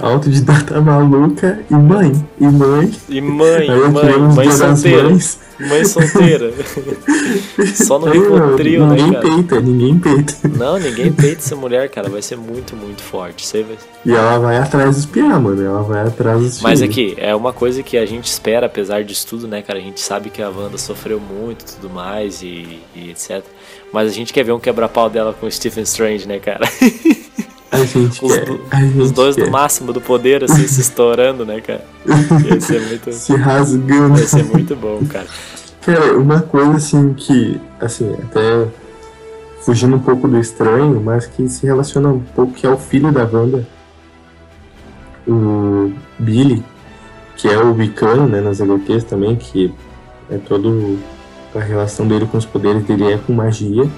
Autodidata 0.00 0.80
maluca 0.80 1.60
e 1.70 1.74
mãe. 1.74 2.12
E 2.40 2.44
mãe. 2.46 2.90
E 3.08 3.20
mãe, 3.20 3.70
Aí 3.70 3.90
mãe, 3.90 4.18
mãe 4.18 4.50
solteira. 4.50 5.10
Mães. 5.10 5.38
Mãe 5.60 5.84
solteira. 5.84 6.50
Só 7.74 7.98
no 7.98 8.06
Rivotril, 8.06 8.86
né, 8.86 8.96
Ninguém 8.96 9.20
peita, 9.20 9.60
ninguém 9.60 9.98
peita. 9.98 10.48
Não, 10.48 10.78
ninguém 10.78 11.12
peita 11.12 11.40
essa 11.40 11.54
mulher, 11.54 11.90
cara. 11.90 12.08
Vai 12.08 12.22
ser 12.22 12.36
muito, 12.36 12.74
muito 12.74 13.02
forte. 13.02 13.46
Você 13.46 13.62
vai... 13.62 13.76
E 14.04 14.12
ela 14.12 14.38
vai 14.38 14.56
atrás 14.56 14.96
dos 14.96 15.06
piá, 15.06 15.38
mano. 15.38 15.62
Ela 15.62 15.82
vai 15.82 16.06
atrás 16.06 16.40
dos 16.40 16.62
Mas 16.62 16.80
filhos. 16.80 16.92
aqui, 16.92 17.14
é 17.18 17.34
uma 17.34 17.52
coisa 17.52 17.82
que 17.82 17.98
a 17.98 18.06
gente 18.06 18.24
espera, 18.26 18.66
apesar 18.66 19.04
disso 19.04 19.26
tudo, 19.26 19.46
né, 19.46 19.60
cara? 19.60 19.78
A 19.78 19.82
gente 19.82 20.00
sabe 20.00 20.30
que 20.30 20.40
a 20.42 20.48
Wanda 20.48 20.78
sofreu 20.78 21.20
muito 21.20 21.62
e 21.62 21.64
tudo 21.74 21.90
mais 21.90 22.42
e, 22.42 22.80
e 22.96 23.10
etc. 23.10 23.44
Mas 23.92 24.10
a 24.10 24.14
gente 24.14 24.32
quer 24.32 24.42
ver 24.44 24.52
um 24.52 24.58
quebra-pau 24.58 25.10
dela 25.10 25.34
com 25.38 25.46
o 25.46 25.50
Stephen 25.50 25.82
Strange, 25.84 26.26
né, 26.26 26.38
cara? 26.38 26.66
A 27.70 27.84
gente 27.84 28.24
Os, 28.24 28.32
quer. 28.32 28.44
do- 28.46 28.60
a 28.70 28.76
gente 28.80 28.98
os 28.98 29.10
dois 29.10 29.34
quer. 29.36 29.46
no 29.46 29.50
máximo 29.50 29.92
do 29.92 30.00
poder, 30.00 30.44
assim, 30.44 30.66
se 30.66 30.80
estourando, 30.80 31.44
né, 31.44 31.60
cara? 31.60 31.84
Ia 32.44 32.60
ser 32.60 32.80
muito, 32.80 33.12
Se 33.14 33.34
rasgando. 33.34 34.18
ia 34.18 34.26
ser 34.26 34.44
muito 34.44 34.74
bom, 34.76 35.00
cara. 35.10 35.26
Cara, 35.82 36.16
uma 36.18 36.40
coisa 36.40 36.72
assim 36.76 37.12
que, 37.14 37.60
assim, 37.80 38.14
até 38.22 38.66
fugindo 39.62 39.96
um 39.96 40.00
pouco 40.00 40.26
do 40.28 40.38
estranho, 40.38 41.00
mas 41.02 41.26
que 41.26 41.48
se 41.48 41.66
relaciona 41.66 42.08
um 42.08 42.20
pouco, 42.20 42.52
que 42.52 42.66
é 42.66 42.70
o 42.70 42.76
filho 42.76 43.10
da 43.12 43.24
Wanda, 43.24 43.66
o 45.26 45.92
Billy, 46.18 46.62
que 47.36 47.48
é 47.48 47.56
o 47.58 47.72
Wiccan, 47.74 48.26
né, 48.26 48.40
nas 48.40 48.60
HQs 48.60 49.04
também, 49.04 49.36
que 49.36 49.72
é 50.30 50.36
todo 50.38 50.98
a 51.54 51.60
relação 51.60 52.06
dele 52.06 52.26
com 52.26 52.38
os 52.38 52.46
poderes 52.46 52.84
dele 52.84 53.12
é 53.12 53.18
com 53.18 53.32
magia. 53.32 53.88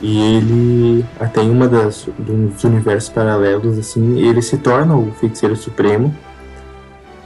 E 0.00 0.36
ele, 0.36 1.04
até 1.18 1.42
em 1.42 1.50
uma 1.50 1.66
das 1.66 2.08
dos 2.18 2.62
universos 2.62 3.08
paralelos, 3.08 3.78
assim, 3.78 4.18
ele 4.18 4.40
se 4.40 4.56
torna 4.58 4.96
o 4.96 5.10
feiticeiro 5.12 5.56
supremo. 5.56 6.14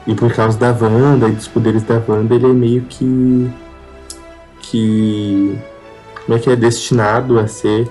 E 0.07 0.15
por 0.15 0.33
causa 0.33 0.59
da 0.59 0.73
Wanda 0.73 1.29
e 1.29 1.33
dos 1.33 1.47
poderes 1.47 1.83
da 1.83 2.03
Wanda, 2.07 2.35
ele 2.35 2.47
é 2.47 2.53
meio 2.53 2.83
que. 2.83 3.51
que. 4.61 5.59
como 6.25 6.39
é 6.39 6.41
que 6.41 6.51
é? 6.51 6.57
Destinado 6.57 7.39
a 7.39 7.47
ser 7.47 7.89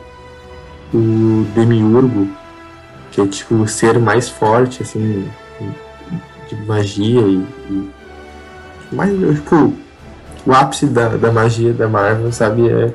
o 0.94 1.46
Demiurgo, 1.56 2.28
que 3.12 3.22
é 3.22 3.28
tipo 3.28 3.56
o 3.56 3.68
ser 3.68 4.00
mais 4.00 4.30
forte, 4.30 4.82
assim, 4.82 5.30
de 6.50 6.56
magia 6.66 7.22
e. 7.22 7.46
e 7.70 7.92
mais, 8.92 9.12
tipo, 9.12 9.74
o 10.46 10.54
ápice 10.54 10.88
da, 10.88 11.10
da 11.10 11.32
magia 11.32 11.74
da 11.74 11.88
Marvel, 11.88 12.32
sabe? 12.32 12.70
É, 12.70 12.94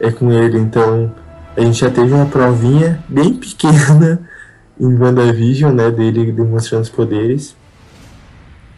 é 0.00 0.10
com 0.10 0.32
ele. 0.32 0.58
Então, 0.58 1.12
a 1.56 1.60
gente 1.60 1.80
já 1.80 1.90
teve 1.90 2.12
uma 2.12 2.26
provinha 2.26 3.02
bem 3.08 3.34
pequena 3.34 4.20
em 4.78 4.94
WandaVision, 4.94 5.72
né? 5.72 5.90
Dele 5.90 6.32
demonstrando 6.32 6.82
os 6.82 6.90
poderes. 6.90 7.56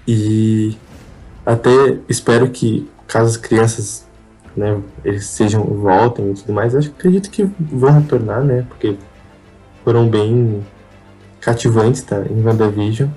E 0.07 0.77
até 1.45 1.99
espero 2.09 2.49
que, 2.51 2.89
caso 3.07 3.31
as 3.31 3.37
crianças, 3.37 4.07
né, 4.57 4.81
eles 5.05 5.27
sejam, 5.27 5.63
voltem 5.65 6.31
e 6.31 6.35
tudo 6.35 6.53
mais, 6.53 6.75
acho 6.75 6.91
que 6.91 6.97
acredito 6.97 7.31
que 7.31 7.45
vão 7.59 7.93
retornar, 7.93 8.43
né? 8.43 8.65
Porque 8.69 8.97
foram 9.85 10.09
bem 10.09 10.65
cativantes, 11.41 12.03
tá? 12.03 12.23
Em 12.31 12.43
WandaVision. 12.45 13.09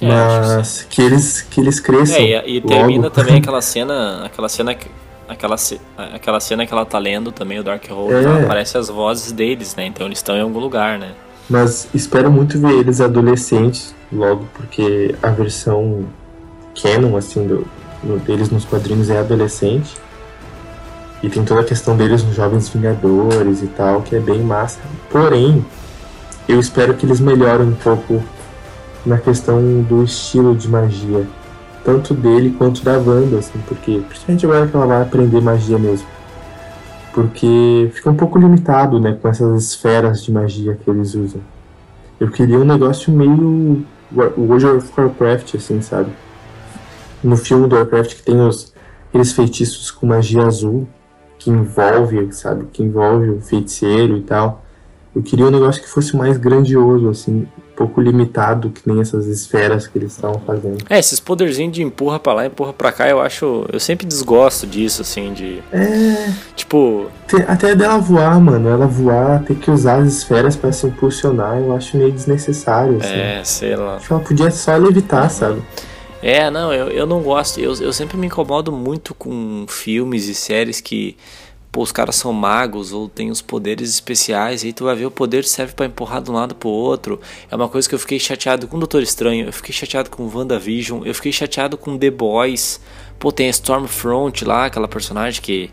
É, 0.00 0.08
Mas 0.08 0.86
que 0.90 1.00
eles, 1.02 1.40
que 1.42 1.60
eles 1.60 1.80
cresçam. 1.80 2.16
É, 2.16 2.46
e, 2.46 2.56
e 2.56 2.60
logo. 2.60 2.68
termina 2.68 3.10
também 3.10 3.36
aquela 3.38 3.62
cena, 3.62 4.24
aquela 4.26 4.48
cena 4.48 4.74
que 4.74 4.88
aquela, 5.28 5.56
aquela 6.14 6.38
cena 6.40 6.66
que 6.66 6.72
ela 6.72 6.84
tá 6.84 6.98
lendo 6.98 7.32
também 7.32 7.58
o 7.58 7.62
Darkhold, 7.64 8.12
É. 8.14 8.20
lá 8.20 8.40
aparece 8.42 8.76
as 8.78 8.88
vozes 8.88 9.32
deles, 9.32 9.74
né? 9.74 9.86
Então 9.86 10.06
eles 10.06 10.18
estão 10.18 10.36
em 10.36 10.40
algum 10.42 10.58
lugar, 10.60 10.98
né? 10.98 11.12
Mas 11.48 11.88
espero 11.94 12.30
muito 12.30 12.58
ver 12.58 12.72
eles 12.72 13.00
adolescentes 13.00 13.94
logo, 14.12 14.46
porque 14.54 15.14
a 15.22 15.30
versão 15.30 16.04
canon, 16.80 17.16
assim, 17.16 17.46
do, 17.46 17.66
no- 18.04 18.18
deles 18.18 18.50
nos 18.50 18.64
quadrinhos 18.64 19.08
é 19.10 19.18
adolescente. 19.18 19.96
E 21.22 21.28
tem 21.30 21.42
toda 21.44 21.62
a 21.62 21.64
questão 21.64 21.96
deles 21.96 22.22
nos 22.22 22.34
Jovens 22.36 22.68
Vingadores 22.68 23.62
e 23.62 23.66
tal, 23.68 24.02
que 24.02 24.14
é 24.14 24.20
bem 24.20 24.40
massa. 24.40 24.78
Porém, 25.10 25.64
eu 26.46 26.60
espero 26.60 26.94
que 26.94 27.06
eles 27.06 27.18
melhorem 27.20 27.66
um 27.68 27.74
pouco 27.74 28.22
na 29.06 29.18
questão 29.18 29.82
do 29.82 30.02
estilo 30.02 30.54
de 30.54 30.68
magia. 30.68 31.26
Tanto 31.84 32.12
dele 32.12 32.54
quanto 32.58 32.82
da 32.82 32.98
Wanda, 32.98 33.38
assim, 33.38 33.58
porque 33.68 34.02
principalmente 34.08 34.44
agora 34.44 34.66
que 34.66 34.76
ela 34.76 34.86
vai 34.86 35.02
aprender 35.02 35.40
magia 35.40 35.78
mesmo. 35.78 36.06
Porque 37.14 37.90
fica 37.94 38.10
um 38.10 38.16
pouco 38.16 38.38
limitado, 38.38 38.98
né, 38.98 39.16
com 39.22 39.28
essas 39.28 39.62
esferas 39.62 40.22
de 40.24 40.32
magia 40.32 40.74
que 40.74 40.90
eles 40.90 41.14
usam. 41.14 41.40
Eu 42.18 42.30
queria 42.30 42.58
um 42.58 42.64
negócio 42.64 43.12
meio 43.12 43.84
World 44.12 44.66
of 44.66 44.92
Warcraft, 44.96 45.54
assim, 45.54 45.80
sabe? 45.80 46.10
No 47.22 47.36
filme 47.36 47.68
do 47.68 47.76
Warcraft 47.76 48.16
que 48.16 48.22
tem 48.22 48.40
os, 48.40 48.74
aqueles 49.08 49.32
feitiços 49.32 49.90
com 49.90 50.06
magia 50.06 50.44
azul, 50.44 50.88
que 51.38 51.50
envolve, 51.50 52.32
sabe? 52.32 52.66
Que 52.72 52.82
envolve 52.82 53.30
o 53.30 53.40
feiticeiro 53.40 54.16
e 54.16 54.22
tal. 54.22 54.64
Eu 55.14 55.22
queria 55.22 55.46
um 55.46 55.50
negócio 55.50 55.80
que 55.80 55.88
fosse 55.88 56.16
mais 56.16 56.36
grandioso, 56.36 57.08
assim, 57.08 57.46
pouco 57.76 58.00
limitado, 58.00 58.70
que 58.70 58.80
nem 58.86 59.00
essas 59.00 59.26
esferas 59.26 59.86
que 59.86 59.98
eles 59.98 60.12
estavam 60.12 60.40
fazendo. 60.46 60.78
É, 60.88 60.98
esses 60.98 61.20
poderzinhos 61.20 61.74
de 61.74 61.82
empurra 61.82 62.18
pra 62.18 62.32
lá, 62.32 62.46
empurra 62.46 62.72
pra 62.72 62.90
cá, 62.90 63.08
eu 63.08 63.20
acho. 63.20 63.66
Eu 63.70 63.78
sempre 63.78 64.06
desgosto 64.06 64.66
disso, 64.66 65.02
assim, 65.02 65.32
de. 65.32 65.62
É. 65.70 66.32
Tipo, 66.56 67.06
Até 67.46 67.74
dela 67.74 67.98
voar, 67.98 68.40
mano, 68.40 68.68
ela 68.68 68.86
voar, 68.86 69.44
ter 69.44 69.56
que 69.56 69.70
usar 69.70 69.96
as 69.98 70.08
esferas 70.08 70.56
pra 70.56 70.72
se 70.72 70.86
impulsionar, 70.86 71.58
eu 71.58 71.76
acho 71.76 71.96
meio 71.96 72.10
desnecessário, 72.10 72.98
assim. 72.98 73.14
é, 73.14 73.42
sei 73.44 73.76
lá. 73.76 73.96
Acho 73.96 74.06
que 74.06 74.12
ela 74.12 74.22
podia 74.22 74.50
só 74.50 74.74
levitar, 74.76 75.30
sabe? 75.30 75.62
É, 76.22 76.50
não, 76.50 76.72
eu, 76.72 76.88
eu 76.88 77.06
não 77.06 77.22
gosto. 77.22 77.60
Eu, 77.60 77.74
eu 77.74 77.92
sempre 77.92 78.16
me 78.16 78.26
incomodo 78.26 78.72
muito 78.72 79.14
com 79.14 79.66
filmes 79.68 80.26
e 80.28 80.34
séries 80.34 80.80
que. 80.80 81.16
Pô, 81.76 81.82
os 81.82 81.92
caras 81.92 82.16
são 82.16 82.32
magos 82.32 82.94
ou 82.94 83.06
têm 83.06 83.30
os 83.30 83.42
poderes 83.42 83.90
especiais, 83.90 84.64
e 84.64 84.68
aí 84.68 84.72
tu 84.72 84.84
vai 84.84 84.96
ver 84.96 85.04
o 85.04 85.10
poder 85.10 85.44
serve 85.44 85.74
pra 85.74 85.84
empurrar 85.84 86.22
de 86.22 86.30
um 86.30 86.32
lado 86.32 86.54
pro 86.54 86.70
outro. 86.70 87.20
É 87.50 87.54
uma 87.54 87.68
coisa 87.68 87.86
que 87.86 87.94
eu 87.94 87.98
fiquei 87.98 88.18
chateado 88.18 88.66
com 88.66 88.78
o 88.78 88.80
Doutor 88.80 89.02
Estranho, 89.02 89.44
eu 89.44 89.52
fiquei 89.52 89.74
chateado 89.74 90.08
com 90.08 90.26
WandaVision, 90.26 91.04
eu 91.04 91.14
fiquei 91.14 91.30
chateado 91.32 91.76
com 91.76 91.98
The 91.98 92.10
Boys. 92.10 92.80
Pô, 93.18 93.30
tem 93.30 93.48
a 93.48 93.50
Stormfront 93.50 94.42
lá, 94.42 94.64
aquela 94.64 94.88
personagem 94.88 95.42
que 95.42 95.70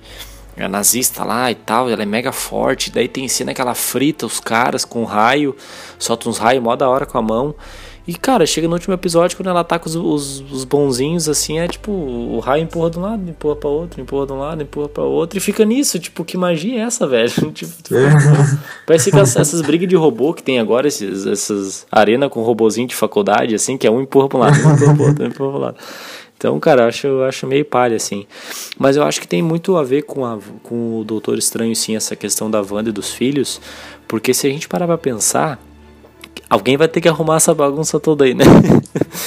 é 0.58 0.68
nazista 0.68 1.24
lá 1.24 1.50
e 1.50 1.56
tal, 1.56 1.90
ela 1.90 2.04
é 2.04 2.06
mega 2.06 2.34
forte. 2.34 2.92
Daí 2.92 3.08
tem 3.08 3.26
cena 3.30 3.54
que 3.54 3.62
ela 3.62 3.74
frita 3.74 4.26
os 4.26 4.42
caras 4.42 4.84
com 4.84 5.06
raio, 5.06 5.56
solta 5.98 6.28
uns 6.28 6.38
raios 6.38 6.62
mó 6.62 6.76
da 6.76 6.90
hora 6.90 7.06
com 7.06 7.18
a 7.18 7.22
mão. 7.22 7.56
E 8.06 8.14
cara, 8.16 8.46
chega 8.46 8.68
no 8.68 8.74
último 8.74 8.94
episódio, 8.94 9.38
quando 9.38 9.48
ela 9.50 9.62
ataca 9.62 9.88
os, 9.88 9.96
os, 9.96 10.40
os 10.52 10.64
bonzinhos, 10.66 11.30
assim, 11.30 11.60
é 11.60 11.68
tipo, 11.70 11.90
o 11.90 12.38
raio 12.40 12.64
empurra 12.64 12.90
de 12.90 13.00
um 13.00 13.02
lado, 13.02 13.30
empurra 13.30 13.56
pra 13.56 13.70
outro, 13.70 14.02
empurra 14.02 14.26
de 14.26 14.34
um 14.34 14.40
lado, 14.40 14.62
empurra 14.62 14.90
pra 14.90 15.04
outro, 15.04 15.38
e 15.38 15.42
fica 15.42 15.64
nisso, 15.64 15.98
tipo, 16.00 16.26
que 16.26 16.36
magia 16.36 16.80
é 16.80 16.84
essa, 16.84 17.08
velho? 17.08 17.30
tipo, 17.54 17.72
parece 18.86 19.10
que 19.10 19.18
as- 19.18 19.38
essas 19.38 19.62
brigas 19.62 19.88
de 19.88 19.96
robô 19.96 20.34
que 20.34 20.44
tem 20.44 20.60
agora, 20.60 20.86
esses, 20.88 21.26
essas 21.26 21.88
arena 21.90 22.30
com 22.30 22.42
robozinho 22.44 22.88
de 22.88 22.96
faculdade, 22.96 23.56
assim, 23.56 23.78
que 23.78 23.88
é 23.88 23.92
um 23.92 24.02
empurra 24.02 24.28
pra 24.28 24.38
um 24.38 24.42
lado, 24.42 24.56
um 24.58 24.74
empurra 24.74 24.96
pro 24.96 25.06
outro, 25.06 25.24
um 25.24 25.28
empurra 25.28 25.50
pro 25.52 25.60
lado. 25.60 25.78
Então, 26.36 26.60
cara, 26.60 26.82
eu 26.82 26.88
acho, 26.90 27.08
eu 27.08 27.24
acho 27.24 27.48
meio 27.48 27.64
palha, 27.64 27.96
assim. 27.96 28.26
Mas 28.78 28.98
eu 28.98 29.04
acho 29.04 29.22
que 29.22 29.28
tem 29.28 29.42
muito 29.42 29.78
a 29.78 29.84
ver 29.84 30.02
com, 30.02 30.26
a, 30.26 30.38
com 30.62 31.00
o 31.00 31.04
Doutor 31.06 31.38
Estranho, 31.38 31.74
sim, 31.74 31.96
essa 31.96 32.18
questão 32.18 32.52
da 32.52 32.62
Wanda 32.62 32.90
e 32.90 32.92
dos 32.92 33.12
filhos. 33.14 33.62
Porque 34.10 34.34
se 34.34 34.46
a 34.46 34.50
gente 34.50 34.68
parar 34.68 34.86
pra 34.88 34.98
pensar, 34.98 35.58
alguém 36.50 36.78
vai 36.78 36.88
ter 36.88 37.02
que 37.02 37.10
arrumar 37.10 37.38
essa 37.38 37.54
bagunça 37.54 38.00
toda 38.00 38.26
aí, 38.26 38.34
né? 38.34 38.44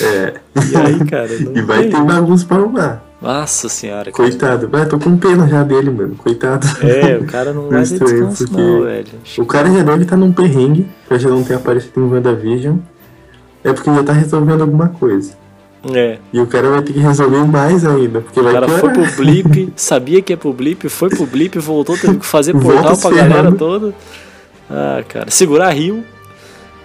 É. 0.03 0.35
E 0.71 0.77
aí, 0.77 1.05
cara, 1.07 1.33
E 1.33 1.63
vai 1.63 1.83
tem. 1.83 1.91
ter 1.91 2.03
bagunça 2.03 2.45
pra 2.47 2.57
arrumar. 2.57 3.03
Nossa 3.23 3.69
senhora, 3.69 4.11
cara. 4.11 4.13
Coitado. 4.13 4.69
Vai, 4.69 4.87
tô 4.87 4.99
com 4.99 5.17
pena 5.17 5.47
já 5.49 5.63
dele, 5.63 5.91
mano. 5.91 6.15
Coitado. 6.17 6.67
É, 6.83 7.17
o 7.19 7.25
cara 7.25 7.53
não 7.53 7.69
vai 7.71 7.83
ter 7.85 7.99
descanso, 7.99 8.45
não, 8.53 8.83
velho. 8.83 9.07
O 9.39 9.45
cara 9.47 9.71
já 9.71 9.83
deve 9.83 10.03
estar 10.03 10.17
num 10.17 10.33
perrengue, 10.33 10.87
pra 11.09 11.17
já 11.19 11.29
não 11.29 11.43
ter 11.43 11.55
aparecido 11.55 12.01
em 12.01 12.11
WandaVision. 12.13 12.77
É 13.65 13.73
porque 13.73 13.93
já 13.93 14.03
tá 14.03 14.13
resolvendo 14.13 14.61
alguma 14.63 14.89
coisa. 14.89 15.33
É. 15.95 16.19
E 16.33 16.41
o 16.41 16.47
cara 16.47 16.69
vai 16.71 16.83
ter 16.83 16.93
que 16.93 16.99
resolver 16.99 17.45
mais 17.47 17.85
ainda, 17.85 18.21
porque 18.21 18.41
O 18.41 18.43
vai 18.45 18.53
cara 18.53 18.69
foi 18.69 18.91
piorar. 18.91 19.13
pro 19.15 19.25
blip, 19.25 19.73
sabia 19.77 20.21
que 20.21 20.33
ia 20.33 20.37
pro 20.37 20.53
blip, 20.53 20.89
foi 20.89 21.09
pro 21.09 21.27
blip, 21.27 21.59
voltou, 21.59 21.97
teve 21.97 22.17
que 22.19 22.27
fazer 22.27 22.53
Volta 22.55 22.73
portal 22.73 22.95
se 22.97 23.03
pra 23.03 23.11
galera 23.17 23.53
toda. 23.53 23.95
Ah, 24.71 25.03
cara, 25.09 25.31
segurar 25.31 25.71
rio 25.71 26.03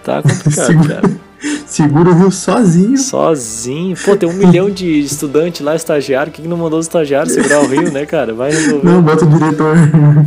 tá 0.02 0.22
complicado, 0.22 0.66
Segura- 0.66 0.94
cara. 1.00 1.10
Segura 1.66 2.10
o 2.10 2.14
rio 2.14 2.30
sozinho. 2.30 2.96
Sozinho. 2.98 3.96
Pô, 4.04 4.14
tem 4.14 4.28
um 4.28 4.32
milhão 4.32 4.70
de 4.70 5.00
estudantes 5.00 5.60
lá, 5.60 5.74
estagiário. 5.74 6.30
Quem 6.30 6.44
que 6.44 6.48
não 6.48 6.56
mandou 6.56 6.78
os 6.78 6.86
estagiários 6.86 7.34
segurar 7.34 7.60
o 7.62 7.66
rio, 7.66 7.90
né, 7.90 8.06
cara? 8.06 8.32
Vai 8.32 8.50
resolver. 8.52 8.86
Não, 8.86 9.02
bota 9.02 9.24
o 9.24 9.28
diretor. 9.28 9.74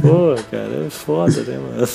Pô, 0.02 0.36
cara, 0.52 0.84
é 0.86 0.90
foda, 0.90 1.42
né, 1.44 1.58
mano? 1.58 1.88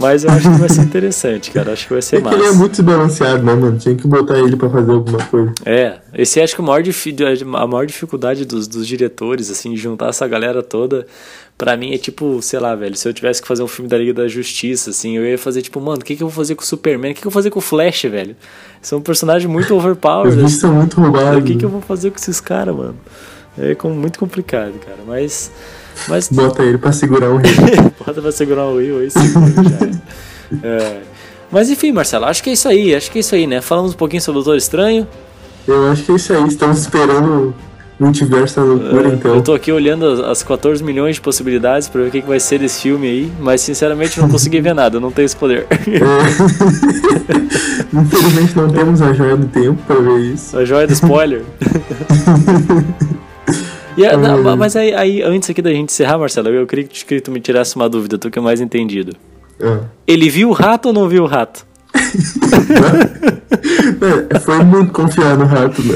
Mas 0.00 0.24
eu 0.24 0.30
acho 0.30 0.50
que 0.50 0.58
vai 0.58 0.68
ser 0.68 0.80
interessante, 0.82 1.50
cara. 1.52 1.72
Acho 1.72 1.86
que 1.86 1.92
vai 1.92 2.02
ser 2.02 2.16
É 2.16 2.20
que 2.20 2.28
ele 2.28 2.34
é 2.42 2.46
massa. 2.46 2.58
muito 2.58 2.72
desbalanceado, 2.72 3.42
né, 3.44 3.54
mano? 3.54 3.78
Tinha 3.78 3.94
que 3.94 4.08
botar 4.08 4.38
ele 4.38 4.56
pra 4.56 4.68
fazer 4.70 4.90
alguma 4.90 5.18
coisa. 5.26 5.52
É, 5.64 5.98
esse 6.14 6.40
acho 6.40 6.54
que 6.56 6.60
é 6.60 6.64
o 6.64 6.66
maior 6.66 6.82
difi- 6.82 7.14
a 7.54 7.66
maior 7.66 7.86
dificuldade 7.86 8.44
dos, 8.44 8.66
dos 8.66 8.86
diretores, 8.88 9.50
assim, 9.50 9.70
de 9.70 9.76
juntar 9.76 10.08
essa 10.08 10.26
galera 10.26 10.62
toda 10.64 11.06
Pra 11.60 11.76
mim 11.76 11.92
é 11.92 11.98
tipo, 11.98 12.40
sei 12.40 12.58
lá, 12.58 12.74
velho, 12.74 12.96
se 12.96 13.06
eu 13.06 13.12
tivesse 13.12 13.42
que 13.42 13.46
fazer 13.46 13.62
um 13.62 13.68
filme 13.68 13.86
da 13.86 13.98
Liga 13.98 14.14
da 14.14 14.26
Justiça, 14.26 14.88
assim, 14.88 15.18
eu 15.18 15.26
ia 15.26 15.36
fazer 15.36 15.60
tipo, 15.60 15.78
mano, 15.78 16.00
o 16.00 16.02
que, 16.02 16.16
que 16.16 16.22
eu 16.22 16.26
vou 16.26 16.34
fazer 16.34 16.54
com 16.54 16.62
o 16.62 16.64
Superman? 16.64 17.12
O 17.12 17.14
que, 17.14 17.20
que 17.20 17.26
eu 17.26 17.30
vou 17.30 17.38
fazer 17.38 17.50
com 17.50 17.58
o 17.58 17.62
Flash, 17.62 18.04
velho? 18.04 18.34
São 18.80 18.98
um 18.98 19.02
personagem 19.02 19.46
muito 19.46 19.74
overpowered. 19.76 20.36
Bichos 20.36 20.52
assim. 20.52 20.60
são 20.62 20.72
muito 20.72 20.98
roubados. 20.98 21.42
O 21.42 21.44
que, 21.44 21.56
que 21.56 21.62
eu 21.62 21.68
vou 21.68 21.82
fazer 21.82 22.12
com 22.12 22.16
esses 22.16 22.40
caras, 22.40 22.74
mano? 22.74 22.96
É 23.58 23.76
muito 23.90 24.18
complicado, 24.18 24.72
cara. 24.78 25.00
Mas. 25.06 25.52
Mas. 26.08 26.30
Bota 26.30 26.62
ele 26.62 26.78
pra 26.78 26.92
segurar 26.92 27.28
um 27.28 27.36
rio. 27.36 27.52
Bota 28.06 28.22
pra 28.22 28.32
segurar 28.32 28.64
o 28.64 28.76
Will 28.76 29.00
aí, 29.00 29.10
segura, 29.10 29.52
já 29.62 30.66
é. 30.66 30.78
É. 30.78 31.02
Mas 31.52 31.68
enfim, 31.68 31.92
Marcelo, 31.92 32.24
acho 32.24 32.42
que 32.42 32.48
é 32.48 32.54
isso 32.54 32.68
aí, 32.68 32.94
acho 32.94 33.10
que 33.10 33.18
é 33.18 33.20
isso 33.20 33.34
aí, 33.34 33.46
né? 33.46 33.60
Falamos 33.60 33.92
um 33.92 33.96
pouquinho 33.96 34.22
sobre 34.22 34.40
o 34.40 34.42
Doutor 34.42 34.56
Estranho. 34.56 35.06
Eu 35.68 35.92
acho 35.92 36.04
que 36.04 36.12
é 36.12 36.14
isso 36.14 36.32
aí. 36.32 36.42
Estamos 36.48 36.78
esperando 36.78 37.48
o 37.48 37.69
multiverso 38.00 38.56
da 38.56 38.62
loucura, 38.64 39.08
então. 39.08 39.34
É, 39.34 39.36
Eu 39.36 39.42
tô 39.42 39.52
aqui 39.52 39.70
olhando 39.70 40.06
as, 40.06 40.18
as 40.20 40.42
14 40.42 40.82
milhões 40.82 41.16
de 41.16 41.20
possibilidades 41.20 41.86
pra 41.88 42.00
ver 42.02 42.08
o 42.08 42.10
que, 42.10 42.22
que 42.22 42.28
vai 42.28 42.40
ser 42.40 42.58
desse 42.58 42.80
filme 42.82 43.06
aí, 43.06 43.32
mas 43.38 43.60
sinceramente 43.60 44.18
não 44.18 44.28
consegui 44.28 44.60
ver 44.60 44.74
nada, 44.74 44.96
eu 44.96 45.00
não 45.00 45.10
tenho 45.12 45.26
esse 45.26 45.36
poder. 45.36 45.66
Infelizmente 47.92 48.56
não 48.56 48.68
temos 48.70 49.02
a 49.02 49.12
joia 49.12 49.36
do 49.36 49.46
tempo 49.48 49.78
pra 49.86 49.96
ver 49.96 50.20
isso. 50.32 50.56
A 50.58 50.64
joia 50.64 50.86
do 50.86 50.92
spoiler. 50.92 51.42
Não, 54.42 54.56
mas 54.56 54.76
aí, 54.76 54.94
aí, 54.94 55.22
antes 55.22 55.50
aqui 55.50 55.60
da 55.60 55.70
gente 55.70 55.90
encerrar, 55.90 56.16
Marcelo, 56.16 56.48
eu 56.48 56.66
queria 56.66 56.84
que 56.84 56.98
tu- 57.00 57.06
que 57.06 57.20
tu 57.20 57.30
me 57.30 57.38
tirasse 57.38 57.76
uma 57.76 57.86
dúvida, 57.86 58.16
tu 58.16 58.30
que 58.30 58.38
é 58.38 58.42
mais 58.42 58.58
entendido. 58.60 59.14
Ah. 59.62 59.80
Ele 60.06 60.30
viu 60.30 60.48
o 60.48 60.52
rato 60.52 60.86
ou 60.86 60.92
não 60.94 61.06
viu 61.06 61.24
o 61.24 61.26
rato? 61.26 61.66
É, 64.30 64.38
foi 64.38 64.64
muito 64.64 64.90
confiar 64.92 65.36
no 65.36 65.44
rato, 65.44 65.82
né? 65.82 65.94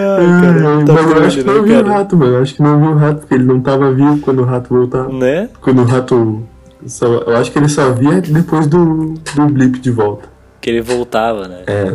Ai, 0.00 0.40
cara, 0.40 0.84
tá 0.84 0.92
eu 0.92 1.24
acho 1.24 1.38
que 1.38 1.44
né, 1.44 1.52
não 1.52 1.62
viu 1.62 1.80
o 1.80 1.88
rato, 1.88 2.16
mano. 2.16 2.32
Eu 2.36 2.42
acho 2.42 2.54
que 2.54 2.62
não 2.62 2.80
viu 2.80 2.90
o 2.90 2.96
rato, 2.96 3.20
porque 3.20 3.34
ele 3.34 3.44
não 3.44 3.60
tava 3.60 3.92
vivo 3.92 4.18
quando 4.18 4.42
o 4.42 4.44
rato 4.44 4.74
voltava. 4.74 5.12
Né? 5.12 5.48
Quando 5.60 5.82
o 5.82 5.84
rato. 5.84 6.42
Só, 6.86 7.06
eu 7.06 7.36
acho 7.36 7.52
que 7.52 7.58
ele 7.58 7.68
só 7.68 7.92
via 7.92 8.20
depois 8.20 8.66
do, 8.66 9.14
do 9.14 9.46
blip 9.46 9.78
de 9.78 9.90
volta. 9.90 10.28
Que 10.60 10.70
ele 10.70 10.80
voltava, 10.80 11.46
né? 11.46 11.62
É. 11.66 11.94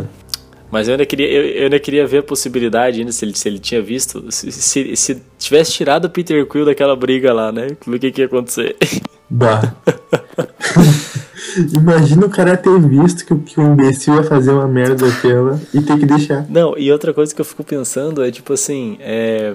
Mas 0.70 0.86
eu 0.88 0.92
ainda 0.92 1.06
queria, 1.06 1.26
eu, 1.30 1.42
eu 1.44 1.64
ainda 1.64 1.78
queria 1.80 2.06
ver 2.06 2.18
a 2.18 2.22
possibilidade 2.22 3.00
ainda, 3.00 3.10
se 3.12 3.24
ele, 3.24 3.34
se 3.36 3.48
ele 3.48 3.58
tinha 3.58 3.80
visto, 3.82 4.30
se, 4.30 4.52
se, 4.52 4.96
se 4.96 5.22
tivesse 5.38 5.72
tirado 5.72 6.04
o 6.06 6.10
Peter 6.10 6.44
Quill 6.46 6.64
daquela 6.66 6.94
briga 6.94 7.32
lá, 7.32 7.50
né? 7.50 7.68
O 7.86 7.98
que, 7.98 8.10
que 8.10 8.20
ia 8.20 8.26
acontecer? 8.26 8.76
Bah. 9.30 9.74
Imagina 11.74 12.26
o 12.26 12.30
cara 12.30 12.56
ter 12.56 12.78
visto 12.80 13.24
que, 13.24 13.32
o- 13.34 13.38
que 13.40 13.58
o 13.60 13.62
imbecil 13.72 14.14
ia 14.16 14.22
fazer 14.22 14.50
uma 14.52 14.68
merda 14.68 15.06
daquela 15.06 15.60
e 15.72 15.80
ter 15.80 15.98
que 15.98 16.06
deixar. 16.06 16.46
Não, 16.48 16.76
e 16.76 16.90
outra 16.92 17.12
coisa 17.12 17.34
que 17.34 17.40
eu 17.40 17.44
fico 17.44 17.64
pensando 17.64 18.22
é 18.22 18.30
tipo 18.30 18.52
assim, 18.52 18.96
é. 19.00 19.54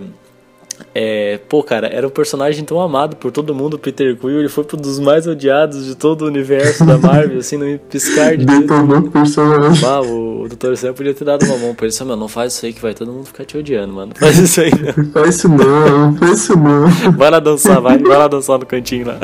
É, 0.95 1.39
pô, 1.49 1.63
cara, 1.63 1.88
era 1.88 2.07
um 2.07 2.09
personagem 2.09 2.63
tão 2.63 2.79
amado 2.79 3.15
por 3.15 3.31
todo 3.31 3.53
mundo, 3.53 3.79
Peter 3.79 4.15
Quill, 4.15 4.39
ele 4.39 4.49
foi 4.49 4.65
um 4.73 4.77
dos 4.77 4.99
mais 4.99 5.27
odiados 5.27 5.86
de 5.86 5.95
todo 5.95 6.23
o 6.23 6.27
universo 6.27 6.86
da 6.86 6.97
Marvel, 6.97 7.39
assim, 7.39 7.57
no 7.57 7.79
piscar 7.79 8.38
de 8.38 8.45
dedo. 8.45 9.11
Personagem. 9.11 9.86
Ah, 9.88 10.01
o, 10.01 10.43
o 10.43 10.47
Dr. 10.49 10.75
Sam 10.75 10.93
podia 10.93 11.13
ter 11.13 11.25
dado 11.25 11.45
uma 11.45 11.57
mão 11.57 11.75
pra 11.75 11.86
ele, 11.86 11.93
só, 11.93 12.05
meu, 12.05 12.15
não 12.15 12.27
faz 12.27 12.53
isso 12.53 12.65
aí 12.65 12.73
que 12.73 12.81
vai 12.81 12.93
todo 12.93 13.11
mundo 13.11 13.25
ficar 13.25 13.45
te 13.45 13.57
odiando, 13.57 13.93
mano. 13.93 14.11
Faz 14.15 14.38
isso 14.38 14.61
aí, 14.61 14.71
não. 14.71 15.11
Faz 15.11 15.36
isso 15.36 15.49
não, 15.49 16.15
faz 16.15 16.39
isso 16.39 16.57
não. 16.57 17.11
Vai 17.11 17.29
lá 17.29 17.39
dançar, 17.39 17.81
vai, 17.81 17.97
vai 17.97 18.17
lá 18.17 18.27
dançar 18.27 18.59
no 18.59 18.65
cantinho 18.65 19.07
lá. 19.07 19.19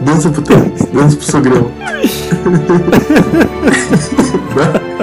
Dança 0.00 0.28
pro 0.30 0.42
teu, 0.42 0.58
dança 0.92 1.16
pro 1.16 1.24
sogrão. 1.24 1.70